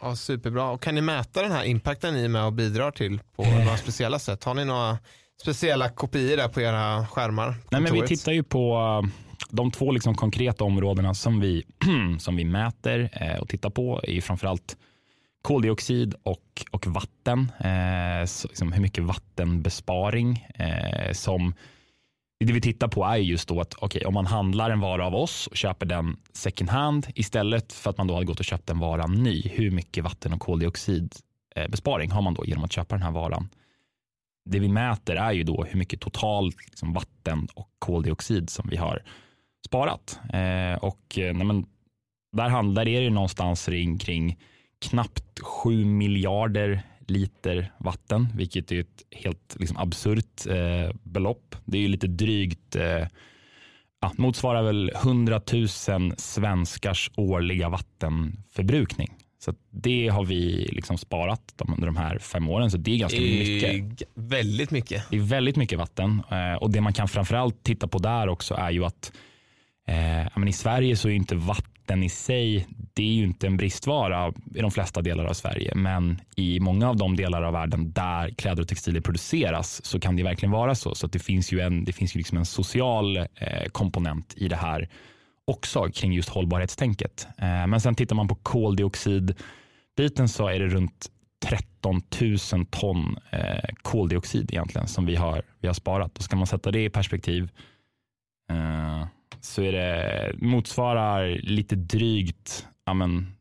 Ja, 0.00 0.16
superbra. 0.16 0.70
Och 0.70 0.82
kan 0.82 0.94
ni 0.94 1.00
mäta 1.00 1.42
den 1.42 1.52
här 1.52 1.64
impacten 1.64 2.14
ni 2.14 2.24
är 2.24 2.28
med 2.28 2.44
och 2.44 2.52
bidrar 2.52 2.90
till 2.90 3.20
på 3.36 3.42
eh. 3.42 3.64
några 3.64 3.76
speciella 3.76 4.18
sätt? 4.18 4.44
Har 4.44 4.54
ni 4.54 4.64
några 4.64 4.98
speciella 5.42 5.88
kopior 5.88 6.36
där 6.36 6.48
på 6.48 6.60
era 6.60 7.06
skärmar? 7.06 7.54
Nej, 7.70 7.80
men 7.80 7.92
vi 7.92 8.02
tittar 8.02 8.32
ju 8.32 8.42
på 8.42 8.78
uh, 9.02 9.10
de 9.50 9.70
två 9.70 9.92
liksom 9.92 10.14
konkreta 10.14 10.64
områdena 10.64 11.14
som 11.14 11.40
vi, 11.40 11.64
som 12.18 12.36
vi 12.36 12.44
mäter 12.44 13.00
uh, 13.22 13.40
och 13.40 13.48
tittar 13.48 13.70
på 13.70 14.00
är 14.02 14.20
framförallt 14.20 14.76
koldioxid 15.44 16.14
och, 16.22 16.64
och 16.70 16.86
vatten. 16.86 17.52
Eh, 17.58 18.26
så 18.26 18.48
liksom 18.48 18.72
hur 18.72 18.82
mycket 18.82 19.04
vattenbesparing 19.04 20.46
eh, 20.54 21.12
som 21.12 21.54
det 22.40 22.52
vi 22.52 22.60
tittar 22.60 22.88
på 22.88 23.04
är 23.04 23.16
just 23.16 23.48
då 23.48 23.60
att 23.60 23.82
okay, 23.82 24.04
om 24.04 24.14
man 24.14 24.26
handlar 24.26 24.70
en 24.70 24.80
vara 24.80 25.06
av 25.06 25.14
oss 25.14 25.46
och 25.46 25.56
köper 25.56 25.86
den 25.86 26.16
second 26.32 26.70
hand 26.70 27.06
istället 27.14 27.72
för 27.72 27.90
att 27.90 27.98
man 27.98 28.06
då 28.06 28.14
hade 28.14 28.26
gått 28.26 28.38
och 28.38 28.44
köpt 28.44 28.70
en 28.70 28.78
vara 28.78 29.06
ny. 29.06 29.42
Hur 29.42 29.70
mycket 29.70 30.04
vatten 30.04 30.32
och 30.32 30.40
koldioxidbesparing 30.40 32.10
eh, 32.10 32.14
har 32.14 32.22
man 32.22 32.34
då 32.34 32.44
genom 32.44 32.64
att 32.64 32.72
köpa 32.72 32.94
den 32.94 33.02
här 33.02 33.10
varan? 33.10 33.48
Det 34.50 34.58
vi 34.58 34.68
mäter 34.68 35.16
är 35.16 35.32
ju 35.32 35.44
då 35.44 35.64
hur 35.64 35.78
mycket 35.78 36.00
total 36.00 36.52
liksom, 36.66 36.92
vatten 36.92 37.48
och 37.54 37.70
koldioxid 37.78 38.50
som 38.50 38.68
vi 38.70 38.76
har 38.76 39.02
sparat. 39.66 40.20
Eh, 40.32 40.84
och 40.84 41.18
eh, 41.18 41.34
nej, 41.34 41.46
men, 41.46 41.66
där 42.32 42.48
handlar 42.48 42.84
det 42.84 42.90
ju 42.90 43.10
någonstans 43.10 43.66
kring, 43.66 43.98
kring 43.98 44.38
knappt 44.78 45.40
7 45.40 45.84
miljarder 45.84 46.82
liter 47.10 47.72
vatten, 47.78 48.28
vilket 48.34 48.72
är 48.72 48.80
ett 48.80 49.02
helt 49.10 49.56
liksom, 49.58 49.76
absurt 49.76 50.46
eh, 50.46 50.96
belopp. 51.02 51.56
Det 51.64 51.78
är 51.78 51.82
ju 51.82 51.88
lite 51.88 52.06
drygt, 52.06 52.76
eh, 52.76 53.06
ja, 54.00 54.12
motsvarar 54.16 54.62
väl 54.62 54.92
100 54.94 55.40
000 55.52 55.68
svenskars 56.16 57.10
årliga 57.16 57.68
vattenförbrukning. 57.68 59.14
Så 59.38 59.54
det 59.70 60.08
har 60.08 60.24
vi 60.24 60.68
liksom 60.72 60.98
sparat 60.98 61.62
under 61.68 61.86
de 61.86 61.96
här 61.96 62.18
fem 62.18 62.48
åren, 62.48 62.70
så 62.70 62.76
det 62.76 62.94
är 62.94 62.98
ganska 62.98 63.20
mycket. 63.20 64.08
Väldigt 64.14 64.70
mycket. 64.70 65.10
Det 65.10 65.16
är 65.16 65.20
väldigt 65.20 65.56
mycket 65.56 65.78
vatten 65.78 66.22
eh, 66.30 66.54
och 66.54 66.70
det 66.70 66.80
man 66.80 66.92
kan 66.92 67.08
framförallt 67.08 67.62
titta 67.62 67.88
på 67.88 67.98
där 67.98 68.28
också 68.28 68.54
är 68.54 68.70
ju 68.70 68.84
att 68.84 69.12
eh, 69.86 70.48
i 70.48 70.52
Sverige 70.52 70.96
så 70.96 71.08
är 71.08 71.12
inte 71.12 71.34
vatten 71.34 71.70
vatten 71.84 72.02
i 72.02 72.08
sig, 72.08 72.66
det 72.94 73.02
är 73.02 73.14
ju 73.14 73.24
inte 73.24 73.46
en 73.46 73.56
bristvara 73.56 74.32
i 74.54 74.60
de 74.60 74.70
flesta 74.70 75.02
delar 75.02 75.24
av 75.24 75.32
Sverige, 75.32 75.74
men 75.74 76.20
i 76.36 76.60
många 76.60 76.88
av 76.88 76.96
de 76.96 77.16
delar 77.16 77.42
av 77.42 77.52
världen 77.52 77.92
där 77.92 78.30
kläder 78.30 78.62
och 78.62 78.68
textilier 78.68 79.02
produceras 79.02 79.84
så 79.84 80.00
kan 80.00 80.16
det 80.16 80.22
verkligen 80.22 80.52
vara 80.52 80.74
så. 80.74 80.94
Så 80.94 81.06
det 81.06 81.18
finns 81.18 81.52
ju 81.52 81.60
en, 81.60 81.84
det 81.84 81.92
finns 81.92 82.16
ju 82.16 82.18
liksom 82.18 82.38
en 82.38 82.44
social 82.46 83.16
eh, 83.16 83.68
komponent 83.72 84.34
i 84.36 84.48
det 84.48 84.56
här 84.56 84.88
också 85.44 85.88
kring 85.94 86.12
just 86.12 86.28
hållbarhetstänket. 86.28 87.26
Eh, 87.38 87.66
men 87.66 87.80
sen 87.80 87.94
tittar 87.94 88.16
man 88.16 88.28
på 88.28 88.34
koldioxidbiten 88.34 90.28
så 90.28 90.48
är 90.48 90.58
det 90.58 90.66
runt 90.66 91.10
13 91.44 92.02
000 92.52 92.66
ton 92.70 93.16
eh, 93.30 93.70
koldioxid 93.82 94.50
egentligen 94.52 94.88
som 94.88 95.06
vi 95.06 95.16
har, 95.16 95.42
vi 95.60 95.66
har 95.66 95.74
sparat. 95.74 96.18
Och 96.18 96.24
ska 96.24 96.36
man 96.36 96.46
sätta 96.46 96.70
det 96.70 96.84
i 96.84 96.90
perspektiv 96.90 97.50
eh, 98.50 99.06
så 99.40 99.62
är 99.62 99.72
det, 99.72 100.32
motsvarar 100.38 101.38
lite 101.42 101.76
drygt 101.76 102.66
amen, 102.84 103.34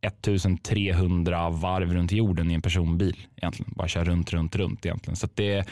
1300 0.00 1.50
varv 1.50 1.94
runt 1.94 2.12
jorden 2.12 2.50
i 2.50 2.54
en 2.54 2.62
personbil. 2.62 3.16
egentligen. 3.36 3.72
Bara 3.76 3.88
köra 3.88 4.04
runt, 4.04 4.32
runt, 4.32 4.56
runt 4.56 4.86
egentligen. 4.86 5.16
Så 5.16 5.28
det 5.34 5.52
är 5.52 5.64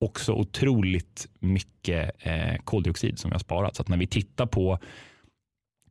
också 0.00 0.32
otroligt 0.32 1.28
mycket 1.38 2.10
eh, 2.18 2.56
koldioxid 2.64 3.18
som 3.18 3.30
vi 3.30 3.34
har 3.34 3.38
sparat. 3.38 3.76
Så 3.76 3.82
att 3.82 3.88
när 3.88 3.96
vi 3.96 4.06
tittar 4.06 4.46
på 4.46 4.78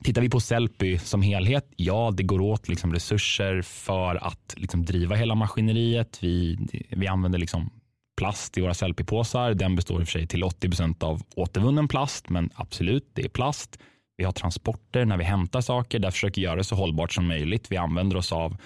Tittar 0.04 0.22
vi 0.22 0.30
på 0.30 0.40
Sellpy 0.40 0.98
som 0.98 1.22
helhet, 1.22 1.74
ja 1.76 2.12
det 2.12 2.24
går 2.24 2.42
åt 2.42 2.68
liksom 2.68 2.94
resurser 2.94 3.62
för 3.62 4.16
att 4.16 4.54
liksom 4.58 4.86
driva 4.86 5.16
hela 5.16 5.36
maskineriet. 5.36 6.18
Vi, 6.22 6.58
vi 6.90 7.08
använder 7.08 7.40
liksom 7.40 7.70
plast 8.18 8.58
i 8.58 8.62
våra 8.62 8.74
Sellpy-påsar. 8.74 9.54
Den 9.54 9.76
består 9.76 10.02
i 10.02 10.04
och 10.04 10.08
för 10.08 10.12
sig 10.12 10.28
till 10.28 10.44
80 10.44 10.70
procent 10.70 11.04
av 11.04 11.22
återvunnen 11.36 11.88
plast, 11.88 12.30
men 12.30 12.50
absolut, 12.56 13.10
det 13.14 13.26
är 13.26 13.30
plast. 13.30 13.80
Vi 14.18 14.24
har 14.24 14.32
transporter 14.32 15.06
när 15.06 15.18
vi 15.18 15.24
hämtar 15.24 15.62
saker. 15.62 16.00
Där 16.00 16.12
försöker 16.12 16.42
vi 16.42 16.46
göra 16.46 16.56
det 16.56 16.64
så 16.64 16.76
hållbart 16.76 17.14
som 17.14 17.28
möjligt. 17.28 17.72
Vi 17.72 17.78
använder 17.78 18.18
oss 18.18 18.32
av 18.32 18.58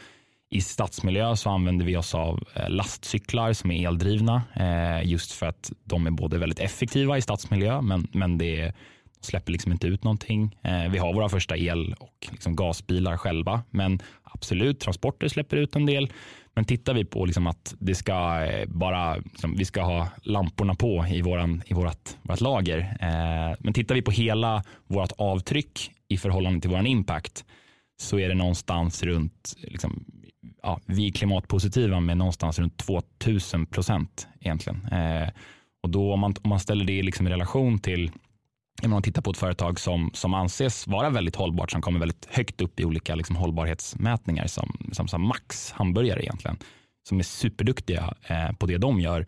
i 0.50 0.62
stadsmiljö 0.62 1.36
så 1.36 1.50
använder 1.50 1.86
vi 1.86 1.98
oss 1.98 2.16
av 2.16 2.44
eh, 2.56 2.70
lastcyklar 2.70 3.54
som 3.54 3.72
är 3.72 3.88
eldrivna 3.88 4.42
eh, 4.56 5.10
just 5.10 5.32
för 5.32 5.46
att 5.46 5.72
de 5.84 6.08
är 6.08 6.12
både 6.12 6.38
väldigt 6.38 6.60
effektiva 6.60 7.18
i 7.18 7.22
stadsmiljö 7.22 7.82
men, 7.82 8.08
men 8.12 8.38
det 8.38 8.74
släpper 9.22 9.52
liksom 9.52 9.72
inte 9.72 9.88
ut 9.88 10.04
någonting. 10.04 10.58
Eh, 10.64 10.90
vi 10.90 10.98
har 10.98 11.14
våra 11.14 11.30
första 11.30 11.58
el 11.58 11.96
och 12.00 12.28
liksom 12.32 12.56
gasbilar 12.56 13.18
själva 13.18 13.64
men 13.70 14.00
absolut 14.24 14.80
transporter 14.80 15.28
släpper 15.28 15.58
ut 15.58 15.76
en 15.76 15.86
del. 15.86 16.12
Men 16.58 16.66
tittar 16.66 16.94
vi 16.94 17.06
på 17.06 17.26
liksom 17.26 17.48
att 17.48 17.76
det 17.80 17.96
ska 17.96 18.46
eh, 18.46 18.68
bara, 18.68 19.16
liksom, 19.16 19.56
vi 19.56 19.66
ska 19.66 19.82
ha 19.82 20.08
lamporna 20.22 20.76
på 20.76 21.06
i, 21.10 21.22
våran, 21.22 21.64
i 21.66 21.74
vårat, 21.74 22.18
vårat 22.22 22.42
lager. 22.42 22.80
Eh, 22.80 23.56
men 23.60 23.74
tittar 23.74 23.96
vi 23.96 24.02
på 24.02 24.12
hela 24.12 24.64
vårt 24.88 25.12
avtryck 25.18 25.92
i 26.08 26.18
förhållande 26.18 26.62
till 26.62 26.70
våran 26.70 26.88
impact 26.88 27.46
så 28.02 28.20
är 28.20 28.30
det 28.30 28.36
någonstans 28.36 29.04
runt 29.04 29.54
liksom, 29.58 30.06
ja, 30.64 30.80
vi 30.86 31.08
är 31.08 31.12
klimatpositiva 31.12 32.00
med 32.00 32.18
någonstans 32.18 32.60
runt 32.60 32.78
2000 32.78 33.66
procent 33.66 34.28
egentligen. 34.40 34.88
Eh, 34.92 35.30
och 35.84 35.90
då 35.90 36.14
om 36.14 36.20
man, 36.20 36.36
om 36.42 36.50
man 36.50 36.60
ställer 36.60 36.86
det 36.86 37.04
liksom 37.04 37.28
i 37.28 37.30
relation 37.30 37.80
till 37.80 38.12
om 38.84 38.90
man 38.90 39.02
tittar 39.02 39.22
på 39.22 39.32
ett 39.32 39.38
företag 39.38 39.80
som, 39.80 40.12
som 40.14 40.34
anses 40.34 40.88
vara 40.88 41.10
väldigt 41.10 41.36
hållbart, 41.36 41.72
som 41.72 41.82
kommer 41.82 42.00
väldigt 42.00 42.28
högt 42.30 42.62
upp 42.62 42.80
i 42.80 42.86
olika 42.86 43.16
liksom, 43.16 43.36
hållbarhetsmätningar 43.36 44.48
som, 44.48 44.90
som, 44.92 45.08
som 45.08 45.28
Max 45.28 45.72
hamburgare 45.72 46.24
egentligen, 46.24 46.58
som 47.10 47.20
är 47.20 47.24
superduktiga 47.24 48.14
eh, 48.24 48.52
på 48.52 48.66
det 48.66 48.78
de 48.78 49.00
gör. 49.00 49.26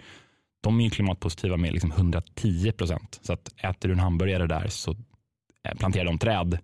De 0.61 0.79
är 0.79 0.83
ju 0.83 0.89
klimatpositiva 0.89 1.57
med 1.57 1.73
liksom 1.73 1.91
110 1.91 2.71
procent. 2.71 3.19
Så 3.21 3.33
att 3.33 3.53
äter 3.57 3.89
du 3.89 3.93
en 3.93 3.99
hamburgare 3.99 4.47
där 4.47 4.67
så 4.67 4.91
eh, 5.63 5.77
planterar 5.77 6.05
de 6.05 6.17
träd 6.17 6.59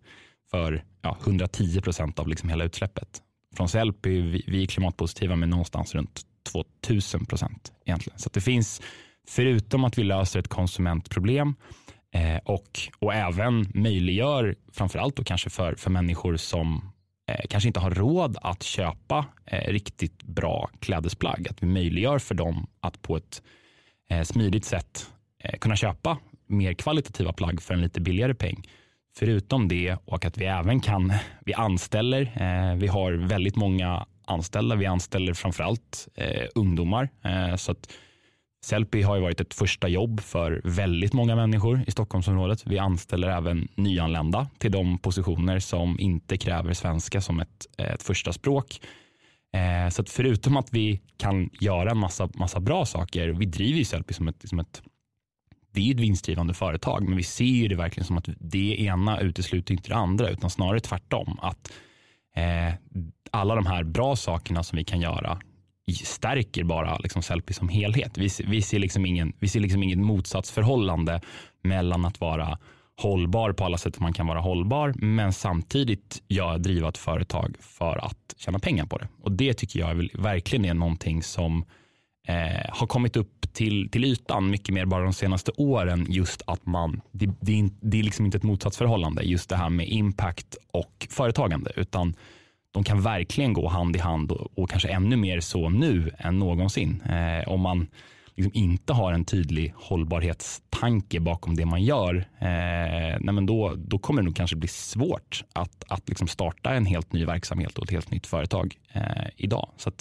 för 0.51 0.83
ja, 1.01 1.17
110 1.23 1.81
procent 1.81 2.19
av 2.19 2.27
liksom 2.27 2.49
hela 2.49 2.63
utsläppet 2.63 3.21
från 3.55 3.69
Sellpy, 3.69 4.21
vi, 4.21 4.43
vi 4.47 4.63
är 4.63 4.67
klimatpositiva 4.67 5.35
med 5.35 5.49
någonstans 5.49 5.95
runt 5.95 6.21
2000 6.51 7.25
procent 7.25 7.71
egentligen. 7.85 8.19
Så 8.19 8.29
det 8.33 8.41
finns, 8.41 8.81
förutom 9.27 9.83
att 9.83 9.97
vi 9.97 10.03
löser 10.03 10.39
ett 10.39 10.47
konsumentproblem 10.47 11.55
eh, 12.15 12.37
och, 12.43 12.79
och 12.99 13.13
även 13.13 13.65
möjliggör, 13.73 14.55
framförallt 14.71 15.15
då 15.15 15.23
kanske 15.23 15.49
för, 15.49 15.75
för 15.75 15.89
människor 15.89 16.37
som 16.37 16.91
eh, 17.27 17.45
kanske 17.49 17.67
inte 17.67 17.79
har 17.79 17.91
råd 17.91 18.37
att 18.41 18.63
köpa 18.63 19.25
eh, 19.45 19.71
riktigt 19.71 20.23
bra 20.23 20.69
klädesplagg, 20.79 21.47
att 21.49 21.63
vi 21.63 21.67
möjliggör 21.67 22.19
för 22.19 22.35
dem 22.35 22.67
att 22.79 23.01
på 23.01 23.17
ett 23.17 23.41
eh, 24.09 24.23
smidigt 24.23 24.65
sätt 24.65 25.11
eh, 25.43 25.57
kunna 25.59 25.75
köpa 25.75 26.17
mer 26.47 26.73
kvalitativa 26.73 27.33
plagg 27.33 27.61
för 27.61 27.73
en 27.73 27.81
lite 27.81 28.01
billigare 28.01 28.33
peng 28.33 28.63
Förutom 29.17 29.67
det 29.67 29.97
och 30.05 30.25
att 30.25 30.37
vi 30.37 30.45
även 30.45 30.79
kan, 30.79 31.13
vi 31.45 31.53
anställer, 31.53 32.21
eh, 32.21 32.75
vi 32.75 32.87
har 32.87 33.11
väldigt 33.11 33.55
många 33.55 34.05
anställda, 34.25 34.75
vi 34.75 34.85
anställer 34.85 35.33
framförallt 35.33 36.07
eh, 36.15 36.47
ungdomar. 36.55 37.09
Eh, 37.23 37.55
så 37.55 37.71
att 37.71 37.89
Sellpy 38.65 39.01
har 39.01 39.15
ju 39.15 39.21
varit 39.21 39.41
ett 39.41 39.53
första 39.53 39.87
jobb 39.87 40.19
för 40.19 40.61
väldigt 40.63 41.13
många 41.13 41.35
människor 41.35 41.83
i 41.87 41.91
Stockholmsområdet. 41.91 42.67
Vi 42.67 42.79
anställer 42.79 43.27
även 43.27 43.67
nyanlända 43.75 44.47
till 44.57 44.71
de 44.71 44.97
positioner 44.97 45.59
som 45.59 45.99
inte 45.99 46.37
kräver 46.37 46.73
svenska 46.73 47.21
som 47.21 47.39
ett, 47.39 47.67
ett 47.77 48.03
första 48.03 48.33
språk. 48.33 48.81
Eh, 49.53 49.89
så 49.89 50.01
att 50.01 50.09
förutom 50.09 50.57
att 50.57 50.73
vi 50.73 51.01
kan 51.17 51.49
göra 51.59 51.91
en 51.91 51.97
massa, 51.97 52.29
massa 52.33 52.59
bra 52.59 52.85
saker, 52.85 53.27
vi 53.27 53.45
driver 53.45 53.77
ju 53.77 53.85
Sellpy 53.85 54.13
som 54.13 54.27
ett, 54.27 54.49
som 54.49 54.59
ett 54.59 54.81
det 55.71 55.89
är 55.89 55.93
ett 55.93 55.99
vinstdrivande 55.99 56.53
företag, 56.53 57.07
men 57.07 57.17
vi 57.17 57.23
ser 57.23 57.45
ju 57.45 57.67
det 57.67 57.75
verkligen 57.75 58.07
som 58.07 58.17
att 58.17 58.29
det 58.39 58.81
ena 58.81 59.19
utesluter 59.19 59.73
inte 59.73 59.89
det 59.89 59.95
andra, 59.95 60.29
utan 60.29 60.49
snarare 60.49 60.79
tvärtom. 60.79 61.39
Att 61.41 61.73
eh, 62.35 62.73
alla 63.31 63.55
de 63.55 63.65
här 63.65 63.83
bra 63.83 64.15
sakerna 64.15 64.63
som 64.63 64.77
vi 64.77 64.83
kan 64.83 65.01
göra 65.01 65.39
stärker 65.93 66.63
bara 66.63 66.97
liksom 66.97 67.21
Sellpy 67.21 67.53
som 67.53 67.69
helhet. 67.69 68.17
Vi, 68.17 68.29
vi 68.47 68.61
ser 68.61 68.79
liksom 68.79 69.05
ingen, 69.05 69.33
vi 69.39 69.47
ser 69.47 69.59
liksom 69.59 69.83
inget 69.83 69.97
motsatsförhållande 69.97 71.21
mellan 71.63 72.05
att 72.05 72.19
vara 72.19 72.57
hållbar 72.97 73.51
på 73.51 73.65
alla 73.65 73.77
sätt 73.77 73.99
man 73.99 74.13
kan 74.13 74.27
vara 74.27 74.39
hållbar, 74.39 74.93
men 74.97 75.33
samtidigt 75.33 76.23
jag 76.27 76.61
driva 76.61 76.89
ett 76.89 76.97
företag 76.97 77.55
för 77.59 78.05
att 78.05 78.35
tjäna 78.37 78.59
pengar 78.59 78.85
på 78.85 78.97
det. 78.97 79.07
Och 79.21 79.31
det 79.31 79.53
tycker 79.53 79.79
jag 79.79 80.09
verkligen 80.13 80.65
är 80.65 80.73
någonting 80.73 81.23
som 81.23 81.65
eh, 82.27 82.69
har 82.69 82.87
kommit 82.87 83.15
upp 83.15 83.53
till, 83.53 83.89
till 83.89 84.05
ytan 84.05 84.49
mycket 84.49 84.73
mer 84.73 84.85
bara 84.85 85.03
de 85.03 85.13
senaste 85.13 85.51
åren. 85.57 86.05
Just 86.09 86.41
att 86.47 86.65
man, 86.65 87.01
det, 87.11 87.29
det, 87.41 87.59
är, 87.59 87.69
det 87.81 87.99
är 87.99 88.03
liksom 88.03 88.25
inte 88.25 88.37
ett 88.37 88.43
motsatsförhållande 88.43 89.23
just 89.23 89.49
det 89.49 89.55
här 89.55 89.69
med 89.69 89.87
impact 89.87 90.57
och 90.71 91.07
företagande 91.09 91.71
utan 91.75 92.15
de 92.75 92.83
kan 92.83 93.01
verkligen 93.01 93.53
gå 93.53 93.67
hand 93.67 93.95
i 93.95 93.99
hand 93.99 94.31
och, 94.31 94.59
och 94.59 94.69
kanske 94.69 94.89
ännu 94.89 95.15
mer 95.15 95.39
så 95.39 95.69
nu 95.69 96.11
än 96.17 96.39
någonsin. 96.39 97.01
Eh, 97.01 97.47
om 97.47 97.61
man 97.61 97.87
liksom 98.35 98.51
inte 98.53 98.93
har 98.93 99.13
en 99.13 99.25
tydlig 99.25 99.73
hållbarhetstanke 99.75 101.19
bakom 101.19 101.55
det 101.55 101.65
man 101.65 101.83
gör, 101.83 102.15
eh, 102.39 103.17
nej 103.19 103.33
men 103.33 103.45
då, 103.45 103.73
då 103.77 103.97
kommer 103.97 104.21
det 104.21 104.25
nog 104.25 104.35
kanske 104.35 104.55
bli 104.55 104.67
svårt 104.67 105.43
att, 105.53 105.83
att 105.87 106.09
liksom 106.09 106.27
starta 106.27 106.73
en 106.73 106.85
helt 106.85 107.13
ny 107.13 107.25
verksamhet 107.25 107.77
och 107.77 107.83
ett 107.83 107.91
helt 107.91 108.11
nytt 108.11 108.27
företag 108.27 108.75
eh, 108.93 109.27
idag. 109.35 109.69
Så 109.77 109.91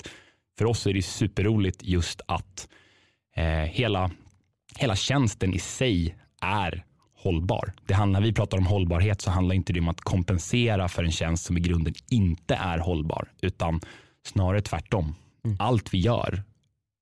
för 0.59 0.65
oss 0.65 0.87
är 0.87 0.95
det 0.95 1.03
superroligt 1.03 1.83
just 1.83 2.21
att 2.27 2.69
eh, 3.37 3.45
hela, 3.45 4.11
hela 4.79 4.97
tjänsten 4.97 5.55
i 5.55 5.59
sig 5.59 6.15
är 6.41 6.85
hållbar. 7.25 7.73
Det 7.87 7.95
handlar, 7.95 8.21
när 8.21 8.27
vi 8.27 8.33
pratar 8.33 8.59
om 8.59 8.67
hållbarhet 8.67 9.21
så 9.21 9.31
handlar 9.31 9.55
inte 9.55 9.73
det 9.73 9.81
om 9.81 9.89
att 9.89 10.01
kompensera 10.01 10.89
för 10.89 11.05
en 11.05 11.13
tjänst 11.13 11.45
som 11.45 11.59
i 11.59 11.61
grunden 11.61 11.95
inte 12.11 12.55
är 12.55 12.79
hållbar, 12.79 13.29
utan 13.43 13.81
snarare 14.27 14.61
tvärtom. 14.61 15.15
Mm. 15.45 15.57
Allt 15.61 15.95
vi 15.95 15.99
gör 15.99 16.43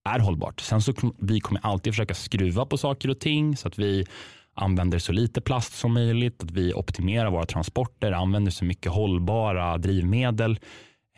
är 0.05 0.19
hållbart. 0.19 0.61
Sen 0.61 0.83
så 0.83 0.93
vi 1.19 1.41
kommer 1.41 1.61
alltid 1.65 1.93
försöka 1.93 2.15
skruva 2.15 2.67
på 2.67 2.79
saker 2.79 3.11
och 3.11 3.21
ting 3.21 3.57
så 3.57 3.69
att 3.69 3.79
vi 3.79 4.07
använder 4.55 4.99
så 4.99 5.13
lite 5.13 5.41
plast 5.41 5.75
som 5.75 5.95
möjligt, 5.95 6.43
att 6.43 6.51
vi 6.51 6.75
optimerar 6.75 7.31
våra 7.31 7.47
transporter, 7.47 8.13
använder 8.13 8.51
så 8.51 8.65
mycket 8.65 8.93
hållbara 8.93 9.79
drivmedel. 9.79 10.61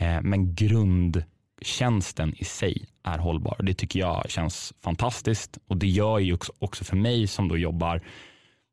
Eh, 0.01 0.23
men 0.23 0.55
grund 0.55 1.25
tjänsten 1.63 2.35
i 2.37 2.45
sig 2.45 2.87
är 3.05 3.19
hållbar. 3.19 3.57
Det 3.63 3.75
tycker 3.75 4.01
jag 4.01 4.31
känns 4.31 4.73
fantastiskt 4.85 5.59
och 5.69 5.77
det 5.77 5.87
gör 5.87 6.19
ju 6.19 6.39
också 6.59 6.85
för 6.85 6.97
mig 6.97 7.27
som 7.27 7.49
då 7.49 7.59
jobbar 7.59 8.03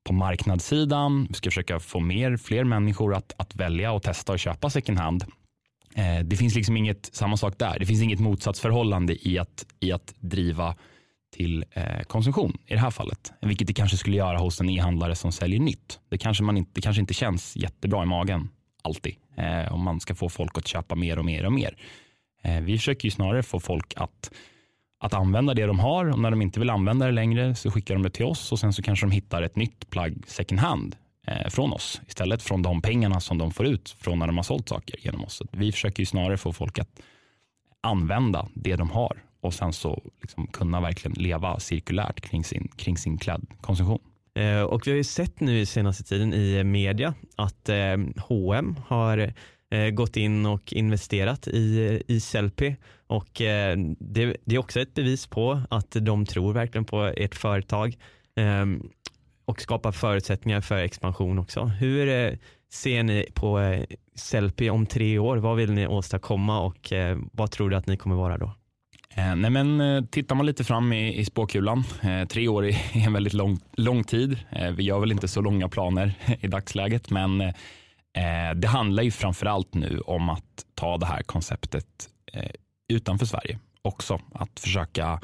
på 0.03 0.13
marknadssidan. 0.13 1.25
Vi 1.29 1.33
ska 1.33 1.49
försöka 1.49 1.79
få 1.79 1.99
mer, 1.99 2.37
fler 2.37 2.63
människor 2.63 3.15
att, 3.15 3.33
att 3.37 3.55
välja 3.55 3.91
och 3.91 4.03
testa 4.03 4.31
och 4.33 4.39
köpa 4.39 4.69
second 4.69 4.97
hand. 4.97 5.23
Eh, 5.95 6.19
det 6.23 6.35
finns 6.35 6.55
liksom 6.55 6.77
inget, 6.77 7.09
samma 7.13 7.37
sak 7.37 7.57
där, 7.57 7.79
det 7.79 7.85
finns 7.85 8.01
inget 8.01 8.19
motsatsförhållande 8.19 9.27
i 9.27 9.39
att, 9.39 9.65
i 9.79 9.91
att 9.91 10.13
driva 10.19 10.75
till 11.35 11.65
eh, 11.71 12.01
konsumtion 12.07 12.57
i 12.65 12.73
det 12.73 12.79
här 12.79 12.91
fallet. 12.91 13.33
Vilket 13.41 13.67
det 13.67 13.73
kanske 13.73 13.97
skulle 13.97 14.17
göra 14.17 14.37
hos 14.37 14.61
en 14.61 14.69
e-handlare 14.69 15.15
som 15.15 15.31
säljer 15.31 15.59
nytt. 15.59 15.99
Det 16.09 16.17
kanske, 16.17 16.43
man 16.43 16.57
inte, 16.57 16.71
det 16.73 16.81
kanske 16.81 17.01
inte 17.01 17.13
känns 17.13 17.55
jättebra 17.55 18.03
i 18.03 18.05
magen 18.05 18.49
alltid. 18.81 19.15
Eh, 19.37 19.73
om 19.73 19.83
man 19.83 19.99
ska 19.99 20.15
få 20.15 20.29
folk 20.29 20.57
att 20.57 20.67
köpa 20.67 20.95
mer 20.95 21.19
och 21.19 21.25
mer 21.25 21.45
och 21.45 21.53
mer. 21.53 21.77
Eh, 22.43 22.61
vi 22.61 22.77
försöker 22.77 23.05
ju 23.05 23.11
snarare 23.11 23.43
få 23.43 23.59
folk 23.59 23.93
att, 23.95 24.31
att 25.01 25.13
använda 25.13 25.53
det 25.53 25.65
de 25.65 25.79
har 25.79 26.05
och 26.05 26.19
när 26.19 26.31
de 26.31 26.41
inte 26.41 26.59
vill 26.59 26.69
använda 26.69 27.05
det 27.05 27.11
längre 27.11 27.55
så 27.55 27.71
skickar 27.71 27.93
de 27.93 28.03
det 28.03 28.09
till 28.09 28.25
oss 28.25 28.51
och 28.51 28.59
sen 28.59 28.73
så 28.73 28.81
kanske 28.81 29.05
de 29.05 29.11
hittar 29.11 29.41
ett 29.41 29.55
nytt 29.55 29.89
plagg 29.89 30.23
second 30.27 30.59
hand 30.59 30.95
eh, 31.27 31.49
från 31.49 31.73
oss 31.73 32.01
istället 32.07 32.41
från 32.41 32.61
de 32.61 32.81
pengarna 32.81 33.19
som 33.19 33.37
de 33.37 33.51
får 33.51 33.65
ut 33.65 33.95
från 33.99 34.19
när 34.19 34.27
de 34.27 34.37
har 34.37 34.43
sålt 34.43 34.69
saker 34.69 34.95
genom 34.99 35.23
oss. 35.23 35.33
Så 35.33 35.47
vi 35.51 35.71
försöker 35.71 35.99
ju 35.99 36.05
snarare 36.05 36.37
få 36.37 36.53
folk 36.53 36.79
att 36.79 37.01
använda 37.81 38.47
det 38.53 38.75
de 38.75 38.91
har 38.91 39.23
och 39.41 39.53
sen 39.53 39.73
så 39.73 40.03
liksom 40.21 40.47
kunna 40.47 40.81
verkligen 40.81 41.23
leva 41.23 41.59
cirkulärt 41.59 42.21
kring 42.21 42.43
sin, 42.43 42.67
kring 42.75 42.97
sin 42.97 43.17
klädkonsumtion. 43.17 43.99
Eh, 44.33 44.61
och 44.61 44.87
vi 44.87 44.91
har 44.91 44.97
ju 44.97 45.03
sett 45.03 45.39
nu 45.39 45.59
i 45.59 45.65
senaste 45.65 46.03
tiden 46.03 46.33
i 46.33 46.63
media 46.63 47.13
att 47.35 47.69
eh, 47.69 47.97
H&M 48.17 48.75
har 48.87 49.33
Eh, 49.71 49.89
gått 49.89 50.17
in 50.17 50.45
och 50.45 50.73
investerat 50.73 51.47
i, 51.47 52.01
i 52.07 52.19
Sellpy 52.19 52.75
och 53.07 53.41
eh, 53.41 53.77
det, 53.99 54.37
det, 54.45 54.55
är 54.55 54.59
också 54.59 54.79
ett 54.79 54.93
bevis 54.93 55.27
på 55.27 55.61
att 55.69 55.91
de 55.91 56.25
tror 56.25 56.53
verkligen 56.53 56.85
på 56.85 57.03
ert 57.03 57.35
företag 57.35 57.97
eh, 58.35 58.65
och 59.45 59.61
skapar 59.61 59.91
förutsättningar 59.91 60.61
för 60.61 60.77
expansion 60.77 61.39
också. 61.39 61.65
Hur 61.65 62.07
eh, 62.07 62.37
ser 62.73 63.03
ni 63.03 63.25
på 63.33 63.59
eh, 63.59 63.83
Sellpy 64.15 64.69
om 64.69 64.85
tre 64.85 65.19
år? 65.19 65.37
Vad 65.37 65.57
vill 65.57 65.71
ni 65.71 65.87
åstadkomma 65.87 66.61
och 66.61 66.93
eh, 66.93 67.17
vad 67.31 67.51
tror 67.51 67.69
du 67.69 67.75
att 67.75 67.87
ni 67.87 67.97
kommer 67.97 68.15
vara 68.15 68.37
då? 68.37 68.53
Eh, 69.15 69.35
nej 69.35 69.51
men, 69.51 69.81
eh, 69.81 70.03
tittar 70.03 70.35
man 70.35 70.45
lite 70.45 70.63
fram 70.63 70.93
i, 70.93 71.17
i 71.17 71.25
spåkulan, 71.25 71.83
eh, 72.01 72.27
tre 72.27 72.47
år 72.47 72.65
är 72.65 72.77
en 73.05 73.13
väldigt 73.13 73.33
lång, 73.33 73.59
lång 73.73 74.03
tid. 74.03 74.39
Eh, 74.51 74.71
vi 74.71 74.83
gör 74.83 74.99
väl 74.99 75.11
inte 75.11 75.27
så 75.27 75.41
långa 75.41 75.69
planer 75.69 76.13
i 76.39 76.47
dagsläget, 76.47 77.09
men 77.09 77.41
eh, 77.41 77.53
Eh, 78.13 78.55
det 78.55 78.67
handlar 78.67 79.03
ju 79.03 79.11
framförallt 79.11 79.73
nu 79.73 79.99
om 79.99 80.29
att 80.29 80.65
ta 80.75 80.97
det 80.97 81.05
här 81.05 81.21
konceptet 81.21 82.09
eh, 82.33 82.51
utanför 82.87 83.25
Sverige 83.25 83.59
också. 83.81 84.19
Att 84.33 84.59
försöka, 84.59 85.21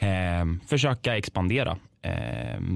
eh, 0.00 0.44
försöka 0.66 1.16
expandera. 1.16 1.78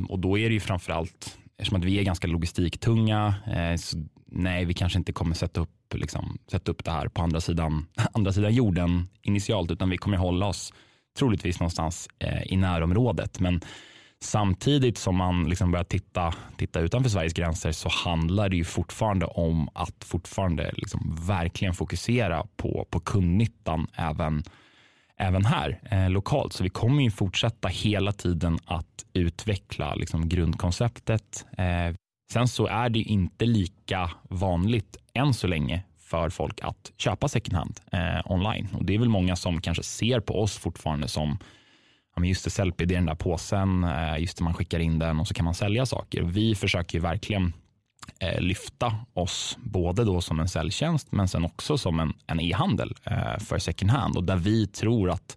och 0.09 0.19
då 0.19 0.39
är 0.39 0.49
det 0.49 0.55
ju 0.55 0.61
framförallt, 0.61 1.39
eftersom 1.59 1.79
att 1.79 1.85
vi 1.85 1.99
är 1.99 2.03
ganska 2.03 2.27
logistiktunga, 2.27 3.35
så 3.79 4.05
nej, 4.27 4.65
vi 4.65 4.75
kanske 4.75 4.99
inte 4.99 5.13
kommer 5.13 5.35
sätta 5.35 5.61
upp 5.61 5.95
liksom, 5.95 6.39
sätta 6.51 6.71
upp 6.71 6.85
det 6.85 6.91
här 6.91 7.09
på 7.09 7.23
andra 7.23 7.41
sidan, 7.41 7.87
andra 8.13 8.33
sidan 8.33 8.55
jorden 8.55 9.09
initialt, 9.23 9.71
utan 9.71 9.91
vi 9.91 9.99
kommer 9.99 10.17
hålla 10.17 10.47
oss 10.47 10.73
troligtvis 11.19 11.61
någonstans 11.61 12.09
i 12.45 12.57
närområdet. 12.57 13.41
Men 13.41 13.61
samtidigt 14.23 14.99
som 14.99 15.17
man 15.17 15.49
liksom 15.49 15.71
börjar 15.71 15.85
titta, 15.85 16.35
titta 16.57 16.81
utanför 16.81 17.11
Sveriges 17.11 17.33
gränser 17.33 17.73
så 17.73 17.89
handlar 17.89 18.49
det 18.49 18.57
ju 18.57 18.65
fortfarande 18.65 19.27
om 19.27 19.69
att 19.73 20.05
fortfarande 20.05 20.73
liksom 20.77 21.17
verkligen 21.27 21.75
fokusera 21.75 22.47
på, 22.57 22.87
på 22.91 23.01
kundnyttan 23.01 23.87
även, 23.95 24.43
även 25.17 25.45
här 25.45 25.81
eh, 25.91 26.11
lokalt. 26.11 26.53
Så 26.53 26.65
vi 26.65 26.71
kommer 26.71 27.03
ju 27.03 27.11
fortsätta 27.11 27.69
hela 27.69 28.13
tiden 28.13 28.59
att 28.65 29.05
utveckla 29.13 29.95
liksom 29.95 30.29
grundkonceptet. 30.29 31.47
Eh, 31.59 31.95
sen 32.33 32.49
så 32.49 32.67
är 32.67 32.89
det 32.89 32.99
inte 32.99 33.47
lika 33.47 34.11
vanligt 34.23 34.97
än 35.15 35.35
så 35.35 35.47
länge 35.47 35.83
för 35.99 36.31
folk 36.31 36.61
att 36.63 36.93
köpa 36.97 37.29
second 37.29 37.57
hand 37.57 37.81
eh, 37.93 38.33
online. 38.33 38.69
Och 38.73 38.85
Det 38.85 38.95
är 38.95 38.99
väl 38.99 39.09
många 39.09 39.37
som 39.37 39.61
kanske 39.61 39.83
ser 39.83 40.21
på 40.21 40.43
oss 40.43 40.59
fortfarande 40.59 41.09
som 41.09 41.39
ja, 42.17 42.25
just 42.25 42.45
det, 42.45 42.51
Sellpy, 42.51 42.85
det 42.85 42.95
är 42.95 42.97
den 42.97 43.07
där 43.07 43.15
påsen, 43.15 43.85
eh, 43.85 44.19
just 44.19 44.39
det, 44.39 44.45
man 44.45 44.55
skickar 44.55 44.79
in 44.79 44.99
den 44.99 45.21
och 45.21 45.29
så 45.29 45.35
kan 45.35 45.45
man 45.45 45.55
sälja 45.55 45.87
saker. 45.87 46.23
Vi 46.23 46.55
försöker 46.55 46.99
ju 46.99 47.03
verkligen 47.03 47.53
eh, 48.19 48.41
lyfta 48.41 48.95
oss 49.15 49.59
både 49.63 50.05
då 50.05 50.21
som 50.21 50.41
en 50.41 50.49
säljtjänst 50.49 51.13
men 51.13 51.29
sen 51.29 51.45
också 51.45 51.79
som 51.79 52.01
en, 52.01 52.13
en 52.27 52.41
e-handel 52.41 52.95
eh, 53.05 53.39
för 53.39 53.59
second 53.59 53.91
hand 53.91 54.17
och 54.17 54.25
där 54.25 54.37
vi 54.37 54.67
tror 54.67 55.11
att 55.11 55.37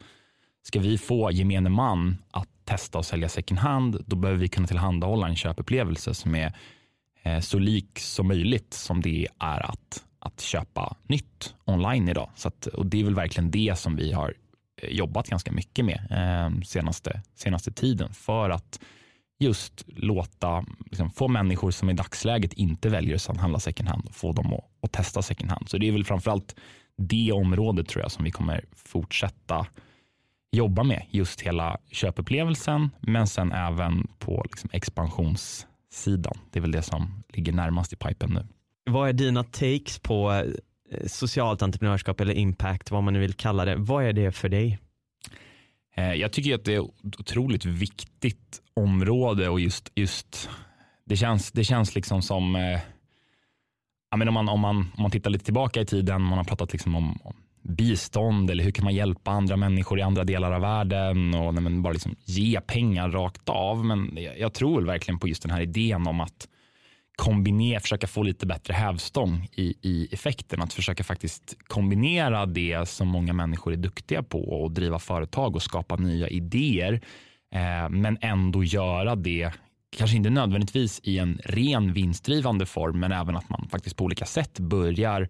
ska 0.63 0.79
vi 0.79 0.97
få 0.97 1.31
gemene 1.31 1.69
man 1.69 2.17
att 2.31 2.49
testa 2.63 2.97
och 2.97 3.05
sälja 3.05 3.29
second 3.29 3.59
hand, 3.59 4.03
då 4.05 4.15
behöver 4.15 4.41
vi 4.41 4.47
kunna 4.47 4.67
tillhandahålla 4.67 5.27
en 5.27 5.35
köpupplevelse 5.35 6.13
som 6.13 6.35
är 6.35 6.53
så 7.41 7.59
lik 7.59 7.99
som 7.99 8.27
möjligt 8.27 8.73
som 8.73 9.01
det 9.01 9.27
är 9.39 9.71
att, 9.71 10.03
att 10.19 10.41
köpa 10.41 10.95
nytt 11.07 11.55
online 11.65 12.09
idag. 12.09 12.29
Så 12.35 12.47
att, 12.47 12.65
och 12.65 12.85
det 12.85 12.99
är 12.99 13.03
väl 13.03 13.15
verkligen 13.15 13.51
det 13.51 13.79
som 13.79 13.95
vi 13.95 14.11
har 14.11 14.33
jobbat 14.89 15.27
ganska 15.27 15.51
mycket 15.51 15.85
med 15.85 16.07
eh, 16.11 16.61
senaste, 16.61 17.21
senaste 17.35 17.71
tiden 17.71 18.13
för 18.13 18.49
att 18.49 18.79
just 19.39 19.83
låta, 19.87 20.65
liksom, 20.85 21.09
få 21.09 21.27
människor 21.27 21.71
som 21.71 21.89
i 21.89 21.93
dagsläget 21.93 22.53
inte 22.53 22.89
väljer 22.89 23.15
att 23.15 23.37
handla 23.37 23.59
second 23.59 23.89
hand, 23.89 24.09
få 24.11 24.31
dem 24.31 24.53
att, 24.53 24.63
att 24.81 24.91
testa 24.91 25.21
second 25.21 25.51
hand. 25.51 25.69
Så 25.69 25.77
det 25.77 25.87
är 25.87 25.91
väl 25.91 26.05
framförallt 26.05 26.55
det 26.97 27.31
området 27.31 27.87
tror 27.87 28.01
jag 28.01 28.11
som 28.11 28.23
vi 28.23 28.31
kommer 28.31 28.65
fortsätta 28.71 29.67
jobba 30.51 30.83
med. 30.83 31.05
Just 31.09 31.41
hela 31.41 31.77
köpupplevelsen, 31.91 32.89
men 32.99 33.27
sen 33.27 33.51
även 33.51 34.07
på 34.19 34.41
liksom 34.43 34.69
expansionssidan. 34.73 36.37
Det 36.51 36.59
är 36.59 36.61
väl 36.61 36.71
det 36.71 36.81
som 36.81 37.23
ligger 37.29 37.53
närmast 37.53 37.93
i 37.93 37.95
pipen 37.95 38.29
nu. 38.29 38.47
Vad 38.91 39.09
är 39.09 39.13
dina 39.13 39.43
takes 39.43 39.99
på 39.99 40.31
eh, 40.31 40.43
Eh, 40.91 41.07
socialt 41.07 41.61
entreprenörskap 41.61 42.21
eller 42.21 42.33
impact, 42.33 42.91
vad 42.91 43.03
man 43.03 43.13
nu 43.13 43.19
vill 43.19 43.33
kalla 43.33 43.65
det. 43.65 43.75
Vad 43.75 44.05
är 44.05 44.13
det 44.13 44.31
för 44.31 44.49
dig? 44.49 44.79
Eh, 45.95 46.13
jag 46.13 46.31
tycker 46.33 46.55
att 46.55 46.65
det 46.65 46.75
är 46.75 46.81
ett 46.83 47.19
otroligt 47.19 47.65
viktigt 47.65 48.61
område 48.73 49.49
och 49.49 49.59
just, 49.59 49.91
just 49.95 50.49
det, 51.05 51.15
känns, 51.15 51.51
det 51.51 51.63
känns 51.63 51.95
liksom 51.95 52.21
som 52.21 52.55
eh, 52.55 52.79
men 54.17 54.27
om, 54.27 54.33
man, 54.33 54.49
om, 54.49 54.59
man, 54.59 54.77
om 54.77 55.01
man 55.01 55.11
tittar 55.11 55.29
lite 55.29 55.45
tillbaka 55.45 55.81
i 55.81 55.85
tiden, 55.85 56.21
man 56.21 56.37
har 56.37 56.45
pratat 56.45 56.73
liksom 56.73 56.95
om, 56.95 57.19
om 57.23 57.35
bistånd 57.61 58.49
eller 58.49 58.63
hur 58.63 58.71
kan 58.71 58.83
man 58.83 58.95
hjälpa 58.95 59.31
andra 59.31 59.57
människor 59.57 59.99
i 59.99 60.01
andra 60.01 60.23
delar 60.23 60.51
av 60.51 60.61
världen 60.61 61.33
och 61.33 61.53
nej, 61.53 61.81
bara 61.81 61.93
liksom 61.93 62.15
ge 62.25 62.61
pengar 62.61 63.09
rakt 63.09 63.49
av. 63.49 63.85
Men 63.85 64.17
jag, 64.17 64.39
jag 64.39 64.53
tror 64.53 64.81
verkligen 64.81 65.19
på 65.19 65.27
just 65.27 65.41
den 65.41 65.51
här 65.51 65.61
idén 65.61 66.07
om 66.07 66.21
att 66.21 66.47
kombinera, 67.15 67.79
försöka 67.79 68.07
få 68.07 68.23
lite 68.23 68.45
bättre 68.45 68.73
hävstång 68.73 69.47
i, 69.55 69.75
i 69.81 70.07
effekten. 70.11 70.61
Att 70.61 70.73
försöka 70.73 71.03
faktiskt 71.03 71.57
kombinera 71.67 72.45
det 72.45 72.89
som 72.89 73.07
många 73.07 73.33
människor 73.33 73.73
är 73.73 73.77
duktiga 73.77 74.23
på 74.23 74.61
och 74.63 74.71
driva 74.71 74.99
företag 74.99 75.55
och 75.55 75.63
skapa 75.63 75.95
nya 75.95 76.27
idéer. 76.27 76.93
Eh, 77.55 77.89
men 77.89 78.17
ändå 78.21 78.63
göra 78.63 79.15
det, 79.15 79.51
kanske 79.97 80.17
inte 80.17 80.29
nödvändigtvis 80.29 80.99
i 81.03 81.19
en 81.19 81.39
ren 81.43 81.93
vinstdrivande 81.93 82.65
form, 82.65 82.99
men 82.99 83.11
även 83.11 83.35
att 83.35 83.49
man 83.49 83.67
faktiskt 83.71 83.95
på 83.95 84.03
olika 84.03 84.25
sätt 84.25 84.59
börjar 84.59 85.29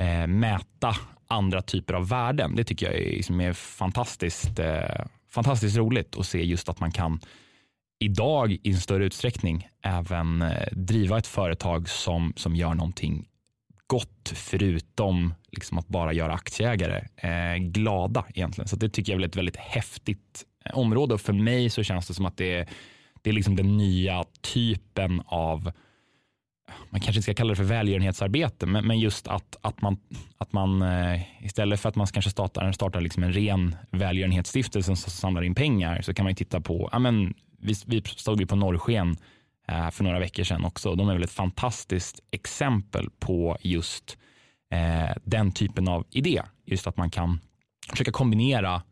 eh, 0.00 0.26
mäta 0.26 0.96
andra 1.26 1.62
typer 1.62 1.94
av 1.94 2.08
värden. 2.08 2.56
Det 2.56 2.64
tycker 2.64 2.86
jag 2.86 2.94
är, 2.94 3.10
liksom 3.10 3.40
är 3.40 3.52
fantastiskt, 3.52 4.58
eh, 4.58 5.04
fantastiskt 5.30 5.76
roligt 5.76 6.16
att 6.16 6.26
se 6.26 6.44
just 6.44 6.68
att 6.68 6.80
man 6.80 6.92
kan 6.92 7.20
idag 8.02 8.52
i 8.52 8.70
en 8.70 8.76
större 8.80 9.04
utsträckning 9.04 9.68
även 9.82 10.42
eh, 10.42 10.68
driva 10.72 11.18
ett 11.18 11.26
företag 11.26 11.88
som, 11.88 12.32
som 12.36 12.56
gör 12.56 12.74
någonting 12.74 13.28
gott 13.86 14.32
förutom 14.34 15.34
liksom 15.52 15.78
att 15.78 15.88
bara 15.88 16.12
göra 16.12 16.32
aktieägare 16.32 17.04
eh, 17.16 17.56
glada 17.56 18.24
egentligen. 18.34 18.68
Så 18.68 18.76
det 18.76 18.88
tycker 18.88 19.12
jag 19.12 19.22
är 19.22 19.26
ett 19.26 19.36
väldigt 19.36 19.56
häftigt 19.56 20.44
eh, 20.64 20.78
område 20.78 21.14
och 21.14 21.20
för 21.20 21.32
mig 21.32 21.70
så 21.70 21.82
känns 21.82 22.06
det 22.06 22.14
som 22.14 22.26
att 22.26 22.36
det 22.36 22.54
är, 22.54 22.68
det 23.22 23.30
är 23.30 23.34
liksom 23.34 23.56
den 23.56 23.76
nya 23.76 24.24
typen 24.40 25.22
av 25.26 25.72
man 26.90 27.00
kanske 27.00 27.18
inte 27.18 27.22
ska 27.22 27.34
kalla 27.34 27.50
det 27.50 27.56
för 27.56 27.64
välgörenhetsarbete, 27.64 28.66
men, 28.66 28.86
men 28.86 28.98
just 28.98 29.28
att, 29.28 29.56
att 29.60 29.82
man, 29.82 29.96
att 30.38 30.52
man 30.52 30.82
eh, 30.82 31.44
istället 31.44 31.80
för 31.80 31.88
att 31.88 31.96
man 31.96 32.06
kanske 32.06 32.30
startar, 32.30 32.72
startar 32.72 33.00
liksom 33.00 33.22
en 33.22 33.32
ren 33.32 33.76
välgörenhetsstiftelse 33.90 34.86
som 34.86 34.96
samlar 34.96 35.42
in 35.42 35.54
pengar 35.54 36.02
så 36.02 36.14
kan 36.14 36.24
man 36.24 36.34
titta 36.34 36.60
på, 36.60 36.88
ja, 36.92 36.98
men, 36.98 37.34
vi, 37.62 37.74
vi 37.86 38.02
stod 38.02 38.40
ju 38.40 38.46
på 38.46 38.56
Norrsken 38.56 39.16
eh, 39.68 39.90
för 39.90 40.04
några 40.04 40.18
veckor 40.18 40.44
sedan 40.44 40.64
också. 40.64 40.94
De 40.94 41.08
är 41.08 41.14
väl 41.14 41.22
ett 41.22 41.30
fantastiskt 41.30 42.20
exempel 42.30 43.10
på 43.18 43.56
just 43.60 44.18
eh, 44.70 45.16
den 45.24 45.52
typen 45.52 45.88
av 45.88 46.06
idé. 46.10 46.42
Just 46.64 46.86
att 46.86 46.96
man 46.96 47.10
kan 47.10 47.40
försöka 47.90 48.12
kombinera 48.12 48.82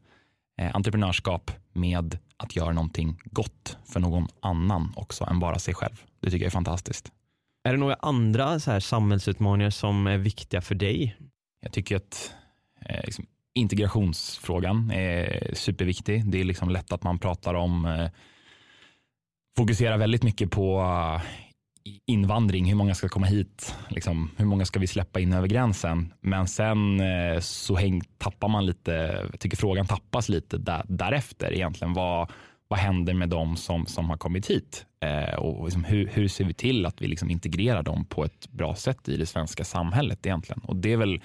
eh, 0.61 0.77
entreprenörskap 0.77 1.51
med 1.73 2.19
att 2.37 2.57
göra 2.57 2.73
någonting 2.73 3.21
gott 3.25 3.79
för 3.85 4.01
någon 4.01 4.29
annan 4.41 4.93
också 4.97 5.25
än 5.25 5.41
bara 5.41 5.59
sig 5.59 5.75
själv. 5.75 6.05
Det 6.21 6.31
tycker 6.31 6.45
jag 6.45 6.51
är 6.51 6.51
fantastiskt. 6.51 7.13
Är 7.65 7.73
det 7.73 7.79
några 7.79 7.95
andra 7.95 8.61
så 8.61 8.71
här 8.71 8.81
samhällsutmaningar 8.81 9.71
som 9.71 10.07
är 10.07 10.19
viktiga 10.19 10.61
för 10.61 10.75
dig? 10.75 11.17
Jag 11.61 11.73
tycker 11.73 11.97
att 11.97 12.35
eh, 12.87 13.05
liksom, 13.05 13.27
integrationsfrågan 13.55 14.91
är 14.91 15.51
superviktig. 15.55 16.27
Det 16.27 16.41
är 16.41 16.45
liksom 16.45 16.71
lätt 16.71 16.93
att 16.93 17.03
man 17.03 17.19
pratar 17.19 17.55
om, 17.55 17.85
eh, 17.85 18.11
fokuserar 19.57 19.99
väldigt 19.99 20.23
mycket 20.23 20.51
på 20.51 20.81
eh, 20.81 21.23
invandring, 22.07 22.67
hur 22.67 22.75
många 22.75 22.95
ska 22.95 23.09
komma 23.09 23.27
hit, 23.27 23.75
liksom, 23.89 24.31
hur 24.37 24.45
många 24.45 24.65
ska 24.65 24.81
vi 24.81 24.87
släppa 24.87 25.21
in 25.21 25.33
över 25.33 25.49
gränsen? 25.49 26.13
Men 26.21 26.49
sen 26.49 27.01
eh, 27.01 27.41
så 27.41 27.77
häng, 27.77 28.03
tappar 28.19 28.49
man 28.49 28.67
lite, 28.67 28.91
jag 29.31 29.41
tycker 29.41 29.57
frågan 29.57 29.87
tappas 29.87 30.29
lite 30.29 30.59
där, 30.59 30.85
därefter 30.89 31.53
egentligen. 31.53 31.95
Vad, 31.95 32.31
vad 32.69 32.79
händer 32.79 33.15
med 33.15 33.29
dem 33.29 33.57
som, 33.57 33.87
som 33.87 34.11
har 34.11 34.17
kommit 34.17 34.51
hit? 34.51 34.87
Eh, 35.05 35.35
och 35.35 35.65
liksom 35.65 35.85
hur, 35.85 36.07
hur 36.07 36.29
ser 36.29 36.45
vi 36.45 36.55
till 36.55 36.87
att 36.87 37.03
vi 37.03 37.07
liksom 37.09 37.31
integrerar 37.31 37.83
dem 37.83 38.05
på 38.05 38.25
ett 38.25 38.51
bra 38.51 38.75
sätt 38.75 39.09
i 39.09 39.17
det 39.17 39.27
svenska 39.27 39.65
samhället 39.65 40.27
egentligen? 40.27 40.61
Och 40.65 40.77
det 40.77 40.93
är 40.93 40.97
väl 40.97 41.21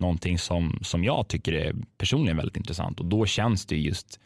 någonting 0.00 0.38
som, 0.38 0.78
som 0.82 1.04
jag 1.04 1.28
tycker 1.28 1.52
är 1.52 1.74
personligen 1.98 2.36
väldigt 2.36 2.56
intressant 2.56 3.00
och 3.00 3.06
då 3.06 3.26
känns 3.26 3.66
det 3.66 3.76
just 3.76 4.20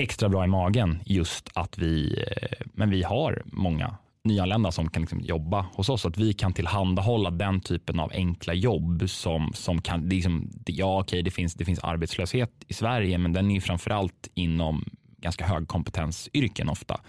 extra 0.00 0.28
bra 0.28 0.44
i 0.44 0.48
magen 0.48 1.00
just 1.04 1.50
att 1.54 1.78
vi, 1.78 2.24
eh, 2.26 2.66
men 2.74 2.90
vi 2.90 3.02
har 3.02 3.42
många 3.44 3.96
nyanlända 4.24 4.72
som 4.72 4.88
kan 4.90 5.02
liksom 5.02 5.20
jobba 5.20 5.66
hos 5.74 5.88
oss, 5.88 6.06
att 6.06 6.18
vi 6.18 6.32
kan 6.32 6.52
tillhandahålla 6.52 7.30
den 7.30 7.60
typen 7.60 8.00
av 8.00 8.10
enkla 8.14 8.54
jobb 8.54 9.10
som, 9.10 9.52
som 9.54 9.82
kan, 9.82 10.08
liksom, 10.08 10.50
ja 10.66 11.00
okej 11.00 11.22
det 11.22 11.30
finns, 11.30 11.54
det 11.54 11.64
finns 11.64 11.78
arbetslöshet 11.78 12.50
i 12.68 12.74
Sverige 12.74 13.18
men 13.18 13.32
den 13.32 13.50
är 13.50 13.60
framförallt 13.60 14.28
inom 14.34 14.84
ganska 15.16 15.46
högkompetensyrken 15.46 16.68
ofta. 16.68 17.00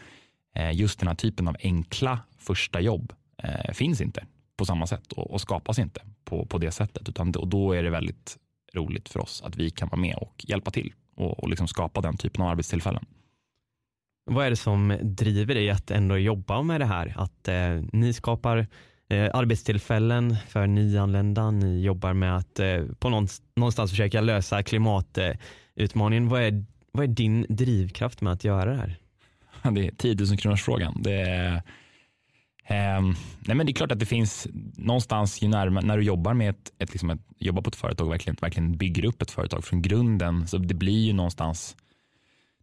Eh, 0.56 0.72
just 0.72 1.00
den 1.00 1.08
här 1.08 1.16
typen 1.16 1.48
av 1.48 1.56
enkla 1.64 2.20
första 2.38 2.82
jobb 2.82 3.14
eh, 3.44 3.74
finns 3.74 4.02
inte 4.02 4.26
på 4.58 4.66
samma 4.66 4.88
sätt 4.88 5.12
och, 5.12 5.32
och 5.32 5.42
skapas 5.42 5.80
inte 5.80 6.02
på, 6.26 6.46
på 6.46 6.58
det 6.58 6.72
sättet. 6.72 7.10
Utan, 7.10 7.36
och 7.36 7.48
då 7.48 7.74
är 7.74 7.84
det 7.84 7.90
väldigt 7.90 8.38
roligt 8.74 9.10
för 9.10 9.20
oss 9.20 9.42
att 9.46 9.56
vi 9.56 9.70
kan 9.70 9.90
vara 9.90 10.02
med 10.02 10.16
och 10.16 10.46
hjälpa 10.48 10.72
till 10.72 10.94
och, 11.16 11.40
och 11.40 11.50
liksom 11.50 11.68
skapa 11.68 12.02
den 12.02 12.18
typen 12.18 12.44
av 12.44 12.50
arbetstillfällen. 12.50 13.06
Vad 14.26 14.46
är 14.46 14.50
det 14.50 14.56
som 14.56 14.98
driver 15.02 15.56
dig 15.56 15.70
att 15.70 15.92
ändå 15.92 16.18
jobba 16.18 16.62
med 16.64 16.82
det 16.82 16.86
här? 16.86 17.14
Att 17.18 17.48
eh, 17.48 17.82
ni 17.94 18.14
skapar 18.14 18.68
eh, 19.10 19.30
arbetstillfällen 19.34 20.36
för 20.48 20.68
nyanlända, 20.68 21.52
ni 21.52 21.82
jobbar 21.82 22.14
med 22.14 22.38
att 22.38 22.60
eh, 22.60 22.84
på 23.00 23.10
någonstans 23.56 23.92
försöka 23.92 24.22
lösa 24.22 24.64
klimatutmaningen. 24.64 26.30
vad, 26.30 26.42
är, 26.42 26.66
vad 26.92 27.04
är 27.04 27.08
din 27.08 27.46
drivkraft 27.50 28.22
med 28.22 28.34
att 28.34 28.44
göra 28.44 28.72
det 28.72 28.78
här? 28.78 28.96
Det 29.72 29.88
är 29.88 29.92
10 29.92 30.16
000 30.16 30.38
kronors 30.38 30.64
frågan. 30.64 31.02
Det 31.04 31.22
är, 31.22 31.62
nej 33.40 33.56
men 33.56 33.66
det 33.66 33.72
är 33.72 33.74
klart 33.74 33.92
att 33.92 34.00
det 34.00 34.06
finns 34.06 34.48
någonstans 34.78 35.42
ju 35.42 35.48
närmare, 35.48 35.86
när 35.86 35.98
du 35.98 36.04
jobbar 36.04 36.34
med 36.34 36.50
ett, 36.50 36.72
ett, 36.80 36.92
liksom 36.92 37.10
ett, 37.10 37.22
jobbar 37.40 37.62
på 37.62 37.70
ett 37.70 37.76
företag 37.76 38.08
och 38.08 38.14
verkligen, 38.14 38.38
verkligen 38.42 38.78
bygger 38.78 39.06
upp 39.06 39.22
ett 39.22 39.32
företag 39.32 39.64
från 39.64 39.82
grunden, 39.82 40.48
så 40.48 40.58
det 40.58 40.74
blir 40.74 41.06
ju 41.06 41.14
någonstans 41.14 41.76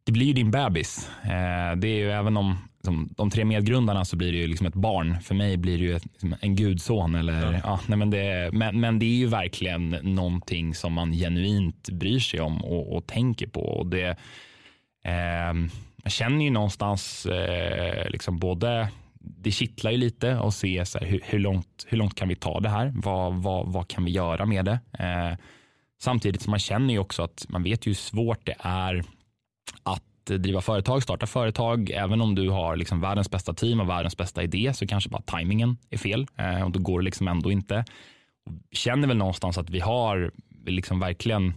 det 0.09 0.13
blir 0.13 0.27
ju 0.27 0.33
din 0.33 0.51
bebis. 0.51 1.11
Eh, 1.23 1.77
det 1.77 1.89
är 1.89 1.99
ju 1.99 2.11
även 2.11 2.37
om 2.37 2.57
som, 2.85 3.09
de 3.17 3.31
tre 3.31 3.45
medgrundarna 3.45 4.05
så 4.05 4.17
blir 4.17 4.33
det 4.33 4.39
ju 4.39 4.47
liksom 4.47 4.67
ett 4.67 4.75
barn. 4.75 5.21
För 5.21 5.35
mig 5.35 5.57
blir 5.57 5.79
det 5.79 5.85
ju 5.85 5.97
ett, 5.97 6.05
liksom 6.05 6.35
en 6.41 6.57
gudson. 6.57 7.15
Eller, 7.15 7.53
ja. 7.53 7.61
ja. 7.65 7.81
nej 7.87 7.99
men, 7.99 8.11
det, 8.11 8.51
men, 8.53 8.81
men 8.81 8.99
det 8.99 9.07
är 9.07 9.17
ju 9.17 9.27
verkligen 9.27 9.91
någonting 9.91 10.75
som 10.75 10.93
man 10.93 11.13
genuint 11.13 11.91
bryr 11.91 12.19
sig 12.19 12.41
om 12.41 12.65
och, 12.65 12.97
och 12.97 13.07
tänker 13.07 13.47
på. 13.47 13.61
Och 13.61 13.87
det, 13.87 14.17
eh, 15.05 15.55
jag 16.03 16.13
känner 16.13 16.45
ju 16.45 16.51
någonstans 16.51 17.27
eh, 17.27 18.11
liksom 18.11 18.39
både 18.39 18.89
det 19.37 19.51
kittlar 19.51 19.91
ju 19.91 19.97
lite 19.97 20.39
att 20.39 20.55
se 20.55 20.85
så 20.87 20.99
här, 20.99 21.07
hur, 21.07 21.21
hur, 21.25 21.39
långt, 21.39 21.87
hur 21.89 21.99
långt 21.99 22.15
kan 22.15 22.29
vi 22.29 22.35
ta 22.35 22.61
det 22.61 22.69
här? 22.69 22.93
Vad, 22.95 23.35
vad, 23.35 23.73
vad 23.73 23.89
kan 23.89 24.05
vi 24.05 24.11
göra 24.11 24.47
med 24.47 24.65
det? 24.65 24.81
Eh, 24.99 25.39
samtidigt 26.01 26.43
som 26.43 26.51
man 26.51 26.61
känner 26.61 26.95
ju 26.95 27.01
också 27.01 27.23
att 27.23 27.47
man 27.49 27.63
vet 27.63 27.87
ju 27.87 27.91
hur 27.91 27.95
svårt 27.95 28.47
det 28.47 28.57
är 28.59 29.05
att 29.83 30.03
driva 30.25 30.61
företag, 30.61 31.03
starta 31.03 31.27
företag. 31.27 31.91
Även 31.91 32.21
om 32.21 32.35
du 32.35 32.51
har 32.51 32.77
liksom 32.77 33.01
världens 33.01 33.31
bästa 33.31 33.55
team 33.55 33.81
och 33.81 33.89
världens 33.89 34.17
bästa 34.17 34.43
idé 34.43 34.73
så 34.75 34.87
kanske 34.87 35.11
bara 35.11 35.23
tajmingen 35.23 35.77
är 35.91 35.99
fel 35.99 36.27
eh, 36.37 36.63
och 36.63 36.71
då 36.71 36.81
går 36.81 37.01
det 37.01 37.05
liksom 37.05 37.29
ändå 37.29 37.53
inte. 37.53 37.85
Känner 38.73 39.09
väl 39.09 39.17
någonstans 39.17 39.59
att 39.59 39.71
vi 39.71 39.81
har 39.81 40.31
liksom 40.67 41.01
verkligen 41.01 41.55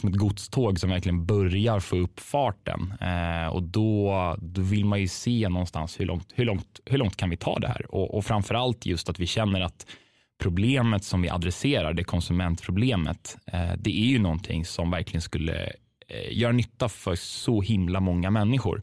som 0.00 0.08
ett 0.08 0.16
godståg 0.16 0.80
som 0.80 0.90
verkligen 0.90 1.26
börjar 1.26 1.80
få 1.80 1.96
upp 1.96 2.20
farten 2.20 2.94
eh, 3.00 3.48
och 3.48 3.62
då, 3.62 4.36
då 4.38 4.60
vill 4.60 4.84
man 4.84 5.00
ju 5.00 5.08
se 5.08 5.48
någonstans 5.48 6.00
hur 6.00 6.06
långt, 6.06 6.32
hur 6.34 6.44
långt, 6.44 6.80
hur 6.84 6.98
långt 6.98 7.16
kan 7.16 7.30
vi 7.30 7.36
ta 7.36 7.58
det 7.58 7.68
här 7.68 7.94
och, 7.94 8.14
och 8.14 8.24
framför 8.24 8.54
allt 8.54 8.86
just 8.86 9.08
att 9.08 9.20
vi 9.20 9.26
känner 9.26 9.60
att 9.60 9.86
problemet 10.42 11.04
som 11.04 11.22
vi 11.22 11.28
adresserar, 11.28 11.92
det 11.92 12.04
konsumentproblemet, 12.04 13.36
eh, 13.46 13.72
det 13.78 13.90
är 13.90 14.06
ju 14.06 14.18
någonting 14.18 14.64
som 14.64 14.90
verkligen 14.90 15.22
skulle 15.22 15.72
Eh, 16.08 16.38
göra 16.38 16.52
nytta 16.52 16.88
för 16.88 17.14
så 17.14 17.62
himla 17.62 18.00
många 18.00 18.30
människor. 18.30 18.82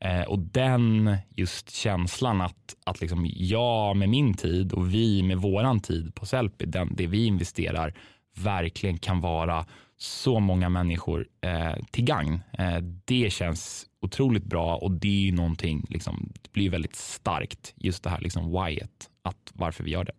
Eh, 0.00 0.22
och 0.22 0.38
den 0.38 1.16
just 1.36 1.70
känslan 1.70 2.40
att, 2.40 2.76
att 2.84 3.00
liksom 3.00 3.26
jag 3.34 3.96
med 3.96 4.08
min 4.08 4.34
tid 4.34 4.72
och 4.72 4.94
vi 4.94 5.22
med 5.22 5.38
våran 5.38 5.80
tid 5.80 6.14
på 6.14 6.26
Sellpy, 6.26 6.66
den, 6.66 6.94
det 6.96 7.06
vi 7.06 7.26
investerar, 7.26 7.94
verkligen 8.36 8.98
kan 8.98 9.20
vara 9.20 9.66
så 9.98 10.40
många 10.40 10.68
människor 10.68 11.26
eh, 11.40 11.84
till 11.90 12.04
gagn. 12.04 12.40
Eh, 12.58 12.78
det 13.04 13.32
känns 13.32 13.86
otroligt 14.00 14.44
bra 14.44 14.76
och 14.76 14.90
det 14.90 15.28
är 15.28 15.32
någonting, 15.32 15.86
liksom, 15.88 16.32
det 16.42 16.52
blir 16.52 16.70
väldigt 16.70 16.96
starkt, 16.96 17.72
just 17.76 18.02
det 18.02 18.10
här 18.10 18.20
liksom 18.20 18.52
whyet, 18.52 19.10
att 19.22 19.52
varför 19.52 19.84
vi 19.84 19.90
gör 19.90 20.04
det. 20.04 20.12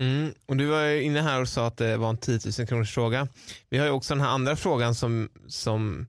Mm. 0.00 0.32
Och 0.46 0.56
du 0.56 0.66
var 0.66 1.00
inne 1.00 1.20
här 1.20 1.40
och 1.40 1.48
sa 1.48 1.66
att 1.66 1.76
det 1.76 1.96
var 1.96 2.10
en 2.10 2.16
10 2.16 2.40
000 2.58 2.66
kronors 2.68 2.94
fråga. 2.94 3.28
Vi 3.70 3.78
har 3.78 3.86
ju 3.86 3.92
också 3.92 4.14
den 4.14 4.20
här 4.20 4.30
andra 4.30 4.56
frågan 4.56 4.94
som, 4.94 5.28
som 5.48 6.06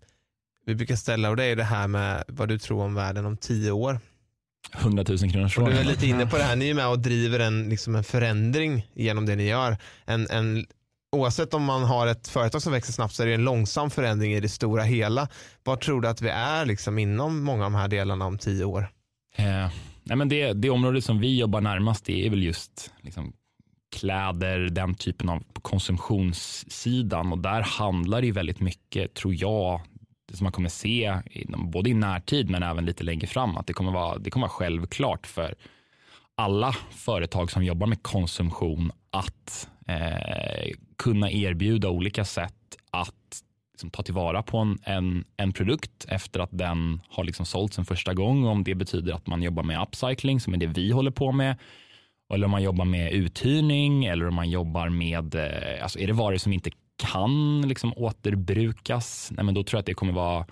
vi 0.65 0.75
brukar 0.75 0.95
ställa 0.95 1.29
och 1.29 1.35
det 1.35 1.45
är 1.45 1.55
det 1.55 1.63
här 1.63 1.87
med 1.87 2.23
vad 2.27 2.49
du 2.49 2.59
tror 2.59 2.83
om 2.83 2.95
världen 2.95 3.25
om 3.25 3.37
tio 3.37 3.71
år. 3.71 3.99
100 4.73 5.05
000 5.07 5.31
kronors 5.31 5.55
fråga. 5.55 5.71
Du 5.71 5.77
är 5.77 5.83
lite 5.83 6.07
inne 6.07 6.27
på 6.27 6.37
det 6.37 6.43
här, 6.43 6.55
ni 6.55 6.69
är 6.69 6.73
med 6.73 6.87
och 6.87 6.99
driver 6.99 7.39
en, 7.39 7.69
liksom 7.69 7.95
en 7.95 8.03
förändring 8.03 8.87
genom 8.93 9.25
det 9.25 9.35
ni 9.35 9.47
gör. 9.47 9.77
En, 10.05 10.27
en, 10.29 10.65
oavsett 11.11 11.53
om 11.53 11.63
man 11.63 11.83
har 11.83 12.07
ett 12.07 12.27
företag 12.27 12.61
som 12.61 12.71
växer 12.71 12.93
snabbt 12.93 13.13
så 13.13 13.23
är 13.23 13.27
det 13.27 13.33
en 13.33 13.43
långsam 13.43 13.89
förändring 13.89 14.33
i 14.33 14.39
det 14.39 14.49
stora 14.49 14.83
hela. 14.83 15.27
Vad 15.63 15.79
tror 15.79 16.01
du 16.01 16.07
att 16.07 16.21
vi 16.21 16.29
är 16.29 16.65
liksom 16.65 16.99
inom 16.99 17.43
många 17.43 17.65
av 17.65 17.71
de 17.71 17.77
här 17.77 17.87
delarna 17.87 18.25
om 18.25 18.37
tio 18.37 18.65
år? 18.65 18.89
Eh, 19.35 19.71
nej 20.03 20.17
men 20.17 20.29
det, 20.29 20.53
det 20.53 20.69
område 20.69 21.01
som 21.01 21.19
vi 21.19 21.39
jobbar 21.39 21.61
närmast 21.61 22.05
det 22.05 22.25
är 22.25 22.29
väl 22.29 22.43
just 22.43 22.91
liksom 23.01 23.33
kläder, 23.95 24.59
den 24.59 24.95
typen 24.95 25.29
av 25.29 25.43
konsumtionssidan 25.61 27.31
och 27.31 27.37
där 27.37 27.61
handlar 27.61 28.21
det 28.21 28.31
väldigt 28.31 28.59
mycket, 28.59 29.13
tror 29.13 29.33
jag, 29.35 29.81
det 30.29 30.37
som 30.37 30.45
man 30.45 30.51
kommer 30.51 30.69
se 30.69 31.17
både 31.57 31.89
i 31.89 31.93
närtid 31.93 32.49
men 32.49 32.63
även 32.63 32.85
lite 32.85 33.03
längre 33.03 33.27
fram, 33.27 33.57
att 33.57 33.67
det 33.67 33.73
kommer 33.73 33.91
vara, 33.91 34.17
det 34.17 34.29
kommer 34.29 34.47
vara 34.47 34.57
självklart 34.57 35.27
för 35.27 35.55
alla 36.35 36.75
företag 36.91 37.51
som 37.51 37.63
jobbar 37.63 37.87
med 37.87 38.03
konsumtion 38.03 38.91
att 39.11 39.69
eh, 39.87 40.71
kunna 40.97 41.31
erbjuda 41.31 41.89
olika 41.89 42.25
sätt 42.25 42.53
att 42.91 43.43
liksom, 43.73 43.89
ta 43.89 44.03
tillvara 44.03 44.43
på 44.43 44.57
en, 44.57 44.77
en, 44.83 45.25
en, 45.37 45.53
produkt 45.53 46.05
efter 46.07 46.39
att 46.39 46.49
den 46.51 47.01
har 47.09 47.23
liksom 47.23 47.45
sålts 47.45 47.77
en 47.77 47.85
första 47.85 48.13
gång. 48.13 48.45
Om 48.45 48.63
det 48.63 48.75
betyder 48.75 49.13
att 49.13 49.27
man 49.27 49.43
jobbar 49.43 49.63
med 49.63 49.81
upcycling 49.81 50.39
som 50.39 50.53
är 50.53 50.57
det 50.57 50.67
vi 50.67 50.91
håller 50.91 51.11
på 51.11 51.31
med 51.31 51.55
eller 52.33 52.45
om 52.45 52.51
man 52.51 52.63
jobbar 52.63 52.85
med 52.85 53.11
uthyrning 53.11 54.05
eller 54.05 54.27
om 54.27 54.35
man 54.35 54.49
jobbar 54.49 54.89
med, 54.89 55.35
eh, 55.35 55.83
alltså 55.83 55.99
är 55.99 56.07
det 56.07 56.13
varor 56.13 56.37
som 56.37 56.53
inte 56.53 56.71
kan 56.97 57.61
liksom 57.61 57.93
återbrukas, 57.95 59.31
nej 59.31 59.45
men 59.45 59.53
då 59.53 59.63
tror 59.63 59.77
jag 59.77 59.79
att 59.79 59.85
det 59.85 59.93
kommer 59.93 60.13
vara 60.13 60.45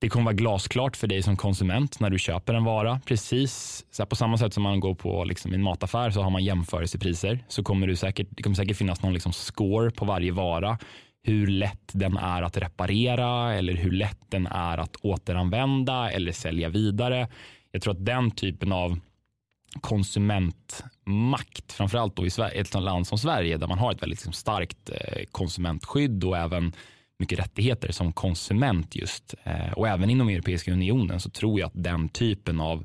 det 0.00 0.08
kommer 0.08 0.24
vara 0.24 0.34
glasklart 0.34 0.96
för 0.96 1.06
dig 1.06 1.22
som 1.22 1.36
konsument 1.36 2.00
när 2.00 2.10
du 2.10 2.18
köper 2.18 2.54
en 2.54 2.64
vara. 2.64 3.00
Precis 3.06 3.84
så 3.90 4.06
på 4.06 4.16
samma 4.16 4.38
sätt 4.38 4.54
som 4.54 4.62
man 4.62 4.80
går 4.80 4.94
på 4.94 5.24
liksom, 5.24 5.52
en 5.52 5.62
mataffär 5.62 6.10
så 6.10 6.22
har 6.22 6.30
man 6.30 6.44
jämförelsepriser. 6.44 7.44
Så 7.48 7.62
kommer 7.62 7.86
du 7.86 7.96
säkert, 7.96 8.28
det 8.30 8.42
kommer 8.42 8.56
säkert 8.56 8.76
finnas 8.76 9.02
någon 9.02 9.12
liksom 9.12 9.32
score 9.32 9.90
på 9.90 10.04
varje 10.04 10.32
vara. 10.32 10.78
Hur 11.22 11.46
lätt 11.46 11.90
den 11.92 12.16
är 12.16 12.42
att 12.42 12.56
reparera 12.56 13.54
eller 13.54 13.72
hur 13.72 13.90
lätt 13.90 14.20
den 14.28 14.46
är 14.46 14.78
att 14.78 14.96
återanvända 14.96 16.10
eller 16.10 16.32
sälja 16.32 16.68
vidare. 16.68 17.28
Jag 17.72 17.82
tror 17.82 17.94
att 17.94 18.06
den 18.06 18.30
typen 18.30 18.72
av 18.72 18.98
konsumentmakt, 19.80 21.72
framförallt 21.72 22.16
då 22.16 22.26
i 22.26 22.30
ett 22.54 22.74
land 22.74 23.06
som 23.06 23.18
Sverige 23.18 23.56
där 23.56 23.66
man 23.66 23.78
har 23.78 23.92
ett 23.92 24.02
väldigt 24.02 24.18
liksom, 24.18 24.32
starkt 24.32 24.90
eh, 24.90 25.24
konsumentskydd 25.32 26.24
och 26.24 26.38
även 26.38 26.72
mycket 27.20 27.38
rättigheter 27.38 27.92
som 27.92 28.12
konsument 28.12 28.96
just. 28.96 29.34
Eh, 29.44 29.72
och 29.72 29.88
även 29.88 30.10
inom 30.10 30.28
Europeiska 30.28 30.72
unionen 30.72 31.20
så 31.20 31.30
tror 31.30 31.60
jag 31.60 31.66
att 31.66 31.84
den 31.84 32.08
typen 32.08 32.60
av 32.60 32.84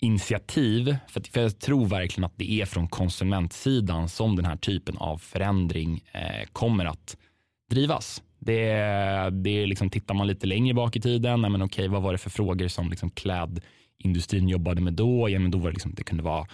initiativ, 0.00 0.96
för, 1.08 1.22
jag 1.40 1.58
tror 1.58 1.86
verkligen 1.86 2.24
att 2.24 2.36
det 2.38 2.50
är 2.60 2.66
från 2.66 2.88
konsumentsidan 2.88 4.08
som 4.08 4.36
den 4.36 4.44
här 4.44 4.56
typen 4.56 4.96
av 4.98 5.18
förändring 5.18 6.04
eh, 6.12 6.48
kommer 6.52 6.84
att 6.84 7.16
drivas. 7.70 8.22
Det, 8.38 8.64
det 9.30 9.50
är 9.50 9.66
liksom, 9.66 9.90
tittar 9.90 10.14
man 10.14 10.26
lite 10.26 10.46
längre 10.46 10.74
bak 10.74 10.96
i 10.96 11.00
tiden, 11.00 11.40
men 11.40 11.62
okej, 11.62 11.88
vad 11.88 12.02
var 12.02 12.12
det 12.12 12.18
för 12.18 12.30
frågor 12.30 12.68
som 12.68 12.90
liksom 12.90 13.10
klädindustrin 13.10 14.48
jobbade 14.48 14.80
med 14.80 14.92
då, 14.92 15.30
ja, 15.30 15.38
men 15.38 15.50
då 15.50 15.58
var 15.58 15.66
det, 15.66 15.72
liksom, 15.72 15.94
det 15.94 16.04
kunde 16.04 16.22
vara 16.22 16.46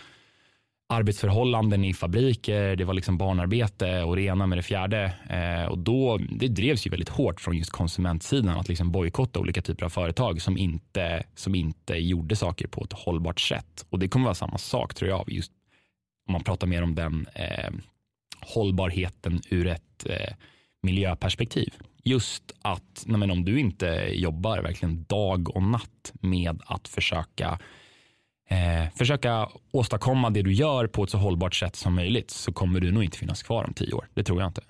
arbetsförhållanden 0.90 1.84
i 1.84 1.94
fabriker, 1.94 2.76
det 2.76 2.84
var 2.84 2.94
liksom 2.94 3.18
barnarbete 3.18 4.02
och 4.02 4.16
det 4.16 4.22
ena 4.22 4.46
med 4.46 4.58
det 4.58 4.62
fjärde. 4.62 5.12
Eh, 5.28 5.70
och 5.70 5.78
då, 5.78 6.18
det 6.30 6.48
drevs 6.48 6.86
ju 6.86 6.90
väldigt 6.90 7.08
hårt 7.08 7.40
från 7.40 7.56
just 7.56 7.70
konsumentsidan 7.70 8.58
att 8.58 8.68
liksom 8.68 8.90
bojkotta 8.90 9.40
olika 9.40 9.62
typer 9.62 9.84
av 9.84 9.88
företag 9.88 10.42
som 10.42 10.56
inte, 10.56 11.22
som 11.34 11.54
inte 11.54 11.94
gjorde 11.94 12.36
saker 12.36 12.68
på 12.68 12.84
ett 12.84 12.92
hållbart 12.92 13.40
sätt. 13.40 13.86
Och 13.90 13.98
det 13.98 14.08
kommer 14.08 14.24
vara 14.24 14.34
samma 14.34 14.58
sak 14.58 14.94
tror 14.94 15.10
jag, 15.10 15.32
just 15.32 15.52
om 16.28 16.32
man 16.32 16.44
pratar 16.44 16.66
mer 16.66 16.82
om 16.82 16.94
den 16.94 17.26
eh, 17.34 17.70
hållbarheten 18.40 19.40
ur 19.50 19.66
ett 19.66 20.06
eh, 20.06 20.34
miljöperspektiv. 20.82 21.74
Just 22.04 22.52
att 22.62 23.04
men 23.06 23.30
om 23.30 23.44
du 23.44 23.60
inte 23.60 24.08
jobbar 24.12 24.58
verkligen 24.58 25.04
dag 25.04 25.56
och 25.56 25.62
natt 25.62 26.12
med 26.20 26.62
att 26.66 26.88
försöka 26.88 27.58
eh, 28.50 28.90
försöka 28.94 29.48
åstadkomma 29.72 30.30
det 30.30 30.42
du 30.42 30.52
gör 30.52 30.86
på 30.86 31.04
ett 31.04 31.10
så 31.10 31.18
hållbart 31.18 31.54
sätt 31.54 31.76
som 31.76 31.94
möjligt 31.94 32.30
så 32.30 32.52
kommer 32.52 32.80
du 32.80 32.92
nog 32.92 33.04
inte 33.04 33.18
finnas 33.18 33.42
kvar 33.42 33.64
om 33.64 33.74
tio 33.74 33.94
år. 33.94 34.08
Det 34.14 34.24
tror 34.24 34.40
jag 34.40 34.48
inte. 34.48 34.62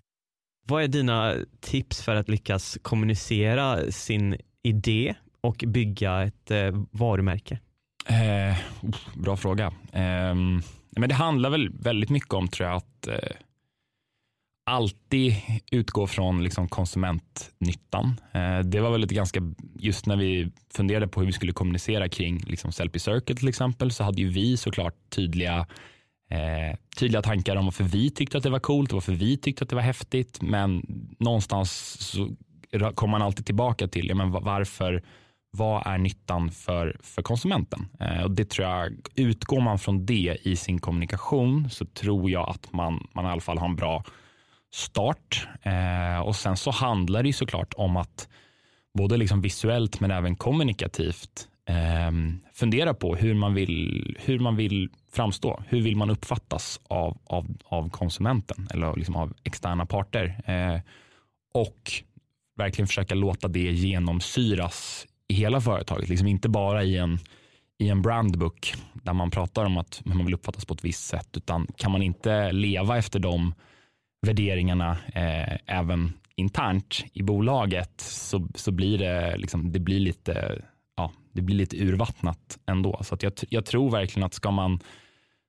Vad 0.66 0.82
är 0.82 0.88
dina 0.88 1.34
tips 1.60 2.02
för 2.02 2.14
att 2.14 2.28
lyckas 2.28 2.78
kommunicera 2.82 3.92
sin 3.92 4.36
idé 4.62 5.14
och 5.40 5.64
bygga 5.66 6.22
ett 6.22 6.50
eh, 6.50 6.82
varumärke? 6.90 7.58
Eh, 8.06 8.56
bra 9.14 9.36
fråga. 9.36 9.66
Eh, 9.92 10.34
men 10.90 11.08
det 11.08 11.14
handlar 11.14 11.50
väl 11.50 11.70
väldigt 11.72 12.10
mycket 12.10 12.34
om 12.34 12.48
tror 12.48 12.68
jag 12.68 12.76
att 12.76 13.06
eh, 13.06 13.14
alltid 14.66 15.34
utgå 15.70 16.06
från 16.06 16.44
liksom 16.44 16.68
konsumentnyttan. 16.68 18.20
Eh, 18.32 18.58
det 18.58 18.80
var 18.80 18.90
väl 18.90 19.00
lite 19.00 19.14
ganska, 19.14 19.40
just 19.78 20.06
när 20.06 20.16
vi 20.16 20.50
funderade 20.74 21.08
på 21.08 21.20
hur 21.20 21.26
vi 21.26 21.32
skulle 21.32 21.52
kommunicera 21.52 22.08
kring 22.08 22.38
liksom 22.38 22.72
Sellpy 22.72 22.98
Circle 22.98 23.36
till 23.36 23.48
exempel, 23.48 23.92
så 23.92 24.04
hade 24.04 24.22
ju 24.22 24.28
vi 24.28 24.56
såklart 24.56 24.94
tydliga 25.08 25.66
eh, 26.30 26.76
tydliga 26.96 27.22
tankar 27.22 27.56
om 27.56 27.64
varför 27.64 27.84
vi 27.84 28.10
tyckte 28.10 28.36
att 28.36 28.42
det 28.42 28.50
var 28.50 28.60
coolt 28.60 28.90
och 28.90 28.96
varför 28.96 29.12
vi 29.12 29.36
tyckte 29.36 29.64
att 29.64 29.70
det 29.70 29.76
var 29.76 29.82
häftigt. 29.82 30.42
Men 30.42 30.82
någonstans 31.18 31.96
så 32.00 32.30
kommer 32.94 33.10
man 33.10 33.22
alltid 33.22 33.46
tillbaka 33.46 33.88
till 33.88 34.08
ja, 34.08 34.14
men 34.14 34.30
varför, 34.30 35.02
vad 35.50 35.86
är 35.86 35.98
nyttan 35.98 36.50
för, 36.50 36.96
för 37.02 37.22
konsumenten? 37.22 37.88
Eh, 38.00 38.22
och 38.22 38.30
det 38.30 38.50
tror 38.50 38.68
jag, 38.68 38.92
utgår 39.14 39.60
man 39.60 39.78
från 39.78 40.06
det 40.06 40.38
i 40.42 40.56
sin 40.56 40.78
kommunikation 40.78 41.70
så 41.70 41.84
tror 41.84 42.30
jag 42.30 42.48
att 42.48 42.72
man, 42.72 43.06
man 43.12 43.24
i 43.24 43.28
alla 43.28 43.40
fall 43.40 43.58
har 43.58 43.68
en 43.68 43.76
bra 43.76 44.04
start. 44.70 45.48
Eh, 45.62 46.20
och 46.20 46.36
sen 46.36 46.56
så 46.56 46.70
handlar 46.70 47.22
det 47.22 47.28
ju 47.28 47.32
såklart 47.32 47.74
om 47.76 47.96
att 47.96 48.28
både 48.94 49.16
liksom 49.16 49.40
visuellt 49.40 50.00
men 50.00 50.10
även 50.10 50.36
kommunikativt 50.36 51.48
eh, 51.68 52.10
fundera 52.54 52.94
på 52.94 53.14
hur 53.14 53.34
man, 53.34 53.54
vill, 53.54 54.16
hur 54.20 54.38
man 54.38 54.56
vill 54.56 54.88
framstå. 55.12 55.62
Hur 55.68 55.80
vill 55.80 55.96
man 55.96 56.10
uppfattas 56.10 56.80
av, 56.88 57.18
av, 57.24 57.46
av 57.64 57.90
konsumenten 57.90 58.68
eller 58.74 58.96
liksom 58.96 59.16
av 59.16 59.34
externa 59.44 59.86
parter? 59.86 60.42
Eh, 60.46 60.80
och 61.54 61.92
verkligen 62.56 62.86
försöka 62.86 63.14
låta 63.14 63.48
det 63.48 63.72
genomsyras 63.72 65.06
i 65.28 65.34
hela 65.34 65.60
företaget. 65.60 66.08
Liksom 66.08 66.26
inte 66.26 66.48
bara 66.48 66.84
i 66.84 66.96
en, 66.96 67.18
i 67.78 67.88
en 67.88 68.02
brandbook 68.02 68.74
där 68.92 69.12
man 69.12 69.30
pratar 69.30 69.64
om 69.64 69.78
att 69.78 70.02
man 70.04 70.24
vill 70.24 70.34
uppfattas 70.34 70.64
på 70.64 70.74
ett 70.74 70.84
visst 70.84 71.06
sätt. 71.06 71.28
Utan 71.36 71.66
kan 71.76 71.92
man 71.92 72.02
inte 72.02 72.52
leva 72.52 72.98
efter 72.98 73.18
de 73.18 73.54
värderingarna 74.26 74.98
eh, 75.14 75.56
även 75.66 76.12
internt 76.34 77.04
i 77.12 77.22
bolaget 77.22 78.00
så, 78.00 78.48
så 78.54 78.72
blir 78.72 78.98
det, 78.98 79.36
liksom, 79.36 79.72
det 79.72 79.78
blir 79.80 80.00
lite 80.00 80.62
ja, 80.96 81.12
det 81.32 81.42
blir 81.42 81.56
lite 81.56 81.76
urvattnat 81.76 82.58
ändå. 82.66 83.00
Så 83.02 83.14
att 83.14 83.22
jag, 83.22 83.32
jag 83.48 83.64
tror 83.64 83.90
verkligen 83.90 84.26
att 84.26 84.34
ska 84.34 84.50
man, 84.50 84.80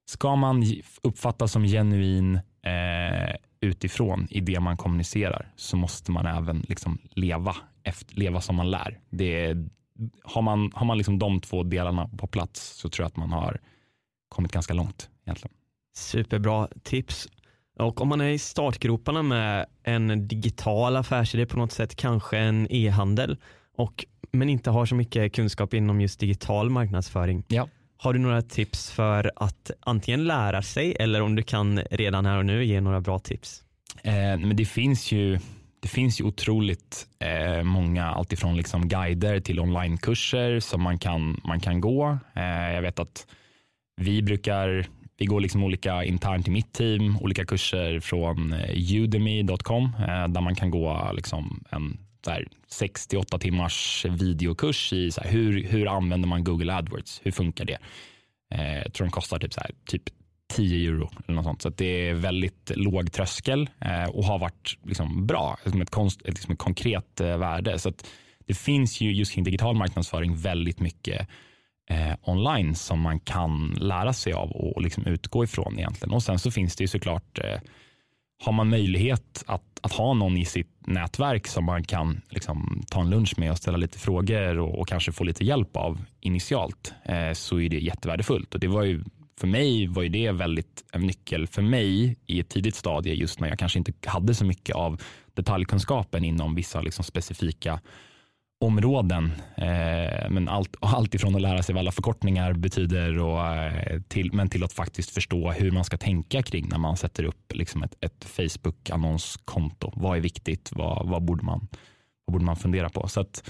ska 0.05 0.35
man 0.35 0.63
uppfattas 1.03 1.51
som 1.51 1.63
genuin 1.63 2.35
eh, 2.63 3.35
utifrån 3.61 4.27
i 4.29 4.39
det 4.39 4.59
man 4.59 4.77
kommunicerar 4.77 5.51
så 5.55 5.77
måste 5.77 6.11
man 6.11 6.25
även 6.25 6.59
liksom 6.59 6.97
leva, 7.09 7.55
efter, 7.83 8.15
leva 8.15 8.41
som 8.41 8.55
man 8.55 8.71
lär. 8.71 8.99
Det, 9.09 9.55
har 10.23 10.41
man, 10.41 10.71
har 10.73 10.85
man 10.85 10.97
liksom 10.97 11.19
de 11.19 11.41
två 11.41 11.63
delarna 11.63 12.09
på 12.17 12.27
plats 12.27 12.69
så 12.69 12.89
tror 12.89 13.03
jag 13.03 13.07
att 13.07 13.17
man 13.17 13.31
har 13.31 13.59
kommit 14.29 14.51
ganska 14.51 14.73
långt 14.73 15.09
egentligen. 15.25 15.55
Superbra 15.95 16.67
tips. 16.83 17.27
Och 17.81 18.01
om 18.01 18.07
man 18.07 18.21
är 18.21 18.29
i 18.29 18.39
startgroparna 18.39 19.23
med 19.23 19.65
en 19.83 20.27
digital 20.27 20.95
affärsidé 20.95 21.45
på 21.45 21.57
något 21.57 21.71
sätt, 21.71 21.95
kanske 21.95 22.37
en 22.37 22.67
e-handel 22.69 23.37
och 23.77 24.05
men 24.31 24.49
inte 24.49 24.69
har 24.69 24.85
så 24.85 24.95
mycket 24.95 25.33
kunskap 25.33 25.73
inom 25.73 26.01
just 26.01 26.19
digital 26.19 26.69
marknadsföring. 26.69 27.43
Ja. 27.47 27.67
Har 27.97 28.13
du 28.13 28.19
några 28.19 28.41
tips 28.41 28.91
för 28.91 29.31
att 29.35 29.71
antingen 29.79 30.23
lära 30.23 30.61
sig 30.61 30.95
eller 30.99 31.21
om 31.21 31.35
du 31.35 31.43
kan 31.43 31.79
redan 31.79 32.25
här 32.25 32.37
och 32.37 32.45
nu 32.45 32.65
ge 32.65 32.81
några 32.81 33.01
bra 33.01 33.19
tips? 33.19 33.63
Eh, 34.03 34.13
men 34.13 34.55
det 34.55 34.65
finns 34.65 35.11
ju 35.11 35.39
det 35.79 35.87
finns 35.87 36.21
ju 36.21 36.25
otroligt 36.25 37.07
eh, 37.19 37.63
många, 37.63 38.05
alltifrån 38.05 38.57
liksom 38.57 38.87
guider 38.87 39.39
till 39.39 39.59
onlinekurser 39.59 40.59
som 40.59 40.81
man 40.81 40.99
kan, 40.99 41.41
man 41.43 41.59
kan 41.59 41.81
gå. 41.81 42.17
Eh, 42.33 42.73
jag 42.73 42.81
vet 42.81 42.99
att 42.99 43.27
vi 43.97 44.21
brukar, 44.21 44.87
vi 45.21 45.25
går 45.25 45.39
liksom 45.39 45.63
olika 45.63 46.03
internt 46.03 46.47
i 46.47 46.51
mitt 46.51 46.73
team, 46.73 47.17
olika 47.21 47.45
kurser 47.45 47.99
från 47.99 48.53
eh, 48.53 48.93
udemy.com 48.93 49.85
eh, 49.99 50.27
där 50.27 50.41
man 50.41 50.55
kan 50.55 50.71
gå 50.71 51.11
liksom 51.13 51.63
en 51.69 51.97
6-8 52.71 53.39
timmars 53.39 54.05
videokurs 54.09 54.93
i 54.93 55.11
så 55.11 55.21
här, 55.21 55.31
hur, 55.31 55.63
hur 55.63 55.97
använder 55.97 56.27
man 56.27 56.43
Google 56.43 56.73
AdWords? 56.73 57.21
Hur 57.23 57.31
funkar 57.31 57.65
det? 57.65 57.77
Jag 58.83 58.93
tror 58.93 59.05
den 59.05 59.11
kostar 59.11 59.39
typ, 59.39 59.53
så 59.53 59.59
här, 59.61 59.71
typ 59.85 60.03
10 60.53 60.89
euro 60.89 61.09
eller 61.25 61.35
något 61.35 61.45
sånt. 61.45 61.61
Så 61.61 61.69
det 61.69 62.09
är 62.09 62.13
väldigt 62.13 62.71
låg 62.75 63.11
tröskel 63.11 63.69
och 64.09 64.25
har 64.25 64.39
varit 64.39 64.77
liksom, 64.83 65.27
bra, 65.27 65.57
liksom 65.63 65.81
ett, 65.81 65.89
konst, 65.89 66.21
liksom 66.25 66.51
ett 66.51 66.59
konkret 66.59 67.19
värde. 67.19 67.79
Så 67.79 67.93
det 68.47 68.53
finns 68.53 69.01
ju 69.01 69.13
just 69.13 69.33
kring 69.33 69.43
digital 69.43 69.75
marknadsföring 69.75 70.35
väldigt 70.35 70.79
mycket 70.79 71.27
eh, 71.91 72.15
online 72.21 72.75
som 72.75 72.99
man 72.99 73.19
kan 73.19 73.77
lära 73.79 74.13
sig 74.13 74.33
av 74.33 74.51
och 74.51 74.81
liksom 74.81 75.05
utgå 75.05 75.43
ifrån 75.43 75.79
egentligen. 75.79 76.13
Och 76.13 76.23
sen 76.23 76.39
så 76.39 76.51
finns 76.51 76.75
det 76.75 76.83
ju 76.83 76.87
såklart 76.87 77.39
eh, 77.39 77.59
har 78.43 78.51
man 78.51 78.69
möjlighet 78.69 79.43
att, 79.47 79.79
att 79.81 79.93
ha 79.93 80.13
någon 80.13 80.37
i 80.37 80.45
sitt 80.45 80.87
nätverk 80.87 81.47
som 81.47 81.65
man 81.65 81.83
kan 81.83 82.21
liksom, 82.29 82.83
ta 82.89 83.01
en 83.01 83.09
lunch 83.09 83.33
med 83.37 83.51
och 83.51 83.57
ställa 83.57 83.77
lite 83.77 83.99
frågor 83.99 84.59
och, 84.59 84.79
och 84.79 84.87
kanske 84.87 85.11
få 85.11 85.23
lite 85.23 85.45
hjälp 85.45 85.77
av 85.77 86.01
initialt 86.19 86.93
eh, 87.05 87.33
så 87.33 87.59
är 87.59 87.69
det 87.69 87.79
jättevärdefullt. 87.79 88.53
Och 88.53 88.59
det 88.59 88.67
var 88.67 88.83
ju, 88.83 89.03
för 89.39 89.47
mig 89.47 89.87
var 89.87 90.03
ju 90.03 90.09
det 90.09 90.31
väldigt 90.31 90.83
en 90.91 91.01
nyckel 91.01 91.47
för 91.47 91.61
mig 91.61 92.17
i 92.25 92.39
ett 92.39 92.49
tidigt 92.49 92.75
stadie 92.75 93.13
just 93.13 93.39
när 93.39 93.49
jag 93.49 93.59
kanske 93.59 93.79
inte 93.79 93.93
hade 94.05 94.33
så 94.33 94.45
mycket 94.45 94.75
av 94.75 95.01
detaljkunskapen 95.33 96.23
inom 96.23 96.55
vissa 96.55 96.81
liksom, 96.81 97.03
specifika 97.03 97.79
områden. 98.61 99.31
Eh, 99.57 100.29
men 100.29 100.47
allt, 100.47 100.75
allt 100.79 101.15
ifrån 101.15 101.35
att 101.35 101.41
lära 101.41 101.63
sig 101.63 101.73
vad 101.73 101.79
alla 101.79 101.91
förkortningar 101.91 102.53
betyder 102.53 103.19
och, 103.19 103.45
eh, 103.47 104.01
till, 104.01 104.33
men 104.33 104.49
till 104.49 104.63
att 104.63 104.73
faktiskt 104.73 105.09
förstå 105.09 105.51
hur 105.51 105.71
man 105.71 105.83
ska 105.83 105.97
tänka 105.97 106.43
kring 106.43 106.69
när 106.69 106.77
man 106.77 106.97
sätter 106.97 107.23
upp 107.23 107.53
liksom 107.53 107.83
ett, 107.83 107.95
ett 108.01 108.25
Facebook-annonskonto. 108.25 109.91
Vad 109.95 110.17
är 110.17 110.21
viktigt? 110.21 110.69
Vad, 110.75 111.09
vad, 111.09 111.23
borde 111.23 111.45
man, 111.45 111.67
vad 112.25 112.33
borde 112.33 112.45
man 112.45 112.55
fundera 112.55 112.89
på? 112.89 113.07
Så 113.07 113.21
att 113.21 113.49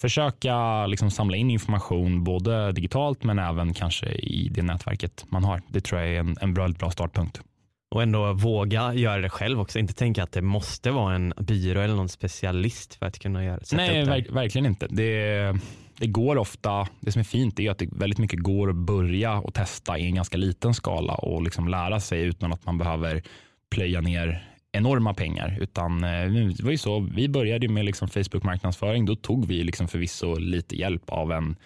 försöka 0.00 0.86
liksom 0.86 1.10
samla 1.10 1.36
in 1.36 1.50
information 1.50 2.24
både 2.24 2.72
digitalt 2.72 3.24
men 3.24 3.38
även 3.38 3.74
kanske 3.74 4.06
i 4.06 4.48
det 4.48 4.62
nätverket 4.62 5.24
man 5.28 5.44
har. 5.44 5.62
Det 5.68 5.80
tror 5.80 6.00
jag 6.00 6.10
är 6.10 6.20
en, 6.20 6.36
en 6.40 6.54
bra, 6.54 6.68
bra 6.68 6.90
startpunkt 6.90 7.40
och 7.90 8.02
ändå 8.02 8.32
våga 8.32 8.94
göra 8.94 9.20
det 9.20 9.28
själv 9.28 9.60
också. 9.60 9.78
Inte 9.78 9.94
tänka 9.94 10.22
att 10.22 10.32
det 10.32 10.42
måste 10.42 10.90
vara 10.90 11.14
en 11.14 11.34
byrå 11.36 11.80
eller 11.80 11.94
någon 11.94 12.08
specialist 12.08 12.94
för 12.94 13.06
att 13.06 13.18
kunna 13.18 13.44
göra 13.44 13.60
sätta 13.60 13.76
Nej, 13.76 14.00
upp 14.00 14.06
det. 14.06 14.10
Verk, 14.10 14.30
verkligen 14.30 14.66
inte. 14.66 14.86
Det, 14.90 15.56
det 15.98 16.06
går 16.06 16.36
ofta, 16.36 16.88
det 17.00 17.12
som 17.12 17.20
är 17.20 17.24
fint 17.24 17.60
är 17.60 17.70
att 17.70 17.78
det 17.78 17.88
väldigt 17.92 18.18
mycket 18.18 18.40
går 18.40 18.70
att 18.70 18.76
börja 18.76 19.38
och 19.38 19.54
testa 19.54 19.98
i 19.98 20.06
en 20.06 20.14
ganska 20.14 20.36
liten 20.36 20.74
skala 20.74 21.14
och 21.14 21.42
liksom 21.42 21.68
lära 21.68 22.00
sig 22.00 22.22
utan 22.22 22.52
att 22.52 22.66
man 22.66 22.78
behöver 22.78 23.22
plöja 23.70 24.00
ner 24.00 24.48
enorma 24.72 25.14
pengar. 25.14 25.58
Utan 25.60 26.04
eh, 26.04 26.30
det 26.56 26.62
var 26.62 26.70
ju 26.70 26.78
så, 26.78 27.00
vi 27.00 27.28
började 27.28 27.68
med 27.68 27.84
liksom 27.84 28.08
Facebook 28.08 28.42
marknadsföring. 28.42 29.06
Då 29.06 29.16
tog 29.16 29.46
vi 29.46 29.64
liksom 29.64 29.88
förvisso 29.88 30.36
lite 30.36 30.76
hjälp 30.76 31.02
av 31.10 31.32
en 31.32 31.56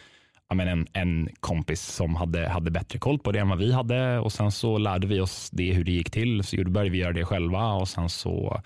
men 0.55 0.69
en, 0.69 0.87
en 0.93 1.29
kompis 1.41 1.83
som 1.83 2.15
hade, 2.15 2.49
hade 2.49 2.71
bättre 2.71 2.99
koll 2.99 3.19
på 3.19 3.33
det 3.33 3.39
än 3.39 3.49
vad 3.49 3.59
vi 3.59 3.73
hade 3.73 4.19
och 4.19 4.33
sen 4.33 4.53
så 4.53 4.79
lärde 4.79 5.07
vi 5.07 5.21
oss 5.21 5.51
det 5.51 5.73
hur 5.73 5.85
det 5.85 5.93
gick 5.93 6.11
till. 6.11 6.45
Så 6.45 6.57
började 6.57 6.91
vi 6.91 6.99
göra 6.99 7.13
det 7.13 7.25
själva 7.25 7.73
och 7.73 7.89
sen 7.89 8.09
så 8.09 8.63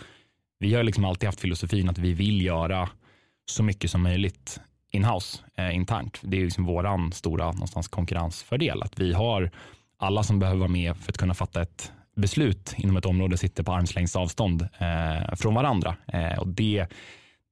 vi 0.58 0.74
har 0.74 0.82
liksom 0.82 1.04
alltid 1.04 1.28
haft 1.28 1.40
filosofin 1.40 1.88
att 1.88 1.98
vi 1.98 2.12
vill 2.12 2.42
göra 2.42 2.88
så 3.46 3.62
mycket 3.62 3.90
som 3.90 4.02
möjligt 4.02 4.60
inhouse, 4.90 5.38
eh, 5.56 5.76
internt. 5.76 6.20
Det 6.22 6.36
är 6.36 6.44
liksom 6.44 6.64
våran 6.64 7.12
stora 7.12 7.52
någonstans 7.52 7.88
konkurrensfördel. 7.88 8.82
Att 8.82 8.98
vi 8.98 9.12
har 9.12 9.50
alla 9.98 10.22
som 10.22 10.38
behöver 10.38 10.58
vara 10.58 10.68
med 10.68 10.96
för 10.96 11.12
att 11.12 11.18
kunna 11.18 11.34
fatta 11.34 11.62
ett 11.62 11.92
beslut 12.16 12.74
inom 12.76 12.96
ett 12.96 13.06
område 13.06 13.38
sitter 13.38 13.62
på 13.62 13.72
armslängds 13.72 14.16
avstånd 14.16 14.62
eh, 14.62 15.34
från 15.34 15.54
varandra. 15.54 15.96
Eh, 16.06 16.38
och 16.38 16.48
det, 16.48 16.86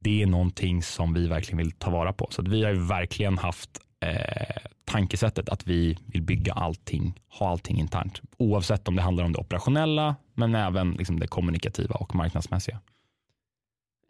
det 0.01 0.23
är 0.23 0.27
någonting 0.27 0.83
som 0.83 1.15
vi 1.15 1.27
verkligen 1.27 1.59
vill 1.59 1.73
ta 1.73 1.91
vara 1.91 2.13
på. 2.13 2.29
Så 2.31 2.43
vi 2.43 2.65
har 2.65 2.73
verkligen 2.73 3.39
haft 3.39 3.81
eh, 4.01 4.57
tankesättet 4.85 5.49
att 5.49 5.67
vi 5.67 5.99
vill 6.07 6.23
bygga 6.23 6.53
allting, 6.53 7.21
ha 7.29 7.49
allting 7.49 7.79
internt. 7.79 8.21
Oavsett 8.37 8.89
om 8.89 8.97
det 8.97 9.03
handlar 9.03 9.25
om 9.25 9.33
det 9.33 9.39
operationella, 9.39 10.17
men 10.35 10.55
även 10.55 10.93
liksom 10.93 11.21
det 11.21 11.27
kommunikativa 11.27 11.95
och 11.95 12.15
marknadsmässiga. 12.15 12.81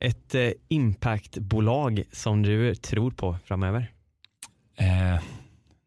Ett 0.01 0.35
eh, 0.35 0.51
impactbolag 0.69 2.03
som 2.13 2.43
du 2.43 2.75
tror 2.75 3.11
på 3.11 3.37
framöver? 3.45 3.93
Eh, 4.77 5.23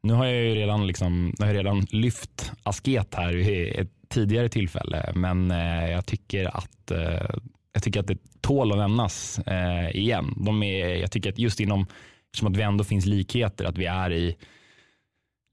nu 0.03 0.13
har 0.13 0.25
jag 0.25 0.43
ju 0.43 0.55
redan, 0.55 0.87
liksom, 0.87 1.33
jag 1.37 1.55
redan 1.55 1.81
lyft 1.89 2.51
Asket 2.63 3.15
här 3.15 3.33
vid 3.33 3.79
ett 3.79 3.91
tidigare 4.09 4.49
tillfälle, 4.49 5.11
men 5.15 5.51
eh, 5.51 5.91
jag, 5.91 6.05
tycker 6.05 6.57
att, 6.57 6.91
eh, 6.91 7.29
jag 7.73 7.83
tycker 7.83 7.99
att 7.99 8.07
det 8.07 8.17
tål 8.41 8.71
att 8.71 8.77
nämnas 8.77 9.39
eh, 9.39 9.95
igen. 9.95 10.33
De 10.37 10.63
är, 10.63 10.87
jag 10.87 11.11
tycker 11.11 11.29
att 11.29 11.39
just 11.39 11.59
inom 11.59 11.85
Eftersom 12.33 12.47
att 12.47 12.57
vi 12.57 12.61
ändå 12.61 12.83
finns 12.83 13.05
likheter, 13.05 13.65
att 13.65 13.77
vi 13.77 13.85
är 13.85 14.11
i 14.11 14.35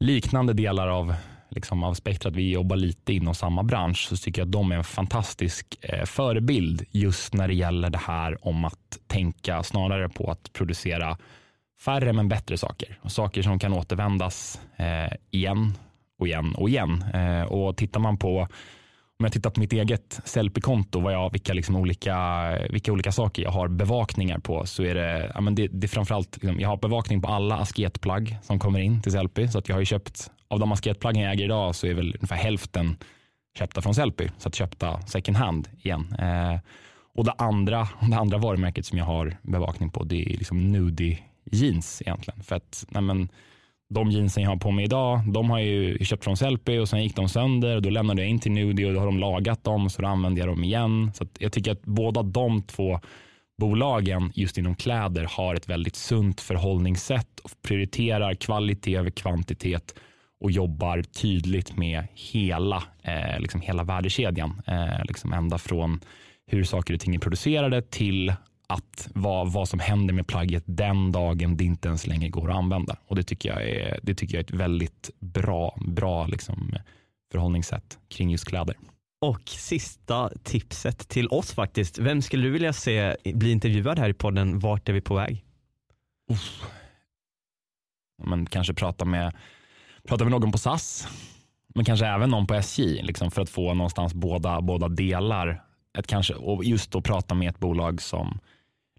liknande 0.05 0.53
delar 0.53 0.89
av, 0.89 1.15
liksom, 1.49 1.83
av 1.83 1.95
spektrat, 1.95 2.37
vi 2.37 2.51
jobbar 2.51 2.77
lite 2.77 3.13
inom 3.13 3.35
samma 3.35 3.63
bransch, 3.63 4.09
så 4.09 4.17
tycker 4.17 4.41
jag 4.41 4.47
att 4.47 4.53
de 4.53 4.73
är 4.73 4.77
en 4.77 4.85
fantastisk 4.85 5.79
eh, 5.81 6.05
förebild 6.05 6.85
just 6.91 7.35
när 7.35 7.49
det 7.49 7.55
gäller 7.55 7.91
det 7.91 7.99
här 7.99 8.47
om 8.47 8.65
att 8.65 8.99
tänka 9.07 9.63
snarare 9.63 10.09
på 10.09 10.31
att 10.31 10.53
producera 10.53 11.19
färre 11.81 12.13
men 12.13 12.29
bättre 12.29 12.59
saker. 12.59 12.99
Och 13.03 13.13
saker 13.13 13.43
som 13.43 13.59
kan 13.59 13.73
återvändas 13.73 14.61
eh, 14.77 15.13
igen 15.31 15.73
och 16.19 16.27
igen 16.27 16.55
och 16.55 16.69
igen. 16.69 17.05
Eh, 17.15 17.43
och 17.43 17.77
tittar 17.77 18.01
man 18.01 18.17
på 18.17 18.49
om 19.21 19.25
jag 19.25 19.33
tittar 19.33 19.51
på 19.51 19.61
mitt 19.61 19.73
eget 19.73 20.21
Sellpy-konto, 20.25 21.29
vilka, 21.33 21.53
liksom 21.53 21.77
olika, 21.77 22.59
vilka 22.71 22.93
olika 22.93 23.13
saker 23.13 23.43
jag 23.43 23.51
har 23.51 23.69
bevakningar 23.69 24.39
på, 24.39 24.67
så 24.67 24.83
är 24.83 24.95
det, 24.95 25.33
ja, 25.35 25.41
men 25.41 25.55
det, 25.55 25.69
det 25.69 25.87
är 25.87 25.89
framförallt, 25.89 26.37
liksom, 26.43 26.61
jag 26.61 26.69
har 26.69 26.77
bevakning 26.77 27.23
på 27.23 27.29
alla 27.29 27.57
asketplagg 27.57 28.39
som 28.43 28.59
kommer 28.59 28.79
in 28.79 29.03
till 29.03 29.13
Sellpy. 29.13 29.49
Så 29.49 29.59
att 29.59 29.69
jag 29.69 29.77
har 29.77 29.85
köpt, 29.85 30.31
av 30.49 30.59
de 30.59 30.73
asketplaggen 30.73 31.23
jag 31.23 31.33
äger 31.33 31.45
idag 31.45 31.75
så 31.75 31.87
är 31.87 31.95
väl 31.95 32.15
ungefär 32.15 32.37
hälften 32.37 32.97
köpta 33.59 33.83
från 33.83 33.95
Sellpy, 33.95 34.29
så 34.39 34.49
att 34.49 34.55
köpta 34.55 35.01
second 35.01 35.37
hand 35.37 35.69
igen. 35.83 36.15
Eh, 36.19 36.59
och 37.15 37.25
det 37.25 37.33
andra, 37.39 37.89
det 38.11 38.17
andra 38.17 38.39
varumärket 38.39 38.87
som 38.87 38.99
jag 38.99 39.05
har 39.05 39.37
bevakning 39.43 39.91
på 39.91 40.05
det 40.05 40.23
är 40.23 40.39
liksom 40.39 40.73
Nudie 40.73 41.19
jeans 41.51 42.03
egentligen. 42.03 42.43
För 42.43 42.57
att 42.57 42.87
nej 42.89 43.03
men, 43.03 43.29
de 43.91 44.11
jeansen 44.11 44.43
jag 44.43 44.51
har 44.51 44.57
på 44.57 44.71
mig 44.71 44.85
idag, 44.85 45.33
de 45.33 45.51
har 45.51 45.59
jag 45.59 45.69
ju 45.69 46.05
köpt 46.05 46.25
från 46.25 46.37
Sellpy 46.37 46.79
och 46.79 46.89
sen 46.89 47.03
gick 47.03 47.17
de 47.17 47.29
sönder 47.29 47.77
och 47.77 47.83
då 47.83 47.91
lämnade 47.91 48.23
jag 48.23 48.31
in 48.31 48.39
till 48.39 48.53
Nudie 48.53 48.87
och 48.87 48.93
då 48.93 48.99
har 48.99 49.07
de 49.07 49.19
lagat 49.19 49.65
dem 49.65 49.91
så 49.91 50.03
då 50.03 50.09
använder 50.09 50.41
jag 50.41 50.49
dem 50.49 50.65
igen. 50.65 51.11
Så 51.15 51.27
jag 51.39 51.53
tycker 51.53 51.73
att 51.73 51.83
båda 51.83 52.23
de 52.23 52.63
två 52.63 53.01
bolagen 53.59 54.33
just 54.35 54.59
inom 54.59 54.75
kläder 54.75 55.25
har 55.31 55.55
ett 55.55 55.69
väldigt 55.69 55.97
sunt 55.97 56.41
förhållningssätt 56.41 57.41
och 57.41 57.51
prioriterar 57.63 58.35
kvalitet 58.35 58.97
över 58.97 59.11
kvantitet 59.11 59.95
och 60.41 60.51
jobbar 60.51 61.03
tydligt 61.03 61.77
med 61.77 62.07
hela, 62.15 62.83
eh, 63.03 63.41
liksom 63.41 63.61
hela 63.61 63.85
värdekedjan. 63.85 64.63
Eh, 64.67 65.05
liksom 65.05 65.33
ända 65.33 65.59
från 65.59 66.01
hur 66.47 66.65
saker 66.65 66.95
och 66.95 67.01
ting 67.01 67.15
är 67.15 67.19
producerade 67.19 67.83
till 67.83 68.33
att 68.71 69.09
vad, 69.15 69.53
vad 69.53 69.69
som 69.69 69.81
händer 69.81 70.15
med 70.15 70.27
plagget 70.27 70.65
den 70.67 71.13
dagen 71.13 71.57
det 71.57 71.65
inte 71.65 71.89
ens 71.89 72.07
längre 72.07 72.29
går 72.29 72.51
att 72.51 72.57
använda. 72.57 72.97
Och 73.07 73.17
Det 73.17 73.23
tycker 73.23 73.49
jag 73.49 73.69
är, 73.69 74.01
det 74.03 74.15
tycker 74.15 74.35
jag 74.35 74.41
är 74.41 74.45
ett 74.45 74.61
väldigt 74.61 75.11
bra, 75.21 75.79
bra 75.87 76.27
liksom 76.27 76.77
förhållningssätt 77.33 77.99
kring 78.09 78.31
just 78.31 78.45
kläder. 78.45 78.77
Och 79.21 79.49
sista 79.49 80.31
tipset 80.43 81.09
till 81.09 81.29
oss 81.29 81.53
faktiskt. 81.53 81.99
Vem 81.99 82.23
skulle 82.23 82.43
du 82.43 82.51
vilja 82.51 82.73
se 82.73 83.17
bli 83.35 83.51
intervjuad 83.51 83.99
här 83.99 84.09
i 84.09 84.15
podden 84.15 84.59
Vart 84.59 84.89
är 84.89 84.93
vi 84.93 85.01
på 85.01 85.15
väg? 85.15 85.45
Uff. 86.31 86.63
Men 88.23 88.47
kanske 88.47 88.75
prata 88.75 89.05
med, 89.05 89.37
prata 90.09 90.25
med 90.25 90.31
någon 90.31 90.53
på 90.53 90.59
SAS. 90.59 91.09
Men 91.75 91.85
kanske 91.85 92.07
även 92.07 92.31
någon 92.31 92.47
på 92.47 92.55
SJ 92.55 93.03
liksom 93.03 93.31
för 93.31 93.43
att 93.43 93.51
få 93.51 93.75
någonstans 93.75 94.15
båda, 94.15 94.61
båda 94.61 94.89
delar. 94.89 95.65
Ett 95.99 96.07
kanske, 96.07 96.35
och 96.35 96.65
just 96.65 96.91
då 96.91 97.01
prata 97.01 97.35
med 97.35 97.49
ett 97.49 97.59
bolag 97.59 98.03
som 98.03 98.39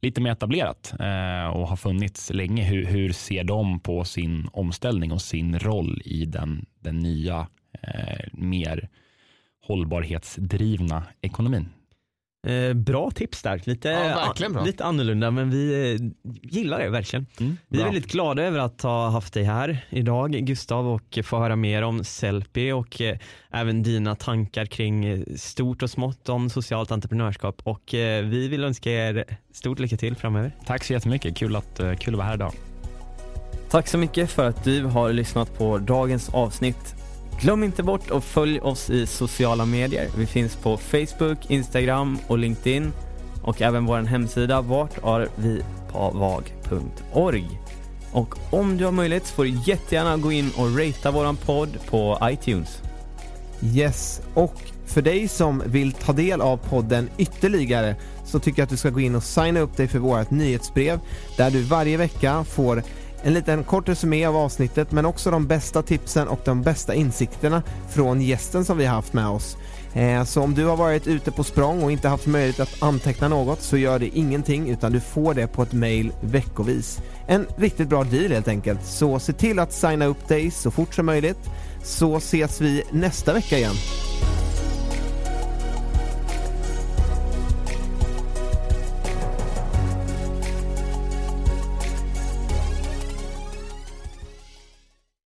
lite 0.01 0.21
mer 0.21 0.31
etablerat 0.31 0.93
eh, 0.99 1.47
och 1.47 1.67
har 1.67 1.75
funnits 1.75 2.29
länge. 2.29 2.63
Hur, 2.63 2.85
hur 2.85 3.11
ser 3.11 3.43
de 3.43 3.79
på 3.79 4.03
sin 4.03 4.47
omställning 4.53 5.11
och 5.11 5.21
sin 5.21 5.59
roll 5.59 6.01
i 6.05 6.25
den, 6.25 6.65
den 6.79 6.99
nya 6.99 7.47
eh, 7.81 8.27
mer 8.33 8.89
hållbarhetsdrivna 9.67 11.03
ekonomin. 11.21 11.69
Eh, 12.47 12.73
bra 12.73 13.11
tips 13.11 13.41
där, 13.41 13.61
lite, 13.65 13.89
ja, 13.89 14.49
bra. 14.49 14.63
lite 14.63 14.85
annorlunda 14.85 15.31
men 15.31 15.49
vi 15.49 15.93
eh, 15.93 16.29
gillar 16.41 16.79
det 16.79 16.89
verkligen. 16.89 17.25
Mm, 17.39 17.57
vi 17.67 17.79
är 17.79 17.83
väldigt 17.83 18.11
glada 18.11 18.43
över 18.43 18.59
att 18.59 18.81
ha 18.81 19.09
haft 19.09 19.33
dig 19.33 19.43
här 19.43 19.85
idag 19.89 20.31
Gustav 20.31 20.87
och 20.87 21.19
få 21.23 21.39
höra 21.39 21.55
mer 21.55 21.81
om 21.81 22.03
Sellpy 22.03 22.71
och 22.71 23.01
eh, 23.01 23.17
även 23.51 23.83
dina 23.83 24.15
tankar 24.15 24.65
kring 24.65 25.25
stort 25.37 25.83
och 25.83 25.89
smått 25.89 26.29
om 26.29 26.49
socialt 26.49 26.91
entreprenörskap 26.91 27.61
och 27.63 27.83
vi 28.23 28.47
vill 28.47 28.63
önska 28.63 28.91
er 28.91 29.25
stort 29.53 29.79
lycka 29.79 29.97
till 29.97 30.15
framöver. 30.15 30.55
Tack 30.65 30.83
så 30.83 30.93
jättemycket, 30.93 31.37
kul 31.37 31.55
att, 31.55 31.81
kul 31.99 32.13
att 32.13 32.17
vara 32.17 32.27
här 32.27 32.33
idag. 32.33 32.53
Tack 33.69 33.87
så 33.87 33.97
mycket 33.97 34.31
för 34.31 34.49
att 34.49 34.63
du 34.63 34.83
har 34.83 35.13
lyssnat 35.13 35.57
på 35.57 35.77
dagens 35.77 36.29
avsnitt 36.29 37.00
Glöm 37.41 37.63
inte 37.63 37.83
bort 37.83 38.11
att 38.11 38.23
följa 38.23 38.63
oss 38.63 38.89
i 38.89 39.05
sociala 39.05 39.65
medier. 39.65 40.09
Vi 40.17 40.25
finns 40.25 40.55
på 40.55 40.77
Facebook, 40.77 41.49
Instagram 41.49 42.17
och 42.27 42.37
LinkedIn 42.37 42.91
och 43.43 43.61
även 43.61 43.85
vår 43.85 43.97
hemsida 43.97 44.61
vartarvipavag.org. 44.61 47.59
Och 48.11 48.53
om 48.53 48.77
du 48.77 48.85
har 48.85 48.91
möjlighet 48.91 49.27
så 49.27 49.33
får 49.33 49.43
du 49.43 49.59
jättegärna 49.65 50.17
gå 50.17 50.31
in 50.31 50.51
och 50.57 50.79
ratea 50.79 51.11
våran 51.11 51.37
podd 51.37 51.77
på 51.89 52.17
iTunes. 52.23 52.81
Yes, 53.63 54.21
och 54.33 54.55
för 54.85 55.01
dig 55.01 55.27
som 55.27 55.63
vill 55.65 55.91
ta 55.91 56.13
del 56.13 56.41
av 56.41 56.57
podden 56.57 57.09
ytterligare 57.17 57.95
så 58.25 58.39
tycker 58.39 58.59
jag 58.59 58.63
att 58.63 58.69
du 58.69 58.77
ska 58.77 58.89
gå 58.89 58.99
in 58.99 59.15
och 59.15 59.23
signa 59.23 59.59
upp 59.59 59.77
dig 59.77 59.87
för 59.87 59.99
vårt 59.99 60.31
nyhetsbrev 60.31 60.99
där 61.37 61.51
du 61.51 61.61
varje 61.61 61.97
vecka 61.97 62.43
får 62.43 62.83
en 63.23 63.33
liten 63.33 63.63
kort 63.63 63.89
resumé 63.89 64.25
av 64.25 64.37
avsnittet 64.37 64.91
men 64.91 65.05
också 65.05 65.31
de 65.31 65.47
bästa 65.47 65.81
tipsen 65.81 66.27
och 66.27 66.39
de 66.45 66.61
bästa 66.61 66.93
insikterna 66.93 67.63
från 67.89 68.21
gästen 68.21 68.65
som 68.65 68.77
vi 68.77 68.85
har 68.85 68.95
haft 68.95 69.13
med 69.13 69.27
oss. 69.27 69.57
Eh, 69.93 70.23
så 70.23 70.41
om 70.41 70.53
du 70.53 70.65
har 70.65 70.77
varit 70.77 71.07
ute 71.07 71.31
på 71.31 71.43
språng 71.43 71.83
och 71.83 71.91
inte 71.91 72.07
haft 72.07 72.25
möjlighet 72.25 72.59
att 72.59 72.83
anteckna 72.83 73.27
något 73.27 73.61
så 73.61 73.77
gör 73.77 73.99
det 73.99 74.17
ingenting 74.17 74.69
utan 74.69 74.91
du 74.91 74.99
får 74.99 75.33
det 75.33 75.47
på 75.47 75.63
ett 75.63 75.73
mail 75.73 76.11
veckovis. 76.21 76.99
En 77.27 77.47
riktigt 77.55 77.87
bra 77.87 78.03
deal 78.03 78.31
helt 78.31 78.47
enkelt. 78.47 78.85
Så 78.85 79.19
se 79.19 79.33
till 79.33 79.59
att 79.59 79.73
signa 79.73 80.05
upp 80.05 80.27
dig 80.27 80.51
så 80.51 80.71
fort 80.71 80.93
som 80.93 81.05
möjligt 81.05 81.49
så 81.83 82.17
ses 82.17 82.61
vi 82.61 82.83
nästa 82.91 83.33
vecka 83.33 83.57
igen. 83.57 83.75